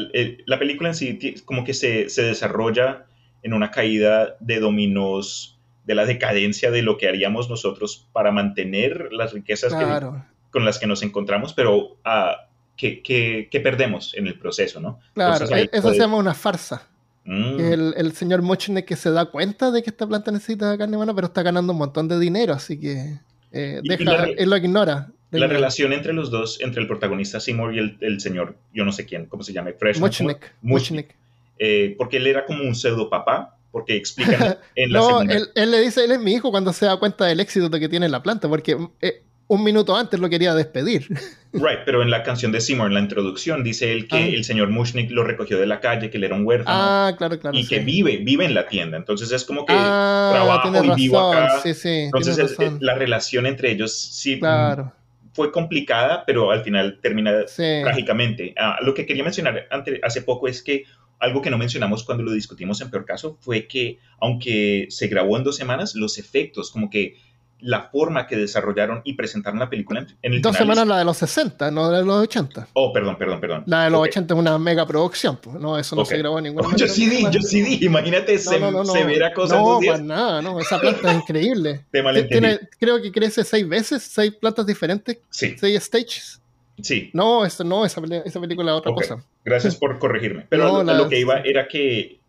la 0.45 0.59
película 0.59 0.89
en 0.89 0.95
sí 0.95 1.19
como 1.43 1.63
que 1.63 1.73
se, 1.73 2.09
se 2.09 2.21
desarrolla 2.23 3.05
en 3.43 3.53
una 3.53 3.71
caída 3.71 4.35
de 4.39 4.59
dominos 4.59 5.57
de 5.85 5.95
la 5.95 6.05
decadencia 6.05 6.69
de 6.71 6.83
lo 6.83 6.97
que 6.97 7.07
haríamos 7.07 7.49
nosotros 7.49 8.07
para 8.13 8.31
mantener 8.31 9.09
las 9.11 9.33
riquezas 9.33 9.73
que- 9.73 9.83
Claro, 9.83 10.23
con 10.51 10.63
las 10.65 10.77
que 10.79 10.85
nos 10.85 11.01
encontramos, 11.01 11.53
pero 11.53 11.97
ah, 12.05 12.47
que, 12.77 13.01
que- 13.01 13.47
que 13.49 13.59
perdemos 13.59 14.13
en 14.15 14.27
el 14.27 14.37
proceso, 14.37 14.79
¿no? 14.79 14.99
claro. 15.13 15.33
Entonces, 15.33 15.57
ahí 15.57 15.69
Eso 15.71 15.81
puede- 15.81 15.95
se 15.95 16.01
llama 16.01 16.17
una 16.17 16.33
farsa. 16.33 16.87
Mm, 17.25 17.57
que 17.57 17.73
el, 17.73 17.93
el 17.97 18.11
señor 18.13 18.41
Mochnik 18.41 18.85
que 18.85 18.95
se 18.95 19.11
da 19.11 19.25
cuenta 19.25 19.69
de 19.71 19.83
que 19.83 19.91
esta 19.91 20.07
planta 20.07 20.31
necesita 20.31 20.75
carne 20.77 20.95
humana, 20.97 21.13
pero 21.13 21.27
está 21.27 21.43
ganando 21.43 21.71
un 21.73 21.77
montón 21.79 22.07
de 22.07 22.19
dinero, 22.19 22.53
así 22.53 22.79
que 22.79 23.19
eh, 23.51 23.79
deja, 23.83 24.03
la 24.03 24.23
él 24.25 24.49
lo 24.49 24.57
ignora. 24.57 25.11
La 25.31 25.47
relación 25.47 25.93
entre 25.93 26.13
los 26.13 26.29
dos, 26.29 26.59
entre 26.61 26.81
el 26.81 26.87
protagonista 26.87 27.39
Seymour 27.39 27.73
y 27.75 27.79
el, 27.79 27.97
el 28.01 28.19
señor, 28.21 28.55
yo 28.73 28.83
no 28.85 28.91
sé 28.91 29.05
quién, 29.05 29.25
¿cómo 29.27 29.43
se 29.43 29.53
llama? 29.53 29.71
Freshman. 29.77 30.09
Mochnik. 30.09 30.37
Mochnik. 30.37 30.53
Mochnik. 30.61 31.15
Eh, 31.59 31.95
porque 31.97 32.17
él 32.17 32.27
era 32.27 32.45
como 32.45 32.63
un 32.63 32.75
pseudo 32.75 33.09
papá, 33.09 33.55
porque 33.71 33.95
explican 33.95 34.57
en 34.75 34.91
la 34.91 34.99
No, 34.99 35.07
segunda. 35.07 35.33
él, 35.35 35.47
él 35.55 35.71
le 35.71 35.79
dice, 35.81 36.03
él 36.03 36.11
es 36.11 36.19
mi 36.19 36.33
hijo 36.33 36.51
cuando 36.51 36.73
se 36.73 36.85
da 36.85 36.97
cuenta 36.97 37.25
del 37.25 37.39
éxito 37.39 37.69
de 37.69 37.79
que 37.79 37.87
tiene 37.87 38.09
la 38.09 38.21
planta, 38.23 38.49
porque 38.49 38.77
eh, 39.01 39.21
un 39.47 39.63
minuto 39.63 39.95
antes 39.95 40.19
lo 40.19 40.29
quería 40.29 40.53
despedir. 40.53 41.07
Right, 41.53 41.79
pero 41.85 42.01
en 42.01 42.09
la 42.09 42.23
canción 42.23 42.53
de 42.53 42.61
Seymour, 42.61 42.87
en 42.87 42.93
la 42.93 43.01
introducción, 43.01 43.61
dice 43.61 43.91
él 43.91 44.07
que 44.07 44.15
Ah. 44.15 44.25
el 44.25 44.45
señor 44.45 44.69
Mushnik 44.69 45.11
lo 45.11 45.25
recogió 45.25 45.59
de 45.59 45.65
la 45.65 45.81
calle, 45.81 46.09
que 46.09 46.15
él 46.15 46.23
era 46.23 46.33
un 46.37 46.45
huérfano 46.45 46.77
ah, 46.79 47.13
claro, 47.17 47.37
claro. 47.39 47.57
y 47.57 47.63
sí. 47.63 47.67
que 47.69 47.79
vive, 47.79 48.19
vive 48.23 48.45
en 48.45 48.53
la 48.53 48.69
tienda. 48.69 48.95
Entonces 48.95 49.29
es 49.33 49.43
como 49.43 49.65
que 49.65 49.73
ah, 49.75 50.29
trabajo 50.33 50.69
y 50.69 50.71
razón. 50.77 50.95
vivo 50.95 51.19
acá. 51.19 51.59
Sí, 51.61 51.73
sí, 51.73 51.89
Entonces 51.89 52.37
es- 52.37 52.57
la 52.79 52.95
relación 52.95 53.45
entre 53.45 53.69
ellos 53.69 53.93
sí 53.93 54.39
Claro, 54.39 54.93
fue 55.33 55.51
complicada, 55.51 56.23
pero 56.25 56.51
al 56.51 56.63
final 56.63 56.99
termina 57.01 57.47
sí. 57.47 57.63
trágicamente. 57.83 58.53
Ah, 58.57 58.77
lo 58.81 58.93
que 58.93 59.05
quería 59.05 59.23
mencionar 59.23 59.67
ante- 59.71 59.99
hace 60.03 60.21
poco 60.21 60.47
es 60.47 60.61
que 60.61 60.83
algo 61.19 61.41
que 61.41 61.49
no 61.51 61.57
mencionamos 61.57 62.03
cuando 62.03 62.23
lo 62.23 62.31
discutimos 62.31 62.81
en 62.81 62.89
peor 62.89 63.05
caso 63.05 63.37
fue 63.41 63.67
que 63.67 63.99
aunque 64.19 64.87
se 64.89 65.07
grabó 65.07 65.37
en 65.37 65.43
dos 65.43 65.55
semanas, 65.55 65.95
los 65.95 66.17
efectos, 66.17 66.71
como 66.71 66.89
que 66.89 67.15
la 67.61 67.83
forma 67.89 68.27
que 68.27 68.35
desarrollaron 68.35 69.01
y 69.03 69.13
presentaron 69.13 69.59
la 69.59 69.69
película 69.69 70.05
en, 70.21 70.33
el 70.33 70.41
Dos 70.41 70.55
semanas 70.57 70.87
la 70.87 70.97
de 70.97 71.05
los 71.05 71.17
60, 71.17 71.71
no 71.71 71.89
de 71.89 72.03
los 72.03 72.17
80. 72.23 72.67
Oh, 72.73 72.91
perdón, 72.91 73.17
perdón, 73.17 73.39
perdón. 73.39 73.63
La 73.67 73.83
de 73.85 73.89
los 73.91 73.99
Ok. 74.01 74.07
80 74.07 74.33
es 74.33 74.39
una 74.39 74.57
mega 74.57 74.85
producción, 74.85 75.37
pues. 75.37 75.57
No, 75.59 75.77
eso 75.77 75.95
no 75.95 76.05
se 76.05 76.17
grabó 76.17 76.37
en 76.39 76.45
ninguna 76.45 76.67
Oh, 76.67 76.71
yo 76.75 76.87
sí 76.87 77.07
di, 77.07 77.23
yo 77.31 77.41
sí 77.41 77.61
di. 77.61 77.85
Imagínate, 77.85 78.37
se, 78.37 78.59
severa 78.85 79.33
cosa 79.33 79.55
en 79.57 79.61
No, 79.63 79.69
dos 79.73 79.79
días. 79.81 79.93
para 79.93 80.03
nada, 80.03 80.41
no. 80.41 80.59
Esa 80.59 80.79
planta 80.79 81.11
es 81.11 81.17
increíble. 81.17 81.85
Te. 81.91 82.23
Tiene, 82.23 82.59
creo 82.79 83.01
que 83.01 83.11
crece 83.11 83.43
seis 83.43 83.67
veces, 83.67 84.03
seis 84.03 84.33
plantas 84.33 84.65
diferentes, 84.65 85.17
Sí, 85.29 85.55
seis 85.57 85.83
stages. 85.83 86.41
sí. 86.81 87.09
No, 87.13 87.45
eso 87.45 87.63
no, 87.63 87.85
esa, 87.85 88.01
esa 88.25 88.39
película 88.41 88.71
es 88.71 88.77
otra 88.79 88.93
cosa. 88.93 89.23
Gracias 89.45 89.75
por 89.75 89.99
corregirme. 89.99 90.45
Pero 90.49 90.65
No, 90.67 90.83
lo- 90.83 91.03
la- 91.03 91.09
que 91.09 91.19
iba 91.19 91.39
era 91.41 91.67
que 91.67 92.19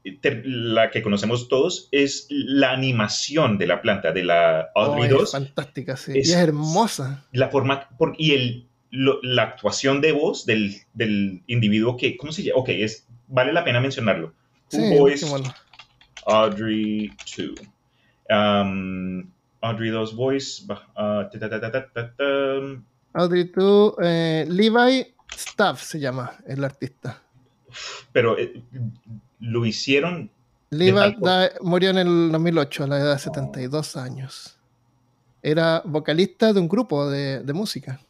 la 0.44 0.90
que 0.90 1.02
conocemos 1.02 1.48
todos 1.48 1.88
es 1.92 2.26
la 2.30 2.72
animación 2.72 3.58
de 3.58 3.66
la 3.66 3.80
planta, 3.82 4.12
de 4.12 4.24
la 4.24 4.70
Audrey 4.74 5.10
Oh, 5.12 5.18
2. 5.18 5.22
es 5.24 5.30
fantástica, 5.32 5.96
sí. 5.96 6.12
Es- 6.18 6.28
y 6.28 6.32
es 6.32 6.36
hermosa. 6.38 7.24
la 7.32 7.48
forma 7.50 7.88
por- 7.98 8.14
y 8.18 8.32
el, 8.32 8.66
lo- 8.90 9.20
la 9.22 9.42
actuación 9.44 10.00
de 10.00 10.12
voz 10.12 10.44
del, 10.46 10.74
del 10.94 11.42
individuo 11.46 11.96
que, 11.96 12.16
¿cómo 12.16 12.32
se 12.32 12.42
llama? 12.42 12.60
Ok, 12.60 12.70
es, 12.70 13.06
vale 13.28 13.52
la 13.52 13.64
pena 13.64 13.80
mencionarlo. 13.80 14.32
Sí, 14.68 14.80
bueno. 15.28 15.52
Audrey 16.26 17.10
2. 17.36 17.52
Um, 18.30 19.30
Audrey 19.60 19.90
2 19.90 20.16
voice. 20.16 20.64
ah, 20.96 21.28
ta, 21.30 21.38
ta, 21.60 21.70
ta. 21.70 22.16
Audrey 23.14 23.44
2, 23.54 23.94
eh, 24.02 24.46
Levi 24.48 25.06
Staff 25.36 25.82
se 25.82 26.00
llama 26.00 26.32
el 26.46 26.64
artista. 26.64 27.22
Pero 28.12 28.38
eh, 28.38 28.62
lo 29.42 29.66
hicieron 29.66 30.30
da- 31.20 31.50
murió 31.60 31.90
en 31.90 31.98
el 31.98 32.32
2008 32.32 32.84
a 32.84 32.86
la 32.86 32.98
edad 32.98 33.12
de 33.14 33.18
72 33.18 33.96
años. 33.96 34.58
Era 35.42 35.82
vocalista 35.84 36.52
de 36.52 36.60
un 36.60 36.68
grupo 36.68 37.10
de, 37.10 37.40
de 37.42 37.52
música. 37.52 38.00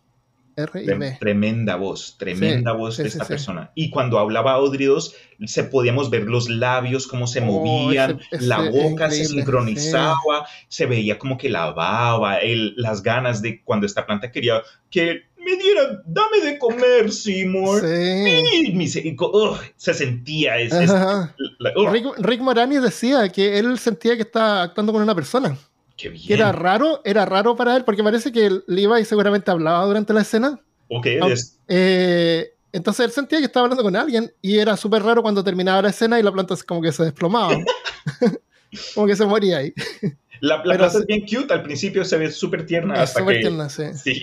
R 0.55 0.83
y 0.83 0.87
Trem- 0.87 0.99
B. 0.99 1.16
Tremenda 1.18 1.76
voz, 1.76 2.16
tremenda 2.18 2.72
Sí, 2.72 2.76
voz 2.78 2.97
de 2.99 3.05
sí, 3.05 3.09
esta 3.09 3.24
sí. 3.24 3.28
persona. 3.30 3.70
Y 3.74 3.89
cuando 3.91 4.18
hablaba 4.18 4.53
Audrey 4.53 4.87
2, 4.87 5.14
se 5.47 5.64
podíamos 5.64 6.11
ver 6.11 6.24
los 6.24 6.51
labios, 6.51 7.07
cómo 7.07 7.26
se 7.26 7.41
Oh, 7.41 7.47
movían, 7.47 8.20
ese- 8.30 8.45
la 8.47 8.62
ese 8.68 8.70
boca 8.91 9.11
se 9.11 9.24
sincronizaba, 9.24 10.47
se 10.68 10.85
veía 10.85 11.18
como 11.18 11.39
que 11.39 11.49
la 11.49 11.72
baba, 11.72 12.37
el- 12.37 12.74
las 12.76 13.03
ganas 13.03 13.41
de 13.41 13.62
cuando 13.62 13.87
esta 13.87 14.05
planta 14.05 14.30
quería 14.30 14.62
que 14.91 15.22
me 15.45 15.57
diera, 15.57 16.03
dame 16.07 16.40
de 16.45 16.59
comer, 16.59 17.12
Seymour. 17.12 17.80
Sí. 17.80 18.88
Se, 19.76 19.95
sentía 19.95 20.59
es, 20.59 20.72
es- 20.72 20.90
Ajá. 20.90 21.34
la- 21.59 21.72
ugh, 21.76 21.90
Rick, 21.93 22.07
Rick 22.18 22.40
Moranis 22.40 22.82
decía 22.82 23.28
que 23.28 23.59
él 23.59 23.78
sentía 23.78 24.16
que 24.16 24.22
estaba 24.22 24.62
actuando 24.62 24.93
con 24.93 25.03
una 25.03 25.14
persona. 25.14 25.57
qué 25.97 26.09
bien. 26.09 26.26
Que 26.26 26.34
era 26.34 26.53
raro, 26.53 27.01
era 27.05 27.24
raro 27.24 27.55
para 27.57 27.76
él, 27.76 27.84
porque 27.84 28.03
parece 28.03 28.32
que 28.32 28.51
Levi 28.66 29.05
seguramente 29.05 29.51
hablaba 29.51 29.84
durante 29.86 30.12
la 30.12 30.22
escena. 30.22 30.61
Ok, 30.88 31.07
es- 31.07 31.59
Eh, 31.68 32.53
entonces 32.72 33.07
él 33.07 33.12
sentía 33.12 33.38
que 33.38 33.45
estaba 33.45 33.64
hablando 33.64 33.82
con 33.82 33.95
alguien 33.97 34.32
y 34.40 34.59
era 34.59 34.76
súper 34.76 35.03
raro 35.03 35.22
cuando 35.22 35.45
terminaba 35.45 35.82
la 35.82 35.90
escena 35.90 36.18
y 36.18 36.22
la 36.22 36.32
planta 36.32 36.55
como 36.66 36.80
que 36.82 36.93
se 36.93 37.05
desplomaba. 37.05 37.57
como 38.95 39.07
que 39.07 39.16
se 39.16 39.26
moría 39.26 39.59
ahí. 39.59 39.72
la, 40.40 40.62
planta 40.62 40.86
es 40.86 41.07
bien 41.07 41.20
cute, 41.26 41.53
al 41.53 41.62
principio 41.62 42.05
se 42.05 42.16
ve 42.16 42.30
súper 42.30 42.66
tierna 42.66 42.95
Es 42.95 43.01
hasta 43.11 43.24
que... 43.26 43.38
tierna, 43.40 43.68
sí. 43.68 43.84
Sí. 43.95 44.22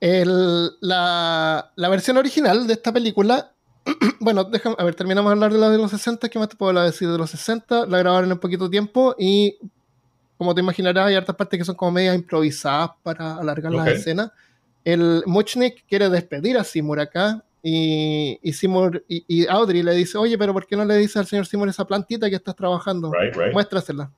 El- 0.00 0.70
la, 0.80 1.72
la 1.76 1.88
versión 1.88 2.16
original 2.16 2.66
de 2.66 2.72
esta 2.74 2.92
película, 2.92 3.52
bueno, 4.20 4.44
déjame, 4.44 4.76
a 4.78 4.84
ver, 4.84 4.94
terminamos 4.94 5.30
de 5.30 5.32
hablar 5.34 5.52
de 5.52 5.58
la 5.58 5.70
de 5.70 5.78
los 5.78 5.90
60, 5.90 6.28
¿qué 6.28 6.38
más 6.38 6.48
te 6.48 6.56
puedo 6.56 6.70
hablar 6.70 6.84
decir 6.86 7.08
de 7.10 7.18
los 7.18 7.30
60? 7.30 7.86
La 7.86 7.98
grabaron 7.98 8.30
en 8.30 8.38
poquito 8.38 8.68
tiempo 8.70 9.14
y, 9.18 9.56
como 10.36 10.54
te 10.54 10.60
imaginarás, 10.60 11.06
hay 11.06 11.14
hartas 11.16 11.34
partes 11.34 11.58
que 11.58 11.64
son 11.64 11.74
como 11.74 11.92
medias 11.92 12.14
improvisadas 12.14 12.90
para 13.02 13.36
alargar 13.36 13.72
Ok. 13.72 13.78
las 13.78 13.88
escenas. 13.88 14.30
El 14.84 15.22
Muchnik 15.26 15.84
quiere 15.88 16.08
despedir 16.08 16.56
a 16.58 16.64
Seymour 16.64 17.00
acá 17.00 17.44
y, 17.62 18.38
y 18.42 18.52
Seymour 18.52 19.04
y, 19.08 19.24
y 19.26 19.46
Audrey 19.48 19.82
le 19.82 19.92
dice, 19.94 20.16
oye, 20.16 20.38
pero 20.38 20.52
¿por 20.52 20.66
qué 20.66 20.76
no 20.76 20.84
le 20.84 20.96
dices 20.96 21.16
al 21.16 21.26
señor 21.26 21.46
Seymour 21.46 21.68
esa 21.68 21.84
plantita 21.86 22.30
que 22.30 22.36
estás 22.36 22.54
trabajando? 22.54 23.10
Right, 23.12 23.34
right. 23.34 23.52
muéstrasela. 23.52 24.10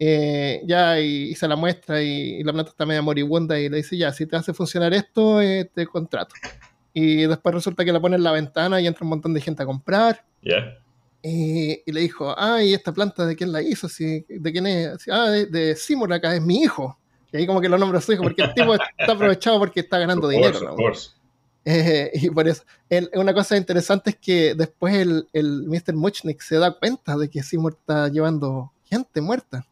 Eh, 0.00 0.62
ya, 0.64 1.00
y, 1.00 1.30
y 1.30 1.34
se 1.34 1.48
la 1.48 1.56
muestra 1.56 2.00
y, 2.02 2.36
y 2.36 2.44
la 2.44 2.52
planta 2.52 2.70
está 2.70 2.86
media 2.86 3.02
moribunda 3.02 3.58
y 3.58 3.68
le 3.68 3.78
dice, 3.78 3.96
ya, 3.96 4.12
si 4.12 4.26
te 4.26 4.36
hace 4.36 4.52
funcionar 4.54 4.94
esto, 4.94 5.40
eh, 5.42 5.68
te 5.74 5.86
contrato. 5.86 6.34
Y 6.94 7.26
después 7.26 7.54
resulta 7.54 7.84
que 7.84 7.92
la 7.92 8.00
pone 8.00 8.16
en 8.16 8.22
la 8.22 8.32
ventana 8.32 8.80
y 8.80 8.86
entra 8.86 9.04
un 9.04 9.10
montón 9.10 9.34
de 9.34 9.40
gente 9.40 9.62
a 9.62 9.66
comprar. 9.66 10.24
Yeah. 10.42 10.78
Y, 11.22 11.82
y 11.84 11.92
le 11.92 12.00
dijo, 12.00 12.32
ah, 12.38 12.62
¿y 12.62 12.74
esta 12.74 12.92
planta 12.92 13.26
de 13.26 13.34
quién 13.34 13.50
la 13.52 13.60
hizo? 13.60 13.88
Si, 13.88 14.24
¿De 14.28 14.52
quién 14.52 14.66
es? 14.68 14.98
Ah, 15.10 15.30
de, 15.30 15.46
de 15.46 15.74
Seymour 15.76 16.12
acá, 16.12 16.34
es 16.34 16.42
mi 16.42 16.62
hijo. 16.62 16.96
Y 17.32 17.36
ahí 17.36 17.46
como 17.46 17.60
que 17.60 17.68
lo 17.68 17.76
nombra 17.76 17.98
a 17.98 18.00
su 18.02 18.12
hijo, 18.12 18.22
porque 18.22 18.42
el 18.42 18.54
tipo 18.54 18.72
está 18.74 19.12
aprovechado 19.12 19.58
porque 19.58 19.80
está 19.80 19.98
ganando 19.98 20.28
dinero. 20.28 20.58
Eh, 21.64 22.10
y 22.14 22.30
por 22.30 22.48
eso, 22.48 22.62
el- 22.88 23.10
una 23.14 23.34
cosa 23.34 23.56
interesante 23.56 24.10
es 24.10 24.16
que 24.16 24.54
después 24.54 24.94
el, 24.94 25.28
el 25.32 25.64
Mr. 25.66 25.94
Muchnik 25.94 26.40
se 26.40 26.56
da 26.56 26.72
cuenta 26.78 27.16
de 27.16 27.28
que 27.28 27.42
Seymour 27.42 27.74
está 27.78 28.08
llevando 28.08 28.72
gente 28.84 29.20
muerta. 29.20 29.66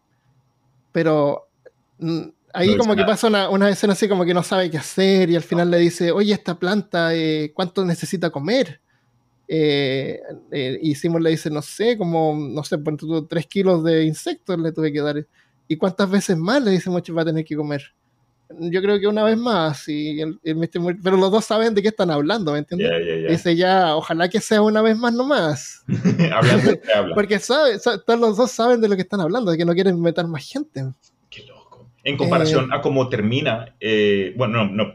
Pero 0.96 1.50
mm, 1.98 2.22
ahí 2.54 2.74
No 2.74 2.78
como 2.78 2.94
que 2.94 3.02
nada. 3.02 3.12
pasa 3.12 3.26
una, 3.26 3.50
una 3.50 3.68
escena 3.68 3.92
así 3.92 4.08
como 4.08 4.24
que 4.24 4.32
no 4.32 4.42
sabe 4.42 4.70
qué 4.70 4.78
hacer 4.78 5.28
y 5.28 5.36
al 5.36 5.42
final 5.42 5.70
le 5.70 5.76
dice, 5.76 6.10
oye, 6.10 6.32
esta 6.32 6.58
planta, 6.58 7.14
eh, 7.14 7.52
¿cuánto 7.54 7.84
necesita 7.84 8.30
comer? 8.30 8.80
Eh, 9.46 10.18
eh, 10.50 10.78
y 10.80 10.94
Seymour 10.94 11.20
le 11.20 11.28
dice, 11.28 11.50
no 11.50 11.60
sé, 11.60 11.98
como, 11.98 12.34
no 12.34 12.64
sé, 12.64 12.78
tú, 12.96 13.26
tres 13.26 13.46
kilos 13.46 13.84
de 13.84 14.04
insectos 14.04 14.58
le 14.58 14.72
tuve 14.72 14.90
que 14.90 15.02
dar. 15.02 15.26
¿Y 15.68 15.76
cuántas 15.76 16.08
veces 16.08 16.38
más 16.38 16.62
le 16.62 16.70
dice 16.70 16.88
Muchnik 16.88 17.18
va 17.18 17.22
a 17.22 17.26
tener 17.26 17.44
que 17.44 17.56
comer? 17.56 17.82
Yo 18.60 18.80
creo 18.80 19.00
que 19.00 19.08
una 19.08 19.24
vez 19.24 19.36
más, 19.36 19.88
y 19.88 20.20
el- 20.20 20.38
el 20.44 20.54
Mr. 20.56 20.96
Pero 21.02 21.16
los 21.16 21.32
dos 21.32 21.44
saben 21.44 21.74
de 21.74 21.82
qué 21.82 21.88
están 21.88 22.10
hablando, 22.12 22.52
¿me 22.52 22.58
entiendes? 22.58 22.88
Yeah, 22.88 22.98
yeah, 23.04 23.16
yeah. 23.22 23.30
Dice 23.30 23.56
ya, 23.56 23.96
ojalá 23.96 24.28
que 24.28 24.40
sea 24.40 24.62
una 24.62 24.82
vez 24.82 24.96
más 24.96 25.12
nomás. 25.12 25.84
Hablando 26.32 26.70
habla. 26.94 27.14
Porque 27.14 27.38
sabe, 27.40 27.78
sa- 27.80 27.98
todos 28.00 28.20
los 28.20 28.36
dos 28.36 28.50
saben 28.52 28.80
de 28.80 28.88
lo 28.88 28.94
que 28.96 29.02
están 29.02 29.20
hablando, 29.20 29.50
de 29.50 29.58
que 29.58 29.64
no 29.64 29.74
quieren 29.74 30.00
meter 30.00 30.26
más 30.28 30.46
gente. 30.48 30.84
Qué 31.28 31.42
loco. 31.44 31.90
En 32.04 32.16
comparación 32.16 32.66
Eh, 32.66 32.68
a 32.72 32.80
cómo 32.82 33.08
termina, 33.08 33.74
eh, 33.80 34.32
bueno, 34.36 34.64
no, 34.66 34.84
no, 34.86 34.94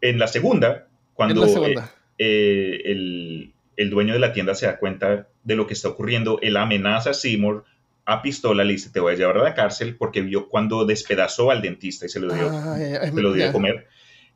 en 0.00 0.18
la 0.18 0.26
segunda, 0.26 0.88
cuando 1.14 1.42
la 1.42 1.48
segunda. 1.48 1.92
eh, 2.18 2.82
el, 2.84 3.52
el 3.76 3.90
dueño 3.90 4.12
de 4.12 4.18
la 4.18 4.32
tienda 4.32 4.54
se 4.56 4.66
da 4.66 4.76
cuenta 4.78 5.28
de 5.44 5.54
lo 5.56 5.68
que 5.68 5.74
está 5.74 5.88
ocurriendo, 5.88 6.40
él 6.42 6.56
amenaza 6.56 7.10
a 7.10 7.14
Seymour 7.14 7.64
a 8.10 8.22
pistola, 8.22 8.64
le 8.64 8.72
dice, 8.72 8.88
te 8.90 9.00
voy 9.00 9.12
a 9.12 9.16
llevar 9.16 9.36
a 9.38 9.42
la 9.42 9.54
cárcel 9.54 9.94
porque 9.96 10.22
vio 10.22 10.48
cuando 10.48 10.86
despedazó 10.86 11.50
al 11.50 11.60
dentista 11.60 12.06
y 12.06 12.08
se 12.08 12.20
lo 12.20 12.32
dio, 12.32 12.48
Ah, 12.50 12.76
se 12.78 13.20
lo 13.20 13.32
dio 13.34 13.48
a 13.48 13.52
comer. 13.52 13.86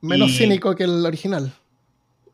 Menos 0.03 0.31
Y- 0.33 0.39
cínico 0.39 0.77
que 0.77 0.85
el 0.85 1.07
original. 1.07 1.53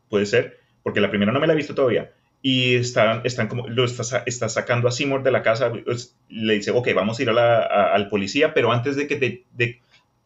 puede 0.09 0.25
ser, 0.25 0.59
porque 0.83 0.99
la 0.99 1.09
primera 1.09 1.31
no 1.31 1.39
me 1.39 1.47
la 1.47 1.53
he 1.53 1.55
visto 1.55 1.73
todavía. 1.73 2.11
Y 2.41 2.75
están, 2.75 3.21
están 3.25 3.47
como, 3.47 3.67
lo 3.67 3.85
está, 3.85 4.23
está 4.25 4.49
sacando 4.49 4.87
a 4.87 4.91
Seymour 4.91 5.23
de 5.23 5.31
la 5.31 5.41
casa, 5.43 5.71
pues, 5.85 6.15
le 6.29 6.53
dice, 6.55 6.71
ok, 6.71 6.89
vamos 6.95 7.19
a 7.19 7.21
ir 7.23 7.29
a 7.29 7.33
la- 7.33 7.59
a- 7.63 7.93
al 7.95 8.09
policía, 8.09 8.53
pero 8.53 8.71
antes 8.71 8.95
de 8.95 9.07
que 9.07 9.15
te, 9.17 9.43
de- 9.53 9.79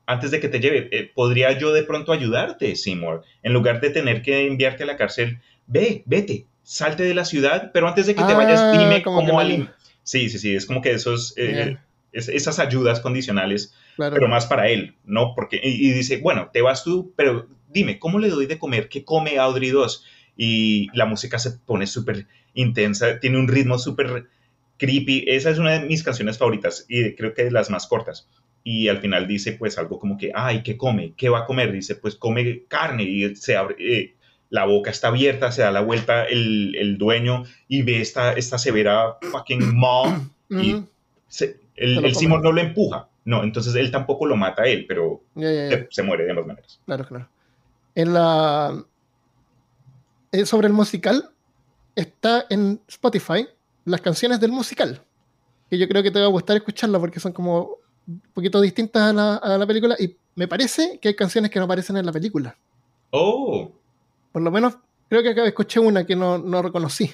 antes 0.05 0.32
de 0.32 0.39
que 0.39 0.47
te 0.49 0.59
lleve, 0.59 0.89
eh, 0.91 1.11
¿podría 1.14 1.51
yo 1.57 1.74
de 1.74 1.84
pronto 1.84 2.11
ayudarte, 2.11 2.76
Seymour? 2.76 3.24
En 3.43 3.53
lugar 3.53 3.82
de 3.82 3.89
tener 3.89 4.22
que 4.22 4.47
enviarte 4.47 4.84
a 4.84 4.86
la 4.88 4.97
cárcel, 4.97 5.39
ve, 5.68 6.01
vete, 6.05 6.45
salte 6.64 7.03
de 7.03 7.14
la 7.14 7.26
ciudad, 7.26 7.72
pero 7.74 7.88
antes 7.88 8.07
de 8.07 8.16
que 8.16 8.24
te 8.24 8.34
Ah, 8.34 8.38
vayas, 8.38 8.72
dime 8.72 9.01
como 9.03 9.20
que 9.22 9.28
cómo... 9.28 9.43
no- 9.43 9.68
Sí, 10.04 10.30
sí, 10.30 10.39
sí, 10.39 10.56
es 10.56 10.66
como 10.66 10.82
que 10.82 10.91
esos, 10.91 11.34
eh, 11.38 11.78
es- 12.12 12.30
esas 12.30 12.60
ayudas 12.60 12.99
condicionales 12.99 13.74
Claro. 13.95 14.16
pero 14.16 14.28
más 14.28 14.45
para 14.45 14.70
él, 14.70 14.95
¿no? 15.06 15.34
Porque, 15.36 15.60
y, 15.64 15.88
y 15.89 15.91
dice, 15.93 16.18
bueno, 16.18 16.49
te 16.51 16.62
vas 16.62 16.84
tú, 16.84 17.14
pero 17.16 17.47
dime, 17.70 17.99
¿cómo 17.99 18.20
le 18.20 18.30
doy 18.30 18.45
de 18.47 18.58
comer? 18.60 18.89
¿Qué 18.89 19.04
come 19.04 19.38
Audrey 19.38 19.70
2? 19.70 20.06
Y 20.36 20.88
la 20.97 21.06
música 21.06 21.38
se 21.39 21.51
pone 21.51 21.86
súper 21.88 22.28
intensa, 22.54 23.20
tiene 23.20 23.38
un 23.38 23.47
ritmo 23.47 23.78
súper 23.78 24.28
creepy. 24.78 25.26
Esa 25.28 25.51
es 25.51 25.60
una 25.60 25.74
de 25.80 25.86
mis 25.86 26.04
canciones 26.04 26.38
favoritas 26.38 26.86
y 26.89 27.14
creo 27.16 27.34
que 27.34 27.43
de 27.45 27.51
las 27.51 27.70
más 27.70 27.88
cortas. 27.88 28.28
Y 28.64 28.88
al 28.88 28.99
final 28.99 29.28
dice, 29.28 29.54
pues, 29.54 29.78
algo 29.78 29.99
como 29.99 30.18
que, 30.18 30.32
ay, 30.34 30.64
¿qué 30.64 30.78
come? 30.78 31.14
¿Qué 31.18 31.30
va 31.30 31.39
a 31.39 31.45
comer? 31.45 31.72
Dice, 31.72 31.95
pues, 31.95 32.16
come 32.16 32.64
carne 32.68 33.04
y 33.04 33.36
se 33.36 33.56
abre, 33.56 33.76
eh, 33.80 34.16
la 34.54 34.66
boca 34.66 34.91
está 34.91 35.08
abierta, 35.08 35.51
se 35.51 35.64
da 35.64 35.72
la 35.72 35.82
vuelta 35.82 36.26
el, 36.26 36.76
el 36.76 36.99
dueño 36.99 37.43
y 37.68 37.82
ve 37.82 38.01
esta, 38.01 38.34
esta 38.34 38.60
severa 38.60 39.18
fucking 39.32 39.62
y 40.49 40.74
Ujú. 40.76 40.88
se- 41.28 41.47
Se 41.47 41.60
el, 41.76 42.06
el. 42.06 42.14
Seymour 42.16 42.41
no 42.43 42.51
lo 42.51 42.62
empuja. 42.62 43.08
No, 43.26 43.41
entonces 43.43 43.74
él 43.76 43.89
tampoco 43.89 44.28
lo 44.28 44.36
mata 44.36 44.62
a 44.62 44.68
él, 44.68 44.86
pero 44.88 45.22
se 45.89 46.04
muere 46.04 46.26
de 46.26 46.30
ambas 46.32 46.45
maneras. 46.45 46.80
Claro, 46.86 47.04
claro. 47.08 47.28
En 47.95 48.14
la. 48.14 48.84
eh, 50.32 50.45
sobre 50.45 50.68
el 50.68 50.74
musical, 50.74 51.32
está 51.95 52.45
en 52.51 52.80
Spotify 52.88 53.47
las 53.86 54.01
canciones 54.01 54.39
del 54.39 54.51
musical. 54.51 55.01
Que 55.70 55.80
yo 55.80 55.88
creo 55.88 56.04
que 56.04 56.12
te 56.12 56.20
va 56.20 56.26
a 56.26 56.30
gustar 56.30 56.56
escucharlas 56.58 56.99
porque 56.99 57.20
son 57.20 57.32
como 57.34 57.78
un 58.08 58.22
poquito 58.36 58.62
distintas 58.62 59.01
a 59.10 59.14
la, 59.14 59.36
a 59.38 59.58
la 59.58 59.66
película. 59.66 59.95
Y 59.99 60.16
me 60.36 60.47
parece 60.47 60.99
que 61.01 61.08
hay 61.08 61.16
canciones 61.16 61.49
que 61.49 61.58
no 61.58 61.66
aparecen 61.66 61.97
en 61.97 62.06
la 62.06 62.12
película. 62.12 62.56
Oh, 63.10 63.72
Por 64.34 64.42
lo 64.42 64.52
menos 64.52 64.78
creo 65.08 65.24
que 65.24 65.30
acá 65.30 65.46
escuché 65.46 65.80
una 65.80 66.06
que 66.06 66.18
no, 66.18 66.38
no 66.38 66.62
reconocí. 66.62 67.10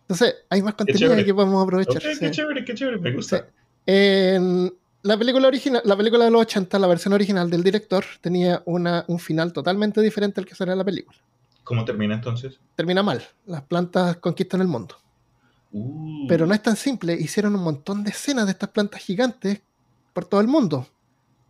Entonces, 0.00 0.38
hay 0.48 0.60
más 0.62 0.74
contenido 0.74 1.14
que 1.14 1.32
podemos 1.32 1.62
aprovechar. 1.62 1.98
ok, 1.98 2.14
sí. 2.14 2.18
qué 2.18 2.30
chévere, 2.32 2.64
qué 2.64 2.74
chévere, 2.74 2.98
me 2.98 3.12
gusta. 3.12 3.38
Sí. 3.38 3.44
En 3.86 4.74
la 5.02 5.16
película 5.16 5.46
original, 5.46 5.82
la 5.84 5.96
película 5.96 6.24
de 6.24 6.30
los 6.32 6.40
80, 6.40 6.78
la 6.78 6.86
versión 6.88 7.12
original 7.12 7.48
del 7.48 7.62
director, 7.62 8.04
tenía 8.20 8.62
una, 8.64 9.04
un 9.06 9.20
final 9.20 9.52
totalmente 9.52 10.00
diferente 10.00 10.40
al 10.40 10.46
que 10.46 10.54
sale 10.54 10.72
en 10.72 10.78
la 10.78 10.84
película. 10.84 11.16
¿Cómo 11.62 11.84
termina 11.84 12.14
entonces? 12.14 12.58
Termina 12.74 13.02
mal. 13.02 13.22
Las 13.46 13.62
plantas 13.62 14.16
conquistan 14.16 14.60
el 14.60 14.66
mundo. 14.66 14.96
Uh, 15.72 16.26
Pero 16.26 16.46
no 16.46 16.54
es 16.54 16.62
tan 16.62 16.74
simple. 16.74 17.14
Hicieron 17.14 17.54
un 17.54 17.62
montón 17.62 18.02
de 18.02 18.10
escenas 18.10 18.46
de 18.46 18.52
estas 18.52 18.70
plantas 18.70 19.00
gigantes 19.00 19.60
por 20.12 20.24
todo 20.24 20.40
el 20.40 20.48
mundo. 20.48 20.88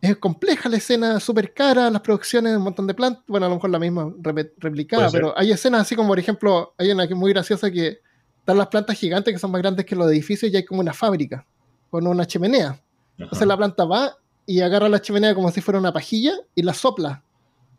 Es 0.01 0.17
compleja 0.17 0.67
la 0.67 0.77
escena, 0.77 1.19
súper 1.19 1.53
cara, 1.53 1.89
las 1.91 2.01
producciones, 2.01 2.57
un 2.57 2.63
montón 2.63 2.87
de 2.87 2.93
plantas. 2.95 3.23
Bueno, 3.27 3.45
a 3.45 3.49
lo 3.49 3.55
mejor 3.55 3.69
la 3.69 3.77
misma 3.79 4.11
replicada, 4.57 5.11
pero 5.11 5.37
hay 5.37 5.51
escenas 5.51 5.81
así 5.81 5.95
como, 5.95 6.09
por 6.09 6.19
ejemplo, 6.19 6.73
hay 6.77 6.91
una 6.91 7.07
que 7.07 7.13
es 7.13 7.19
muy 7.19 7.31
graciosa 7.31 7.69
que 7.69 7.99
están 8.39 8.57
las 8.57 8.67
plantas 8.67 8.97
gigantes 8.97 9.31
que 9.31 9.39
son 9.39 9.51
más 9.51 9.61
grandes 9.61 9.85
que 9.85 9.95
los 9.95 10.09
edificios 10.09 10.51
y 10.51 10.57
hay 10.57 10.65
como 10.65 10.81
una 10.81 10.93
fábrica 10.93 11.45
con 11.91 12.07
una 12.07 12.25
chimenea. 12.25 12.69
ajá. 12.69 12.83
Entonces 13.17 13.47
la 13.47 13.55
planta 13.55 13.85
va 13.85 14.17
y 14.47 14.61
agarra 14.61 14.89
la 14.89 15.01
chimenea 15.01 15.35
como 15.35 15.51
si 15.51 15.61
fuera 15.61 15.79
una 15.79 15.93
pajilla 15.93 16.33
y 16.55 16.63
la 16.63 16.73
sopla. 16.73 17.23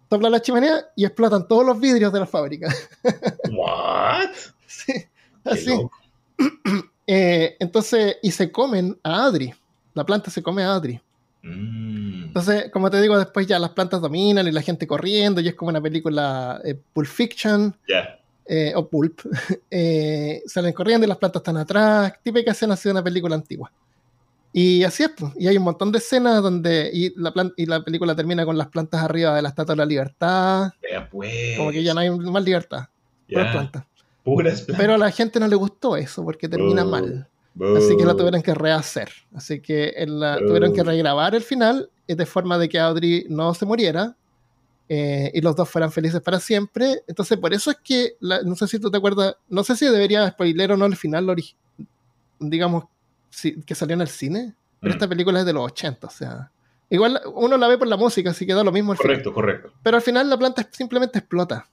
Sopla 0.09 0.31
la 0.31 0.41
chimenea 0.41 0.87
y 0.95 1.05
explotan 1.05 1.49
todos 1.49 1.67
los 1.67 1.81
vidrios 1.81 2.13
de 2.13 2.21
la 2.21 2.27
fábrica. 2.27 2.73
What? 3.51 4.31
Sí, 4.67 4.93
así. 5.45 5.77
Eh, 7.05 7.57
entonces, 7.59 8.17
y 8.23 8.31
se 8.31 8.53
comen 8.53 8.99
a 9.03 9.25
Adri. 9.25 9.53
La 9.93 10.07
planta 10.07 10.31
se 10.31 10.41
come 10.41 10.63
a 10.63 10.75
Adri. 10.75 11.01
Mm, 11.43 12.25
Entonces, 12.25 12.71
como 12.73 12.91
te 12.91 13.01
digo, 13.01 13.19
después 13.19 13.47
ya 13.47 13.59
las 13.59 13.71
plantas 13.71 14.01
dominan 14.01 14.47
y 14.47 14.53
la 14.53 14.63
gente 14.63 14.87
corriendo 14.87 15.41
y 15.41 15.49
es 15.49 15.55
como 15.55 15.71
una 15.71 15.81
película 15.81 16.61
eh, 16.65 16.77
Pulp 16.93 17.09
Fiction 17.09 17.77
ya. 17.89 18.19
eh, 18.47 18.73
o 18.77 18.89
Pulp. 18.89 19.21
Eh, 19.71 20.43
salen 20.47 20.73
corriendo 20.73 21.05
y 21.07 21.09
las 21.09 21.19
plantas 21.19 21.41
están 21.41 21.57
atrás. 21.57 22.13
Típica 22.23 22.53
escena 22.53 22.75
así 22.75 22.89
de 22.89 22.93
una 22.93 23.03
película 23.05 23.35
antigua. 23.35 23.73
Y 24.55 24.85
así 24.85 25.03
es, 25.03 25.11
pues. 25.17 25.33
Y 25.39 25.49
hay 25.49 25.57
un 25.57 25.65
montón 25.65 25.91
de 25.91 25.99
escenas 25.99 26.43
donde 26.43 26.91
y 26.93 27.13
la, 27.19 27.33
plan- 27.33 27.55
y 27.57 27.65
la 27.67 27.83
película 27.83 28.15
termina 28.15 28.45
con 28.45 28.59
las 28.59 28.69
plantas 28.69 29.03
arriba 29.03 29.35
de 29.35 29.41
la 29.43 29.49
Estatua 29.49 29.73
de 29.75 29.79
la 29.79 29.87
Libertad. 29.87 30.71
Pues. 31.11 31.57
Como 31.57 31.71
que 31.71 31.83
ya 31.83 31.95
no 31.95 32.01
hay 32.01 32.11
más 32.11 32.45
libertad. 32.45 32.85
puras 33.29 33.51
plantas. 33.53 33.85
Puras 34.23 34.61
plantas. 34.61 34.77
Pero 34.81 34.95
a 34.95 34.99
la 34.99 35.11
gente 35.11 35.41
no 35.41 35.49
le 35.49 35.57
gustó 35.57 35.97
eso 35.97 36.23
porque 36.23 36.49
termina 36.51 36.83
Oh. 36.83 36.87
mal. 36.89 37.27
Boo. 37.55 37.77
Así 37.77 37.97
que 37.97 38.05
la 38.05 38.15
tuvieron 38.17 38.41
que 38.43 38.55
rehacer. 38.55 39.11
Así 39.35 39.61
que 39.61 39.93
la- 40.07 40.39
tuvieron 40.39 40.73
que 40.73 40.83
regrabar 40.83 41.35
el 41.35 41.43
final 41.43 41.91
eh, 42.09 42.15
de 42.15 42.27
forma 42.27 42.57
de 42.59 42.69
que 42.69 42.79
Audrey 42.81 43.27
no 43.29 43.53
se 43.55 43.67
muriera 43.67 44.17
eh, 44.89 45.31
y 45.35 45.41
los 45.41 45.55
dos 45.57 45.69
fueran 45.69 45.93
felices 45.93 46.21
para 46.21 46.41
siempre. 46.41 47.03
Entonces, 47.07 47.39
por 47.39 47.53
eso 47.55 47.71
es 47.71 47.77
que, 47.85 48.17
la- 48.21 48.43
no 48.43 48.55
sé 48.57 48.67
si 48.69 48.79
tú 48.79 48.91
te 48.91 48.97
acuerdas, 48.99 49.37
no 49.49 49.65
sé 49.65 49.77
si 49.77 49.87
debería 49.87 50.29
spoiler 50.31 50.73
o 50.73 50.77
no 50.77 50.87
el 50.87 50.97
final, 50.97 51.27
digamos, 52.39 52.85
si- 53.31 53.61
que 53.63 53.75
salió 53.75 53.95
en 53.95 54.01
el 54.03 54.09
cine, 54.09 54.55
pero 54.81 54.93
Mm. 54.93 54.97
esta 54.97 55.09
película 55.09 55.41
es 55.41 55.47
de 55.47 55.53
los 55.53 55.65
80, 55.65 56.07
o 56.07 56.11
sea. 56.11 56.51
Igual 56.91 57.21
uno 57.35 57.57
la 57.57 57.69
ve 57.69 57.79
por 57.79 57.87
la 57.89 57.97
música, 57.97 58.31
así 58.31 58.45
que 58.47 58.53
da 58.55 58.63
lo 58.65 58.73
mismo 58.73 58.93
el 58.93 58.99
final. 58.99 59.13
Correcto, 59.13 59.33
correcto. 59.33 59.73
Pero 59.83 59.97
al 59.97 60.03
final 60.03 60.29
la 60.29 60.37
planta 60.37 60.69
simplemente 60.73 61.19
explota. 61.21 61.67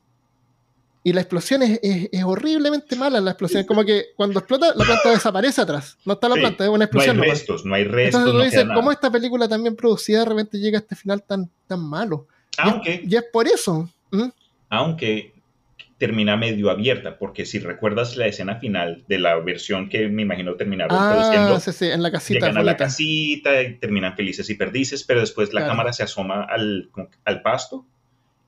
Y 1.09 1.13
la 1.13 1.21
explosión 1.21 1.63
es, 1.63 1.79
es- 1.81 2.09
es 2.11 2.23
horriblemente 2.23 2.95
mala. 2.95 3.19
La 3.19 3.31
explosión, 3.31 3.63
como 3.65 3.83
que 3.83 4.07
cuando 4.15 4.39
explota, 4.39 4.73
la 4.75 4.85
planta 4.85 5.09
desaparece 5.11 5.61
atrás. 5.61 5.97
No 6.05 6.13
está 6.13 6.29
la 6.29 6.35
Sí, 6.35 6.41
planta, 6.41 6.63
es 6.65 6.69
una 6.69 6.77
No 6.77 6.81
hay 6.83 6.85
explosión. 6.85 7.17
restos, 7.19 7.65
no 7.65 7.75
hay 7.75 7.83
restos. 7.83 8.05
Entonces 8.21 8.31
tú 8.31 8.37
no 8.37 8.43
dices, 8.43 8.63
¿cómo 8.65 8.81
nada. 8.81 8.93
esta 8.93 9.11
película 9.11 9.47
también 9.47 9.75
producida 9.75 10.19
de 10.19 10.25
repente 10.25 10.59
llega 10.59 10.77
a 10.77 10.81
este 10.81 10.95
final 10.95 11.23
tan, 11.23 11.49
tan 11.67 11.79
malo? 11.81 12.27
Aunque, 12.57 13.01
Y 13.07 13.15
es 13.15 13.23
por 13.31 13.47
eso. 13.47 13.89
¿m? 14.11 14.31
aunque 14.69 15.33
termina 15.97 16.37
medio 16.37 16.69
abierta, 16.69 17.17
porque 17.17 17.45
si 17.45 17.59
recuerdas 17.59 18.15
la 18.15 18.27
escena 18.27 18.55
final 18.55 19.03
de 19.07 19.19
la 19.19 19.35
versión 19.39 19.89
que 19.89 20.07
me 20.07 20.21
imagino 20.21 20.55
terminaron 20.55 20.97
Ah, 20.97 21.09
produciendo, 21.11 21.59
sí, 21.59 21.71
sí, 21.73 21.85
en 21.87 22.01
la 22.03 22.11
casita. 22.11 22.39
llegan 22.45 22.57
a 22.57 22.63
la 22.63 22.77
casita 22.77 23.61
y 23.61 23.75
terminan 23.79 24.15
felices 24.15 24.49
y 24.49 24.55
perdices, 24.55 25.03
pero 25.03 25.19
después 25.19 25.53
la 25.53 25.61
Claro. 25.61 25.71
cámara 25.73 25.91
se 25.93 26.03
asoma 26.03 26.43
al, 26.43 26.89
al 27.25 27.41
pasto 27.41 27.85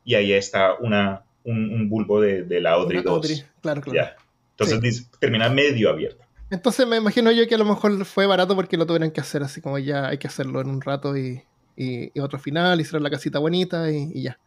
y 0.05 0.15
ahí 0.15 0.31
está 0.31 0.75
una, 0.79 1.23
un, 1.43 1.71
un 1.73 1.89
bulbo 1.89 2.21
de, 2.21 2.43
de 2.43 2.61
la 2.61 2.71
Audrey 2.73 2.99
Una 2.99 3.11
2. 3.11 3.15
Audrey, 3.17 3.43
Claro, 3.61 3.81
claro. 3.81 3.95
Ya. 3.99 4.15
Entonces 4.57 4.97
Sí. 4.97 5.05
termina 5.19 5.49
medio 5.49 5.89
abierta. 5.89 6.27
Entonces 6.49 6.85
me 6.87 6.97
imagino 6.97 7.31
yo 7.31 7.47
que 7.47 7.55
a 7.55 7.57
lo 7.57 7.65
mejor 7.65 8.03
fue 8.05 8.25
barato 8.25 8.55
porque 8.55 8.77
lo 8.77 8.85
tuvieron 8.85 9.11
que 9.11 9.21
hacer 9.21 9.41
así 9.41 9.61
como 9.61 9.79
ya 9.79 10.07
hay 10.09 10.17
que 10.17 10.27
hacerlo 10.27 10.59
en 10.61 10.69
un 10.69 10.81
rato 10.81 11.15
y, 11.17 11.41
y- 11.77 12.11
y 12.13 12.19
otro 12.19 12.37
final, 12.39 12.79
hicieron 12.81 13.03
la 13.03 13.09
casita 13.09 13.39
bonita 13.39 13.89
y, 13.91 14.11
y 14.13 14.23
ya. 14.23 14.37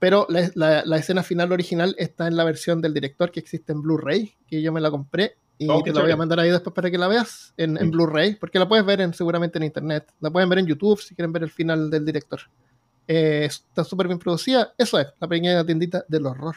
Pero 0.00 0.26
la, 0.28 0.50
la- 0.54 0.84
la 0.84 0.96
escena 0.96 1.22
final 1.22 1.50
original 1.52 1.94
está 1.98 2.26
en 2.26 2.36
la 2.36 2.44
versión 2.44 2.80
del 2.80 2.92
director 2.94 3.30
que 3.30 3.40
existe 3.40 3.72
en 3.72 3.82
Blu-ray, 3.82 4.34
que 4.46 4.60
yo 4.62 4.72
me 4.72 4.80
la 4.80 4.90
compré 4.90 5.36
y 5.60 5.66
Oh, 5.68 5.82
te 5.82 5.92
la 5.92 6.02
voy 6.02 6.10
a 6.12 6.16
mandar 6.16 6.38
ahí 6.40 6.50
después 6.50 6.72
para 6.74 6.88
que 6.90 6.98
la 6.98 7.08
veas 7.08 7.52
en, 7.56 7.76
en 7.78 7.88
Mm. 7.88 7.90
Blu-ray, 7.90 8.34
porque 8.36 8.58
la 8.60 8.68
puedes 8.68 8.84
ver 8.84 9.00
en, 9.00 9.12
seguramente 9.14 9.58
en 9.58 9.64
internet. 9.64 10.12
La 10.20 10.30
pueden 10.30 10.48
ver 10.48 10.58
en 10.60 10.66
YouTube 10.66 11.00
si 11.00 11.14
quieren 11.16 11.32
ver 11.32 11.42
el 11.44 11.50
final 11.50 11.90
del 11.90 12.04
director. 12.04 12.40
Eh, 13.08 13.46
está 13.46 13.82
súper 13.84 14.06
bien 14.06 14.18
producida. 14.18 14.72
Eso 14.78 14.98
es, 15.00 15.06
la 15.18 15.26
pequeña 15.26 15.64
tiendita 15.64 16.04
del 16.08 16.26
horror. 16.26 16.54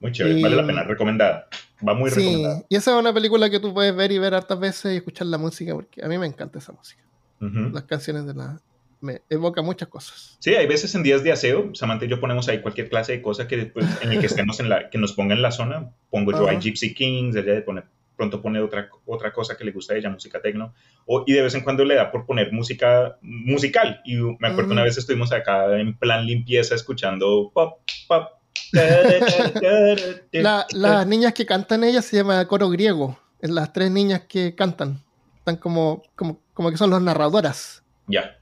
Muy 0.00 0.12
chévere, 0.12 0.38
Y- 0.38 0.42
vale 0.42 0.56
la 0.56 0.66
pena, 0.66 0.84
recomendada. 0.84 1.48
Va 1.86 1.92
muy 1.94 2.10
Sí, 2.10 2.20
recomendada. 2.20 2.62
y 2.68 2.76
esa 2.76 2.92
es 2.94 3.00
una 3.00 3.12
película 3.12 3.50
que 3.50 3.58
tú 3.60 3.74
puedes 3.74 3.94
ver 3.94 4.12
y 4.12 4.18
ver 4.18 4.34
hartas 4.34 4.58
veces 4.60 4.94
y 4.94 4.96
escuchar 4.96 5.26
la 5.26 5.38
música, 5.38 5.74
porque 5.74 6.02
a 6.04 6.08
mí 6.08 6.16
me 6.18 6.26
encanta 6.26 6.58
esa 6.58 6.72
música. 6.72 7.02
Las 7.40 7.82
canciones 7.84 8.24
de 8.26 8.32
la... 8.34 8.58
me 9.02 9.20
evoca 9.28 9.60
muchas 9.60 9.88
cosas. 9.88 10.36
Sí, 10.40 10.54
hay 10.54 10.66
veces 10.66 10.94
en 10.94 11.02
días 11.02 11.22
de 11.22 11.32
aseo, 11.32 11.74
Samantha 11.74 12.06
y 12.06 12.08
yo 12.08 12.18
ponemos 12.20 12.48
ahí 12.48 12.62
cualquier 12.62 12.88
clase 12.88 13.12
de 13.12 13.22
cosa 13.22 13.46
que 13.46 13.66
pues, 13.66 13.84
en 14.02 14.12
el 14.12 14.20
que 14.20 14.26
estemos 14.26 14.58
en 14.60 14.68
la, 14.70 14.88
que 14.88 14.96
nos 14.98 15.12
ponga 15.12 15.34
en 15.34 15.42
la 15.42 15.50
zona. 15.50 15.90
Pongo 16.10 16.32
yo 16.32 16.48
ahí 16.48 16.58
Gypsy 16.60 16.94
Kings, 16.94 17.36
ella 17.36 17.52
de 17.52 17.62
poner, 17.62 17.84
pronto 18.16 18.40
pone 18.40 18.60
otra, 18.60 18.88
otra 19.04 19.32
cosa 19.32 19.56
que 19.56 19.64
le 19.64 19.72
gusta 19.72 19.92
a 19.94 19.96
ella, 19.98 20.08
música 20.08 20.40
tecno, 20.40 20.72
o, 21.04 21.22
y 21.26 21.32
de 21.34 21.42
vez 21.42 21.54
en 21.54 21.60
cuando 21.60 21.84
le 21.84 21.94
da 21.96 22.10
por 22.10 22.24
poner 22.26 22.50
música 22.52 23.18
musical. 23.20 24.00
Y 24.04 24.16
me 24.16 24.48
acuerdo 24.48 24.72
una 24.72 24.82
vez 24.82 24.96
estuvimos 24.96 25.32
acá 25.32 25.78
en 25.78 25.96
plan 25.98 26.24
limpieza 26.26 26.74
escuchando 26.74 27.50
pop, 27.52 27.80
pop. 28.08 28.28
La- 30.32 30.66
las 30.72 31.06
niñas 31.06 31.32
que 31.34 31.46
cantan 31.46 31.84
ellas 31.84 32.04
se 32.04 32.16
llama 32.16 32.44
coro 32.46 32.68
griego. 32.70 33.18
Es 33.40 33.50
las 33.50 33.72
tres 33.72 33.90
niñas 33.90 34.22
que 34.28 34.54
cantan. 34.54 35.02
Están 35.38 35.56
como, 35.56 36.02
como, 36.16 36.40
como 36.54 36.70
que 36.70 36.76
son 36.76 36.90
las 36.90 37.02
narradoras. 37.02 37.82
Ya, 38.08 38.36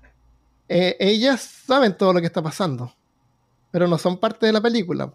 Eh, 0.69 0.97
ellas 0.99 1.41
saben 1.43 1.97
todo 1.97 2.13
lo 2.13 2.21
que 2.21 2.27
está 2.27 2.43
pasando. 2.43 2.95
pero 3.71 3.89
no 3.89 3.99
son 3.99 4.19
parte 4.19 4.47
de 4.47 4.53
la 4.53 4.61
película. 4.61 5.13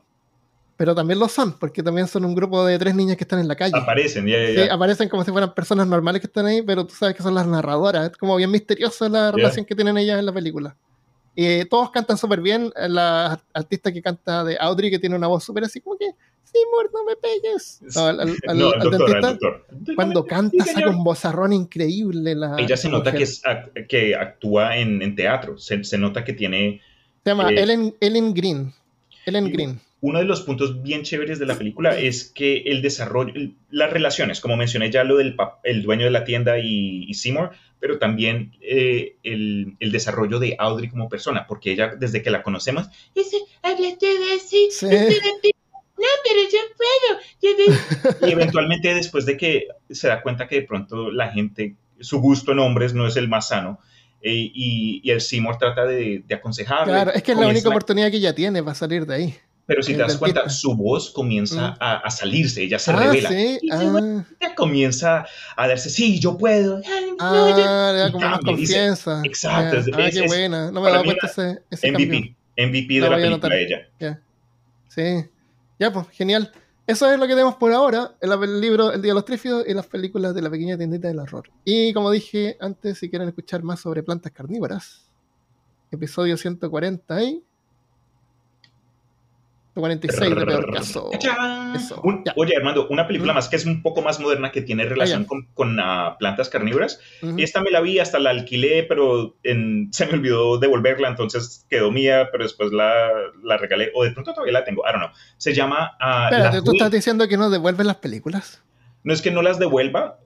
Pero 0.80 0.96
también 0.96 1.20
lo 1.20 1.28
son, 1.28 1.60
porque 1.60 1.84
también 1.84 2.08
son 2.08 2.24
un 2.24 2.34
grupo 2.34 2.64
de 2.66 2.80
tres 2.80 2.96
niñas 2.96 3.18
que 3.18 3.26
están 3.26 3.40
en 3.40 3.50
la 3.50 3.56
calle. 3.58 3.74
Aparecen, 3.76 4.26
ya, 4.26 4.38
ya, 4.50 4.64
Sí, 4.64 4.70
aparecen 4.70 5.10
como 5.10 5.26
si 5.26 5.32
fueran 5.32 5.54
personas 5.54 5.86
normales 5.86 6.22
que 6.22 6.28
están 6.28 6.46
ahí, 6.46 6.62
pero 6.62 6.86
tú 6.88 6.96
sabes 6.96 7.18
que 7.18 7.22
son 7.22 7.36
las 7.36 7.46
narradoras. 7.46 8.12
Es 8.12 8.18
como 8.18 8.38
bien 8.38 8.50
misteriosa 8.50 9.10
la 9.10 9.30
relación 9.34 9.66
que 9.66 9.76
tienen 9.76 9.98
ellas 9.98 10.18
en 10.18 10.26
la 10.26 10.32
película. 10.32 10.78
Y 11.36 11.66
todos 11.66 11.92
cantan 11.92 12.18
súper 12.18 12.40
bien. 12.40 12.72
La 12.78 13.42
artista 13.54 13.92
que 13.92 14.02
canta 14.02 14.46
de 14.46 14.56
Audrey, 14.58 14.90
que 14.90 15.00
tiene 15.00 15.18
una 15.18 15.28
voz 15.28 15.44
súper 15.44 15.66
así 15.66 15.82
como 15.82 15.98
que, 15.98 16.12
Seymour, 16.44 16.90
no 16.94 17.04
me 17.04 17.18
pegues. 17.18 17.80
No, 17.94 18.06
al, 18.08 18.20
al- 18.22 18.30
al- 18.48 18.58
No, 18.58 18.74
el 18.74 18.82
al 18.82 18.90
doctor, 18.90 19.16
el 19.18 19.22
dentista, 19.22 19.94
cuando 19.96 20.22
Sí, 20.24 20.28
canta, 20.30 20.66
saca 20.66 20.80
señor. 20.80 20.96
un 20.96 21.04
vozarrón 21.04 21.52
increíble. 21.52 22.36
La, 22.36 22.56
Ella 22.58 22.78
se 22.78 22.88
nota 22.88 23.12
que, 23.12 23.24
es, 23.24 23.42
que 23.90 24.16
actúa 24.16 24.78
en, 24.78 25.02
en 25.02 25.14
teatro, 25.14 25.58
se, 25.58 25.84
se 25.84 25.98
nota 25.98 26.24
que 26.24 26.32
tiene 26.32 26.82
Se 27.26 27.32
llama 27.32 27.52
eh, 27.52 27.64
Ellen, 27.64 27.94
Ellen 28.00 28.34
Green. 28.34 28.74
Ellen 29.26 29.48
y- 29.48 29.52
Green. 29.52 29.82
Uno 30.02 30.20
de 30.20 30.26
los 30.26 30.42
puntos 30.42 30.82
bien 30.82 31.04
chéveres 31.04 31.40
de 31.40 31.46
la 31.46 31.58
película 31.58 31.98
es 31.98 32.24
que 32.34 32.58
el 32.68 32.82
desarrollo, 32.82 33.34
las 33.70 33.92
relaciones, 33.92 34.40
como 34.40 34.56
mencioné 34.56 34.90
ya 34.92 35.04
lo 35.04 35.18
del 35.18 35.36
el 35.64 35.82
dueño 35.84 36.06
de 36.06 36.12
la 36.12 36.24
tienda 36.24 36.58
y, 36.60 37.04
y 37.08 37.14
Seymour, 37.16 37.52
pero 37.80 37.98
también 38.00 38.54
eh, 38.62 39.18
el, 39.24 39.76
el 39.80 39.92
desarrollo 39.92 40.40
de 40.40 40.56
Audrey 40.58 40.90
como 40.90 41.10
persona, 41.10 41.46
porque 41.48 41.72
ella 41.74 41.96
desde 41.98 42.22
que 42.22 42.30
la 42.30 42.44
conocemos, 42.44 42.88
Ese, 43.16 43.38
habla 43.62 43.90
todo 44.00 44.36
así. 44.36 44.70
Sí. 44.72 44.88
De- 44.88 45.20
No, 45.98 46.06
pero 46.24 46.40
yo 46.50 46.60
puedo. 46.78 47.20
Yo 47.42 48.20
de- 48.22 48.28
y 48.30 48.32
eventualmente 48.32 48.94
después 48.94 49.26
de 49.26 49.36
que 49.36 49.68
se 49.90 50.08
da 50.08 50.22
cuenta 50.22 50.48
que 50.48 50.56
de 50.56 50.62
pronto 50.62 51.12
la 51.12 51.30
gente, 51.30 51.76
su 52.00 52.22
gusto 52.22 52.54
en 52.54 52.60
hombres 52.60 52.94
no 52.94 53.06
es 53.06 53.18
el 53.18 53.28
más 53.28 53.50
sano, 53.50 53.80
eh, 54.22 54.32
y, 54.34 55.02
y 55.04 55.12
el 55.12 55.20
Seymour 55.20 55.58
trata 55.58 55.86
de, 55.86 56.24
de 56.26 56.36
aconsejarle. 56.36 56.94
Claro, 56.94 57.12
es 57.12 57.22
que 57.24 57.34
es 57.34 57.38
la 57.38 57.48
única 57.48 57.68
oportunidad 57.68 58.10
que 58.12 58.18
ella 58.18 58.34
tiene 58.34 58.64
para 58.64 58.76
salir 58.76 59.06
de 59.06 59.16
ahí. 59.16 59.36
Pero 59.70 59.84
si 59.84 59.94
te 59.94 60.00
das 60.00 60.18
cuenta, 60.18 60.50
su 60.50 60.76
voz 60.76 61.12
comienza 61.12 61.72
Mm. 61.72 61.78
a, 61.80 61.98
a 61.98 62.10
salirse, 62.10 62.64
ella 62.64 62.80
se 62.80 62.90
ah, 62.92 62.96
revela. 62.96 63.30
sí. 63.30 63.60
Y 63.62 63.70
Ah, 63.72 64.26
Ella 64.40 64.56
comienza 64.56 65.26
a 65.56 65.68
darse, 65.68 65.90
sí, 65.92 66.20
yo 66.20 66.38
puedo. 66.38 66.78
Ay, 66.78 67.12
no, 67.12 67.50
yo- 67.50 67.56
ah, 67.66 67.90
le 67.94 68.00
da 68.00 68.08
y 68.10 68.12
como 68.12 68.22
cambia, 68.26 68.56
dice- 68.56 68.74
confianza. 68.74 69.22
Exacto, 69.24 69.76
Ya. 69.76 69.80
es- 69.82 69.88
Ah, 69.94 70.08
es- 70.08 70.16
qué 70.16 70.26
es- 70.26 70.28
buena. 70.28 70.72
No 70.72 70.82
me 70.82 70.90
daba 70.92 71.04
cuenta 71.04 71.28
ese, 71.28 71.62
ese 71.70 71.92
cambio. 71.92 72.08
MVP, 72.08 72.36
MVP 72.58 72.94
de 72.96 73.00
La 73.02 73.10
película 73.16 73.28
anotar. 73.28 73.54
ella. 73.54 73.88
Sí. 74.88 75.26
Ya, 75.78 75.94
pues, 75.94 76.08
genial. 76.10 76.52
Eso 76.88 77.10
es 77.12 77.20
lo 77.20 77.28
que 77.28 77.34
tenemos 77.34 77.56
por 77.56 77.72
ahora. 77.72 78.16
El, 78.20 78.32
el 78.32 78.60
libro 78.60 78.92
El 78.92 79.02
Día 79.04 79.12
de 79.12 79.16
los 79.16 79.26
Trífidos 79.26 79.64
y 79.68 79.74
las 79.76 79.86
películas 79.86 80.34
de 80.34 80.42
la 80.42 80.50
pequeña 80.50 80.76
tiendita 80.78 81.08
del 81.08 81.20
horror. 81.20 81.50
Y 81.64 81.94
como 81.94 82.10
dije 82.10 82.58
antes, 82.60 82.98
si 82.98 83.10
quieren 83.10 83.28
escuchar 83.28 83.62
más 83.62 83.80
sobre 83.82 84.02
plantas 84.02 84.32
carnívoras, 84.32 85.06
episodio 85.92 86.36
140 86.38 87.22
y 87.24 87.44
146 89.80 90.36
de 90.36 90.46
peor 90.46 90.74
caso. 90.74 91.10
Eso, 91.76 92.02
Un- 92.04 92.24
oye, 92.36 92.56
Armando, 92.56 92.88
una 92.90 93.08
película 93.08 93.34
Mm. 93.34 93.36
más 93.36 93.50
que 93.50 93.56
es 93.56 93.66
un 93.66 93.82
poco 93.82 94.02
más 94.02 94.20
moderna 94.20 94.52
que 94.52 94.62
tiene 94.62 94.86
relación 94.86 95.22
Ah, 95.22 95.24
ya. 95.24 95.28
con, 95.28 95.46
con, 95.54 95.80
ah, 95.80 96.16
plantas 96.20 96.50
carnívoras. 96.50 97.00
Ujú. 97.22 97.36
Esta 97.38 97.62
me 97.62 97.72
la 97.72 97.82
vi, 97.82 98.00
hasta 98.00 98.20
la 98.20 98.30
alquilé, 98.32 98.84
pero 98.84 99.36
en- 99.44 99.90
se 99.92 100.06
me 100.06 100.14
olvidó 100.14 100.58
devolverla, 100.60 101.08
entonces 101.10 101.66
quedó 101.70 101.92
mía, 101.92 102.30
pero 102.32 102.44
después 102.44 102.72
la, 102.72 103.10
la 103.44 103.58
regalé, 103.58 103.92
o 103.96 104.04
de 104.04 104.12
pronto 104.12 104.34
todavía 104.34 104.54
la 104.54 104.64
tengo, 104.64 104.82
I 104.88 104.92
don't 104.92 105.06
know. 105.06 105.10
Se 105.38 105.54
llama... 105.54 105.96
ah, 106.00 106.30
Espérate, 106.32 106.62
¿tú 106.64 106.72
estás 106.74 106.92
diciendo 106.92 107.28
que 107.28 107.38
no 107.38 107.50
devuelven 107.50 107.88
las 107.88 107.98
películas? 107.98 108.62
No 109.04 109.14
es 109.14 109.22
que 109.22 109.32
no 109.32 109.42
las 109.42 109.60
devuelva, 109.60 110.20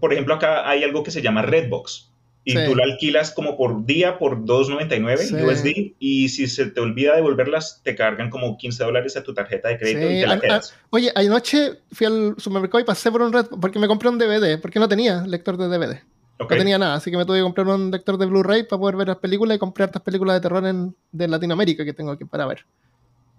por 0.00 0.12
ejemplo, 0.12 0.34
acá 0.34 0.68
hay 0.68 0.84
algo 0.84 1.02
que 1.02 1.10
se 1.10 1.20
llama 1.22 1.42
Redbox. 1.42 2.09
Y 2.50 2.56
Sí. 2.56 2.64
tú 2.66 2.74
la 2.74 2.84
alquilas 2.84 3.30
como 3.30 3.56
por 3.56 3.84
día 3.86 4.18
por 4.18 4.44
2.99 4.44 5.18
Sí. 5.18 5.34
USD 5.34 5.94
y 5.98 6.28
si 6.30 6.46
se 6.46 6.66
te 6.66 6.80
olvida 6.80 7.14
devolverlas 7.14 7.80
te 7.84 7.94
cargan 7.94 8.28
como 8.30 8.56
15 8.58 8.82
dólares 8.84 9.16
a 9.16 9.22
tu 9.22 9.32
tarjeta 9.34 9.68
de 9.68 9.78
crédito 9.78 10.08
Sí, 10.08 10.16
y 10.16 10.20
te 10.22 10.26
la 10.26 10.34
a- 10.34 10.40
quedas. 10.40 10.74
Oye, 10.90 11.12
anoche 11.14 11.78
fui 11.92 12.06
al 12.06 12.34
supermercado 12.38 12.80
y 12.80 12.84
pasé 12.84 13.10
por 13.12 13.22
un 13.22 13.32
red 13.32 13.46
porque 13.60 13.78
me 13.78 13.86
compré 13.86 14.08
un 14.08 14.18
DVD, 14.18 14.58
porque 14.60 14.78
no 14.80 14.88
tenía 14.88 15.22
lector 15.26 15.56
de 15.56 15.68
DVD. 15.68 16.02
¿ok? 16.38 16.50
No 16.52 16.56
tenía 16.56 16.78
nada, 16.78 16.94
así 16.94 17.10
que 17.10 17.16
me 17.18 17.26
tuve 17.26 17.36
que 17.36 17.42
comprar 17.42 17.66
un 17.66 17.90
lector 17.90 18.16
de 18.16 18.24
Blu-ray 18.26 18.62
para 18.64 18.80
poder 18.80 18.96
ver 18.96 19.08
las 19.08 19.18
películas 19.18 19.56
y 19.56 19.58
comprar 19.58 19.90
estas 19.90 20.02
películas 20.02 20.36
de 20.36 20.40
terror 20.40 20.66
en, 20.66 20.94
de 21.12 21.28
Latinoamérica 21.28 21.84
que 21.84 21.92
tengo 21.92 22.16
que 22.16 22.24
para 22.24 22.46
ver. 22.46 22.64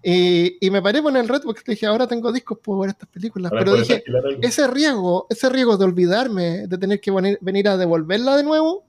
Y, 0.04 0.56
y 0.64 0.70
me 0.70 0.82
paré 0.82 1.00
por 1.00 1.16
el 1.16 1.28
Redbox 1.28 1.62
y 1.66 1.70
dije, 1.72 1.86
ahora 1.86 2.08
tengo 2.08 2.32
discos, 2.32 2.58
puedo 2.62 2.80
ver 2.80 2.90
estas 2.90 3.08
películas. 3.08 3.52
Ahora 3.52 3.64
Pero 3.64 3.76
dije, 3.76 4.02
ese 4.42 4.66
riesgo, 4.66 5.26
ese 5.30 5.48
riesgo 5.48 5.76
de 5.76 5.84
olvidarme, 5.84 6.66
de 6.66 6.78
tener 6.78 7.00
que 7.00 7.10
venir, 7.12 7.38
venir 7.40 7.68
a 7.68 7.76
devolverla 7.76 8.36
de 8.36 8.42
nuevo, 8.42 8.84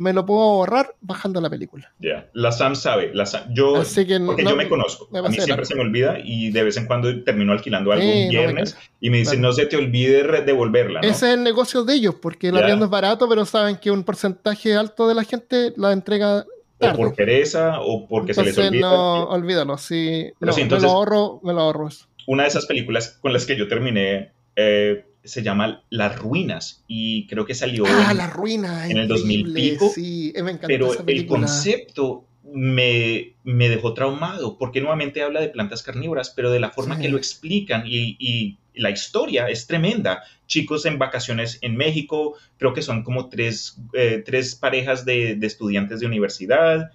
me 0.00 0.14
lo 0.14 0.24
puedo 0.24 0.40
ahorrar 0.40 0.94
bajando 1.02 1.40
la 1.42 1.50
película. 1.50 1.92
Ya, 1.98 2.30
La 2.32 2.52
Sam 2.52 2.74
sabe, 2.74 3.10
la 3.14 3.26
Sam- 3.26 3.52
yo, 3.52 3.76
Así 3.76 4.06
que 4.06 4.18
porque 4.18 4.42
no- 4.42 4.50
yo 4.50 4.56
me 4.56 4.66
conozco, 4.66 5.08
me 5.12 5.18
a 5.18 5.22
mí 5.22 5.36
siempre 5.36 5.66
se 5.66 5.74
me 5.74 5.82
olvida 5.82 6.18
y 6.24 6.50
de 6.50 6.62
vez 6.62 6.78
en 6.78 6.86
cuando 6.86 7.22
termino 7.22 7.52
alquilando 7.52 7.92
algo 7.92 8.02
Sí, 8.02 8.08
un 8.08 8.14
no 8.14 8.22
me 8.24 8.28
viernes 8.30 8.72
caga. 8.74 8.86
y 8.98 9.10
me 9.10 9.18
dicen, 9.18 9.42
no 9.42 9.52
se 9.52 9.66
te 9.66 9.76
olvide 9.76 10.22
devolverla, 10.42 11.02
¿no? 11.02 11.06
Ese 11.06 11.28
es 11.28 11.34
el 11.34 11.44
negocio 11.44 11.84
de 11.84 11.94
ellos, 11.94 12.14
porque 12.14 12.48
el 12.48 12.56
arriendo 12.56 12.86
es 12.86 12.90
barato, 12.90 13.28
pero 13.28 13.44
saben 13.44 13.76
que 13.76 13.90
un 13.90 14.02
porcentaje 14.02 14.74
alto 14.74 15.06
de 15.06 15.14
la 15.14 15.24
gente 15.24 15.74
la 15.76 15.92
entrega 15.92 16.38
o 16.38 16.44
tarde. 16.78 16.96
por 16.96 17.14
pereza 17.14 17.80
o 17.82 18.08
porque 18.08 18.32
se 18.32 18.42
les 18.42 18.56
olvida. 18.56 18.80
no, 18.90 19.24
olvídalo. 19.24 19.76
Sí, 19.76 20.32
Pero 20.38 20.50
no, 20.50 20.52
sí, 20.54 20.60
me 20.60 20.62
entonces- 20.62 20.90
lo 20.90 20.96
ahorro, 20.96 21.40
me 21.44 21.52
lo 21.52 21.60
ahorro 21.60 21.88
eso. 21.88 22.06
Una 22.26 22.44
de 22.44 22.48
esas 22.48 22.64
películas 22.64 23.18
con 23.20 23.34
las 23.34 23.44
que 23.44 23.54
yo 23.54 23.68
terminé 23.68 24.32
eh, 24.56 25.04
se 25.22 25.42
llama 25.42 25.82
Las 25.90 26.18
Ruinas 26.18 26.82
y 26.88 27.26
creo 27.26 27.44
que 27.44 27.54
salió 27.54 27.84
Ah, 27.86 28.08
en- 28.10 28.16
la 28.16 28.26
ruina. 28.28 28.88
en 28.88 28.96
el 28.98 29.08
2000 29.08 29.40
increíble, 29.40 29.70
pico, 29.72 29.90
Sí, 29.94 30.32
me 30.36 30.50
encantó 30.52 30.66
pero 30.68 30.92
esa 30.94 31.04
el 31.06 31.26
concepto 31.26 32.24
me, 32.52 33.34
me 33.44 33.68
dejó 33.68 33.92
traumado 33.94 34.56
porque 34.58 34.80
nuevamente 34.80 35.22
habla 35.22 35.40
de 35.40 35.48
plantas 35.50 35.82
carnívoras, 35.82 36.30
pero 36.30 36.50
de 36.50 36.58
la 36.60 36.70
forma 36.70 36.96
Sí. 36.96 37.02
que 37.02 37.08
lo 37.10 37.18
explican 37.18 37.84
y, 37.86 38.16
y 38.18 38.56
la 38.74 38.90
historia 38.90 39.48
es 39.50 39.66
tremenda. 39.66 40.22
Chicos 40.46 40.86
en 40.86 40.98
vacaciones 40.98 41.58
en 41.60 41.76
México, 41.76 42.34
creo 42.56 42.72
que 42.72 42.82
son 42.82 43.02
como 43.04 43.28
tres, 43.28 43.76
eh, 43.92 44.22
tres 44.24 44.54
parejas 44.54 45.04
de, 45.04 45.36
de 45.36 45.46
estudiantes 45.46 46.00
de 46.00 46.06
universidad 46.06 46.90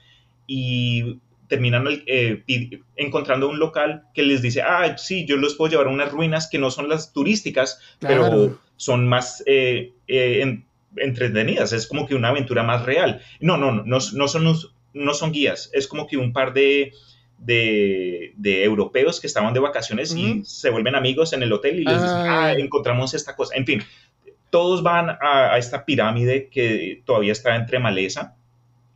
y 0.48 1.20
terminan 1.48 1.86
eh, 2.08 2.44
encontrando 2.96 3.48
un 3.50 3.60
local 3.60 4.04
que 4.14 4.24
les 4.24 4.42
dice, 4.42 4.62
ah, 4.62 4.98
sí, 4.98 5.26
yo 5.26 5.38
los 5.38 5.56
puedo 5.56 5.72
llevar 5.72 5.88
a 5.88 5.92
unas 5.92 6.12
ruinas 6.12 6.50
que 6.50 6.58
no 6.60 6.72
son 6.72 6.90
las 6.90 7.14
turísticas, 7.14 7.80
pero 8.00 8.22
Claro. 8.22 8.60
son 8.78 9.08
más 9.08 9.44
eh, 9.46 9.94
eh, 10.08 10.40
en- 10.42 10.66
entretenidas, 10.98 11.74
es 11.74 11.88
como 11.88 12.08
que 12.08 12.16
una 12.16 12.30
aventura 12.30 12.64
más 12.64 12.86
real. 12.86 13.22
No, 13.40 13.58
no, 13.58 13.72
no, 13.72 13.84
no, 13.86 13.98
no 14.14 14.28
son, 14.28 14.56
no 14.94 15.14
son 15.14 15.32
guías, 15.32 15.70
es 15.74 15.88
como 15.88 16.08
que 16.08 16.18
un 16.18 16.32
par 16.34 16.54
de, 16.54 16.94
de, 17.38 18.34
de 18.38 18.64
europeos 18.64 19.20
que 19.20 19.28
estaban 19.28 19.54
de 19.54 19.60
vacaciones 19.60 20.16
y 20.16 20.44
se 20.46 20.70
vuelven 20.70 20.96
amigos 20.96 21.34
en 21.34 21.44
el 21.44 21.52
hotel 21.54 21.80
y 21.80 21.84
les 21.84 22.02
dicen, 22.02 22.18
Ah. 22.22 22.46
ah, 22.48 22.54
encontramos 22.54 23.14
esta 23.14 23.36
cosa. 23.36 23.56
En 23.56 23.66
fin, 23.66 23.84
todos 24.50 24.84
van 24.84 25.10
a, 25.10 25.54
a 25.54 25.58
esta 25.58 25.86
pirámide 25.86 26.48
que 26.50 27.02
todavía 27.06 27.34
está 27.34 27.56
entre 27.56 27.78
maleza, 27.80 28.36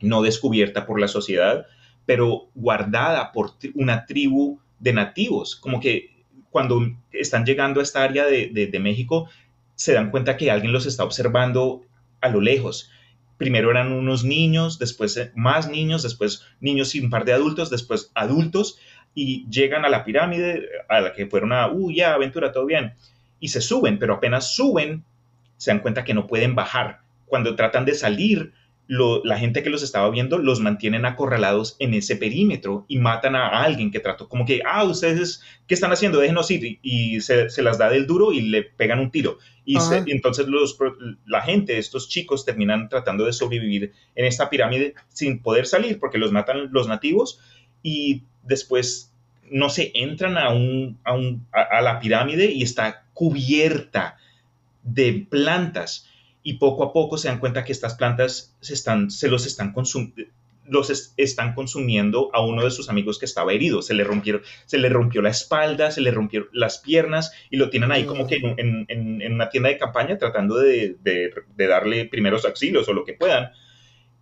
no 0.01 0.21
descubierta 0.21 0.85
por 0.85 0.99
la 1.01 1.09
sociedad, 1.09 1.65
pero 2.09 2.49
guardada 2.55 3.31
por 3.31 3.51
una 3.75 4.07
tribu 4.07 4.59
de 4.79 4.93
nativos, 4.93 5.55
como 5.55 5.79
que 5.79 6.09
cuando 6.49 6.81
están 7.11 7.45
llegando 7.45 7.79
a 7.79 7.83
esta 7.83 8.01
área 8.01 8.25
de 8.25 8.79
México, 8.79 9.29
se 9.75 9.93
dan 9.93 10.09
cuenta 10.09 10.35
que 10.35 10.49
alguien 10.49 10.73
los 10.73 10.87
está 10.87 11.03
observando 11.03 11.83
a 12.19 12.29
lo 12.29 12.41
lejos. 12.41 12.89
Primero 13.37 13.69
eran 13.69 13.91
unos 13.91 14.23
niños, 14.23 14.79
después 14.79 15.15
eh, 15.17 15.31
más 15.35 15.69
niños, 15.69 16.01
después 16.01 16.47
niños 16.59 16.95
y 16.95 16.99
un 16.99 17.11
par 17.11 17.25
de 17.25 17.33
adultos, 17.33 17.69
después 17.69 18.11
adultos, 18.15 18.79
y 19.13 19.47
llegan 19.51 19.85
a 19.85 19.89
la 19.89 20.03
pirámide 20.03 20.67
a 20.89 21.01
la 21.01 21.13
que 21.13 21.27
fueron 21.27 21.53
a, 21.53 21.67
uh, 21.67 21.91
ya, 21.91 22.15
aventura, 22.15 22.51
todo 22.51 22.65
bien, 22.65 22.95
y 23.39 23.49
se 23.49 23.61
suben, 23.61 23.99
pero 23.99 24.15
apenas 24.15 24.55
suben, 24.55 25.03
se 25.57 25.69
dan 25.69 25.81
cuenta 25.81 26.03
que 26.03 26.15
no 26.15 26.25
pueden 26.25 26.55
bajar. 26.55 27.01
Cuando 27.27 27.55
tratan 27.55 27.85
de 27.85 27.93
salir, 27.93 28.51
lo- 28.91 29.23
la 29.23 29.37
gente 29.37 29.61
que 29.61 29.69
los 29.69 29.83
estaba 29.83 30.09
viendo 30.09 30.39
los 30.39 30.59
mantienen 30.61 31.05
acorralados 31.05 31.75
en 31.77 31.93
ese 31.93 32.15
perímetro 32.15 32.85
y 32.87 32.97
matan 32.97 33.35
a 33.35 33.61
alguien 33.61 33.91
que 33.91 33.99
trató 33.99 34.27
como 34.27 34.47
que, 34.47 34.61
ah, 34.65 34.83
ustedes, 34.83 35.43
¿qué 35.67 35.75
están 35.75 35.91
haciendo? 35.91 36.19
Déjenos 36.19 36.49
ir. 36.49 36.79
Y, 36.81 37.21
se, 37.21 37.51
se 37.51 37.61
las 37.61 37.77
da 37.77 37.87
del 37.91 38.07
duro 38.07 38.31
y 38.33 38.41
le 38.41 38.63
pegan 38.63 38.99
un 38.99 39.11
tiro. 39.11 39.37
Y, 39.63 39.75
se- 39.79 40.03
y 40.07 40.11
entonces 40.11 40.47
los, 40.47 40.75
la 41.27 41.41
gente, 41.43 41.77
estos 41.77 42.09
chicos, 42.09 42.45
terminan 42.45 42.89
tratando 42.89 43.25
de 43.25 43.33
sobrevivir 43.33 43.93
en 44.15 44.25
esta 44.25 44.49
pirámide 44.49 44.95
sin 45.09 45.39
poder 45.43 45.67
salir 45.67 45.99
porque 45.99 46.17
los 46.17 46.31
matan 46.31 46.69
los 46.71 46.87
nativos 46.87 47.39
y 47.83 48.23
después, 48.41 49.13
no 49.51 49.69
sé, 49.69 49.91
entran 49.93 50.35
a, 50.39 50.49
un, 50.49 50.97
a, 51.03 51.13
un- 51.13 51.45
a- 51.51 51.77
a 51.77 51.81
la 51.81 51.99
pirámide 51.99 52.51
y 52.51 52.63
está 52.63 53.05
cubierta 53.13 54.17
de 54.81 55.27
plantas 55.29 56.07
y 56.43 56.53
poco 56.53 56.83
a 56.83 56.93
poco 56.93 57.17
se 57.17 57.27
dan 57.27 57.39
cuenta 57.39 57.63
que 57.65 57.71
estas 57.71 57.95
plantas 57.95 58.55
se, 58.61 58.73
están, 58.73 59.11
se 59.11 59.27
los 59.29 59.45
están 59.45 59.73
consumiendo 59.73 60.23
los 60.71 60.91
es- 60.91 61.15
están 61.17 61.55
consumiendo 61.55 62.29
a 62.31 62.45
uno 62.45 62.63
de 62.63 62.69
sus 62.69 62.89
amigos 62.89 63.17
que 63.17 63.25
estaba 63.25 63.51
herido. 63.53 63.81
Se 63.81 63.95
le, 63.95 64.03
rompieron, 64.03 64.43
se 64.67 64.77
le 64.77 64.87
rompió 64.89 65.19
la 65.23 65.31
espalda, 65.31 65.89
se 65.89 65.99
le 65.99 66.11
rompieron 66.11 66.47
las 66.53 66.77
piernas 66.77 67.31
y 67.49 67.57
lo 67.57 67.71
tienen 67.71 67.91
ahí 67.91 68.05
como 68.05 68.27
que 68.27 68.35
en, 68.35 68.85
en- 68.87 69.19
en- 69.23 69.33
una 69.33 69.49
tienda 69.49 69.69
de 69.69 69.79
campaña 69.79 70.19
tratando 70.19 70.57
de, 70.59 70.95
de- 71.01 71.31
de 71.55 71.67
darle 71.67 72.05
primeros 72.05 72.45
auxilios 72.45 72.87
o 72.87 72.93
lo 72.93 73.03
que 73.03 73.13
puedan. 73.13 73.51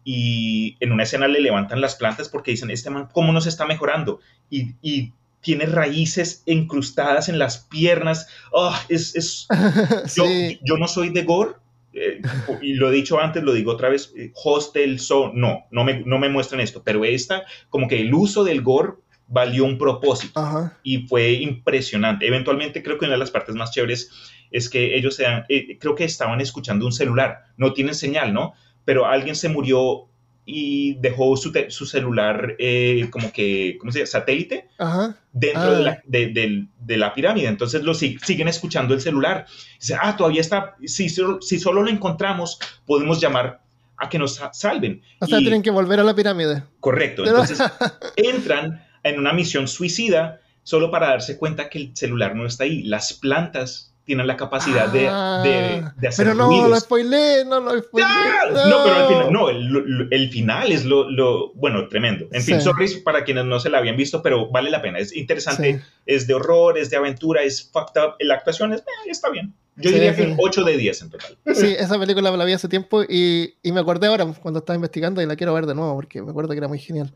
y 0.06 0.78
en 0.80 0.94
una 0.94 1.04
escena 1.04 1.28
le 1.28 1.42
levantan 1.42 1.82
las 1.82 1.96
plantas 1.96 2.30
porque 2.30 2.52
dicen, 2.52 2.72
este 2.72 2.90
man, 2.90 3.10
¿cómo 3.12 3.34
nos 3.34 3.46
está 3.46 3.66
mejorando? 3.66 4.22
Y, 4.50 4.76
y 4.82 5.12
tiene 5.42 5.66
raíces 5.66 6.44
incrustadas 6.46 7.28
en 7.28 7.40
las 7.40 7.58
piernas. 7.70 8.30
Oh, 8.54 8.74
es, 8.88 9.16
es... 9.18 9.48
Yo, 10.16 10.24
Sí. 10.26 10.60
yo 10.64 10.78
no 10.78 10.88
soy 10.88 11.10
de 11.10 11.24
gore, 11.24 11.52
eh, 12.00 12.22
y 12.62 12.74
lo 12.74 12.90
he 12.90 12.94
dicho 12.94 13.20
antes, 13.20 13.44
lo 13.44 13.54
digo 13.54 13.72
otra 13.72 13.90
vez, 13.90 14.14
eh, 14.18 14.32
Hostel, 14.44 15.00
so, 15.00 15.32
no, 15.34 15.66
no 15.72 15.84
me, 15.84 16.02
no 16.06 16.18
me 16.20 16.30
muestran 16.30 16.62
esto, 16.62 16.82
pero 16.84 17.04
esta, 17.06 17.44
como 17.70 17.88
que 17.88 18.00
el 18.02 18.14
uso 18.14 18.44
del 18.44 18.62
gore 18.62 18.94
valió 19.28 19.66
un 19.66 19.78
propósito 19.78 20.40
Ajá. 20.40 20.78
y 20.84 21.00
fue 21.08 21.32
impresionante. 21.34 22.26
Eventualmente 22.28 22.82
creo 22.82 22.98
que 22.98 23.06
una 23.06 23.16
de 23.16 23.20
las 23.20 23.32
partes 23.32 23.56
más 23.56 23.72
chéveres 23.72 24.10
es 24.52 24.70
que 24.70 24.96
ellos 24.96 25.16
se 25.16 25.24
dan- 25.24 25.44
eh, 25.50 25.78
creo 25.80 25.96
que 25.96 26.06
estaban 26.06 26.40
escuchando 26.40 26.86
un 26.86 26.94
celular, 26.94 27.40
no 27.58 27.74
tienen 27.74 27.94
señal, 27.96 28.34
¿no? 28.34 28.54
Pero 28.86 29.06
alguien 29.06 29.36
se 29.36 29.50
murió 29.50 30.08
y 30.50 30.94
dejó 31.02 31.36
su, 31.36 31.52
su 31.68 31.86
celular 31.86 32.56
eh, 32.58 33.08
como 33.12 33.34
que, 33.34 33.76
¿cómo 33.80 33.92
se 33.92 34.00
llama? 34.00 34.08
Satélite 34.08 34.70
Ajá. 34.78 35.18
dentro 35.34 35.62
Ah. 35.62 35.72
de, 35.78 35.84
la, 35.84 36.02
de- 36.06 36.68
de 36.80 36.98
la 36.98 37.14
pirámide. 37.14 37.48
Entonces 37.48 37.84
lo 37.84 37.92
sig- 37.94 38.18
siguen 38.24 38.48
escuchando 38.48 38.94
el 38.94 39.02
celular. 39.02 39.46
Dice, 39.78 39.96
ah, 40.02 40.16
todavía 40.16 40.40
está, 40.40 40.78
si, 40.86 41.10
solo- 41.10 41.42
si 41.42 41.60
solo 41.60 41.84
lo 41.84 41.90
encontramos, 41.90 42.60
podemos 42.86 43.20
llamar 43.20 43.62
a 43.98 44.08
que 44.08 44.18
nos 44.18 44.36
sa- 44.36 44.54
salven. 44.54 45.02
O 45.20 45.26
sea, 45.28 45.38
Y- 45.40 45.44
tienen 45.44 45.62
que 45.62 45.70
volver 45.72 46.00
a 46.00 46.04
la 46.06 46.16
pirámide. 46.16 46.64
Correcto. 46.80 47.26
Entonces 47.26 47.60
entran 48.16 48.86
en 49.04 49.20
una 49.20 49.34
misión 49.34 49.68
suicida 49.68 50.40
solo 50.64 50.90
para 50.92 51.10
darse 51.10 51.38
cuenta 51.38 51.68
que 51.70 51.80
el 51.80 51.92
celular 51.94 52.36
no 52.38 52.46
está 52.46 52.64
ahí. 52.64 52.84
Las 52.84 53.12
plantas 53.14 53.94
tienen 54.08 54.26
la 54.26 54.36
capacidad 54.38 54.88
de, 54.88 55.08
Ah, 55.08 55.42
de- 55.44 55.84
de 55.96 56.08
hacer 56.08 56.26
Pero 56.26 56.36
no, 56.36 56.48
ruidos. 56.48 56.70
lo 56.72 56.80
spoilé, 56.80 57.46
no 57.46 57.60
lo 57.60 57.78
spoilé. 57.78 58.08
¡Ah! 58.10 58.40
No, 58.70 58.84
pero 58.84 58.96
al 58.96 59.08
final, 59.08 59.32
no, 59.34 59.50
el, 59.50 60.08
el 60.10 60.30
final 60.32 60.72
es 60.72 60.86
lo, 60.86 61.08
lo- 61.12 61.52
bueno, 61.54 61.88
tremendo. 61.90 62.26
En 62.32 62.42
fin, 62.42 62.56
Sí. 62.56 62.62
sorry 62.62 62.88
para 63.04 63.24
quienes 63.24 63.46
no 63.46 63.60
se 63.60 63.70
la 63.70 63.78
habían 63.78 63.98
visto, 63.98 64.24
pero 64.24 64.50
vale 64.50 64.72
la 64.72 64.82
pena. 64.82 64.98
Es 64.98 65.16
interesante, 65.16 65.76
Sí. 65.80 65.86
es 66.08 66.26
de 66.26 66.34
horror, 66.34 66.78
es 66.80 66.90
de 66.90 66.98
aventura, 66.98 67.44
es 67.44 67.70
fucked 67.72 68.02
up. 68.02 68.14
La 68.20 68.36
actuación 68.36 68.74
es, 68.74 68.80
eh, 68.80 69.10
está 69.10 69.30
bien. 69.30 69.54
Yo 69.76 69.90
Sí, 69.90 69.96
diría 69.96 70.16
que 70.16 70.24
un 70.24 70.38
8 70.40 70.64
de 70.64 70.76
10 70.78 71.02
en 71.04 71.10
total. 71.12 71.38
Sí, 71.54 71.76
esa 71.78 72.00
película 72.00 72.32
la 72.32 72.46
vi 72.46 72.54
hace 72.54 72.68
tiempo 72.68 73.04
y, 73.04 73.56
y 73.62 73.72
me 73.74 73.80
acordé 73.82 74.08
ahora 74.08 74.26
cuando 74.42 74.60
estaba 74.60 74.76
investigando 74.76 75.22
y 75.22 75.28
la 75.28 75.36
quiero 75.36 75.54
ver 75.54 75.68
de 75.68 75.76
nuevo 75.76 75.94
porque 75.96 76.22
me 76.24 76.32
acuerdo 76.32 76.52
que 76.54 76.58
era 76.58 76.68
muy 76.68 76.80
genial. 76.80 77.14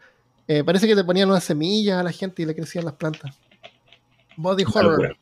Eh, 0.47 0.63
parece 0.63 0.85
que 0.87 0.95
te 0.95 1.03
ponían 1.03 1.29
unas 1.29 1.43
semillas 1.43 1.97
a 1.99 2.03
la 2.03 2.11
gente 2.11 2.41
y 2.41 2.45
le 2.45 2.53
crecían 2.53 2.83
las 2.85 2.93
plantas. 2.95 3.33
Body 4.35 4.63
horror. 4.71 5.15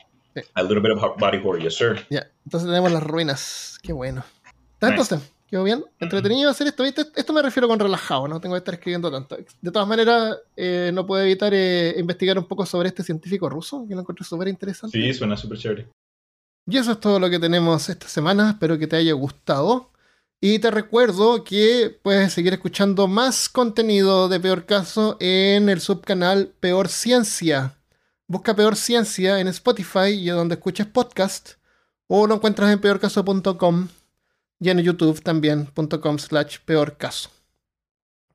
Sí. 0.43 0.49
A 0.53 0.63
little 0.63 0.79
bit 0.81 0.91
of 0.91 1.17
body 1.19 1.37
horror, 1.37 1.59
yes, 1.61 1.75
sir. 1.75 2.05
Ya, 2.09 2.29
entonces 2.45 2.67
tenemos 2.67 2.91
las 2.91 3.03
ruinas. 3.03 3.77
Qué 3.81 3.93
bueno. 3.93 4.23
¿Está 4.73 4.89
Nice. 4.91 5.01
entonces? 5.01 5.31
¿Quedó 5.47 5.63
bien? 5.63 5.83
¿Entretenido 5.99 6.49
hacer 6.51 6.67
esto? 6.67 6.83
¿Viste? 6.83 7.05
Esto 7.15 7.33
me 7.33 7.41
refiero 7.41 7.67
con 7.67 7.79
relajado, 7.79 8.27
no 8.27 8.39
tengo 8.39 8.53
que 8.53 8.59
estar 8.59 8.75
escribiendo 8.75 9.09
tanto. 9.11 9.35
De 9.61 9.71
todas 9.71 9.87
maneras, 9.87 10.37
eh, 10.55 10.91
no 10.93 11.07
puedo 11.07 11.23
evitar 11.23 11.51
eh, 11.55 11.95
investigar 11.97 12.37
un 12.37 12.45
poco 12.45 12.67
sobre 12.67 12.89
este 12.89 13.01
científico 13.03 13.49
ruso, 13.49 13.83
que 13.87 13.95
lo 13.95 14.01
encontré 14.01 14.23
súper 14.23 14.47
interesante. 14.47 14.95
Sí, 14.95 15.11
suena 15.13 15.35
súper 15.35 15.57
chévere. 15.57 15.87
Y 16.67 16.77
eso 16.77 16.91
es 16.91 16.99
todo 16.99 17.19
lo 17.19 17.31
que 17.31 17.39
tenemos 17.39 17.89
esta 17.89 18.07
semana. 18.07 18.51
Espero 18.51 18.77
que 18.77 18.85
te 18.85 18.97
haya 18.97 19.13
gustado. 19.13 19.89
Y 20.39 20.59
te 20.59 20.69
recuerdo 20.69 21.43
que 21.43 21.97
puedes 22.03 22.31
seguir 22.31 22.53
escuchando 22.53 23.07
más 23.07 23.49
contenido 23.49 24.29
de 24.29 24.39
Peor 24.39 24.67
Caso 24.67 25.17
en 25.19 25.67
el 25.67 25.81
subcanal 25.81 26.53
Peor 26.59 26.89
Ciencia. 26.89 27.73
Busca 28.29 28.55
Peor 28.55 28.75
Ciencia 28.75 29.39
en 29.39 29.47
Spotify 29.47 30.09
y 30.09 30.27
donde 30.27 30.53
escuches 30.53 30.85
podcast. 30.85 31.53
O 32.05 32.27
lo 32.27 32.35
encuentras 32.35 32.71
en 32.71 32.79
peorcaso.com 32.79 33.87
y 34.59 34.69
en 34.69 34.77
YouTube 34.77 35.19
también.com 35.23 36.19
slash 36.19 36.59
peorcaso. 36.63 37.31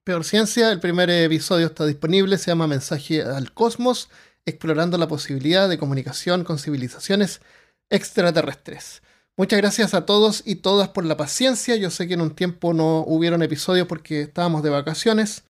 Peor 0.03 0.24
Ciencia, 0.24 0.72
el 0.72 0.80
primer 0.80 1.11
episodio 1.11 1.66
está 1.66 1.86
disponible, 1.86 2.38
se 2.38 2.51
llama 2.51 2.66
Mensaje 2.66 3.22
al 3.22 3.53
Cosmos, 3.53 4.09
explorando 4.45 4.99
la 4.99 5.07
posibilidad 5.07 5.68
de 5.68 5.78
comunicación 5.78 6.42
con 6.42 6.59
civilizaciones 6.59 7.40
extraterrestres. 7.88 9.01
Muchas 9.36 9.61
gracias 9.61 9.95
a 9.95 10.07
todos 10.07 10.42
y 10.45 10.57
todas 10.57 10.88
por 10.88 11.05
la 11.05 11.16
paciencia. 11.16 11.76
Yo 11.76 11.90
sé 11.90 12.09
que 12.09 12.14
en 12.14 12.20
un 12.20 12.34
tiempo 12.34 12.74
no 12.74 13.05
hubieron 13.07 13.45
episodios 13.45 13.86
porque 13.86 14.22
estábamos 14.22 14.64
de 14.64 14.70
vacaciones, 14.70 15.45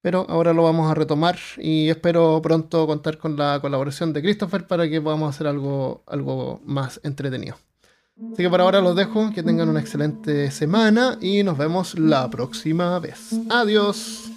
pero 0.00 0.26
ahora 0.28 0.52
lo 0.52 0.62
vamos 0.62 0.90
a 0.90 0.94
retomar 0.94 1.38
y 1.58 1.88
espero 1.88 2.40
pronto 2.42 2.86
contar 2.86 3.18
con 3.18 3.36
la 3.36 3.58
colaboración 3.60 4.12
de 4.12 4.22
Christopher 4.22 4.66
para 4.66 4.88
que 4.88 5.00
podamos 5.00 5.34
hacer 5.34 5.46
algo, 5.46 6.02
algo 6.06 6.60
más 6.64 7.00
entretenido. 7.02 7.56
Así 8.32 8.42
que 8.42 8.50
por 8.50 8.60
ahora 8.60 8.80
los 8.80 8.96
dejo, 8.96 9.30
que 9.32 9.42
tengan 9.42 9.68
una 9.68 9.80
excelente 9.80 10.50
semana 10.50 11.18
y 11.20 11.42
nos 11.44 11.56
vemos 11.56 11.98
la 11.98 12.28
próxima 12.28 12.98
vez. 12.98 13.32
Adiós. 13.48 14.30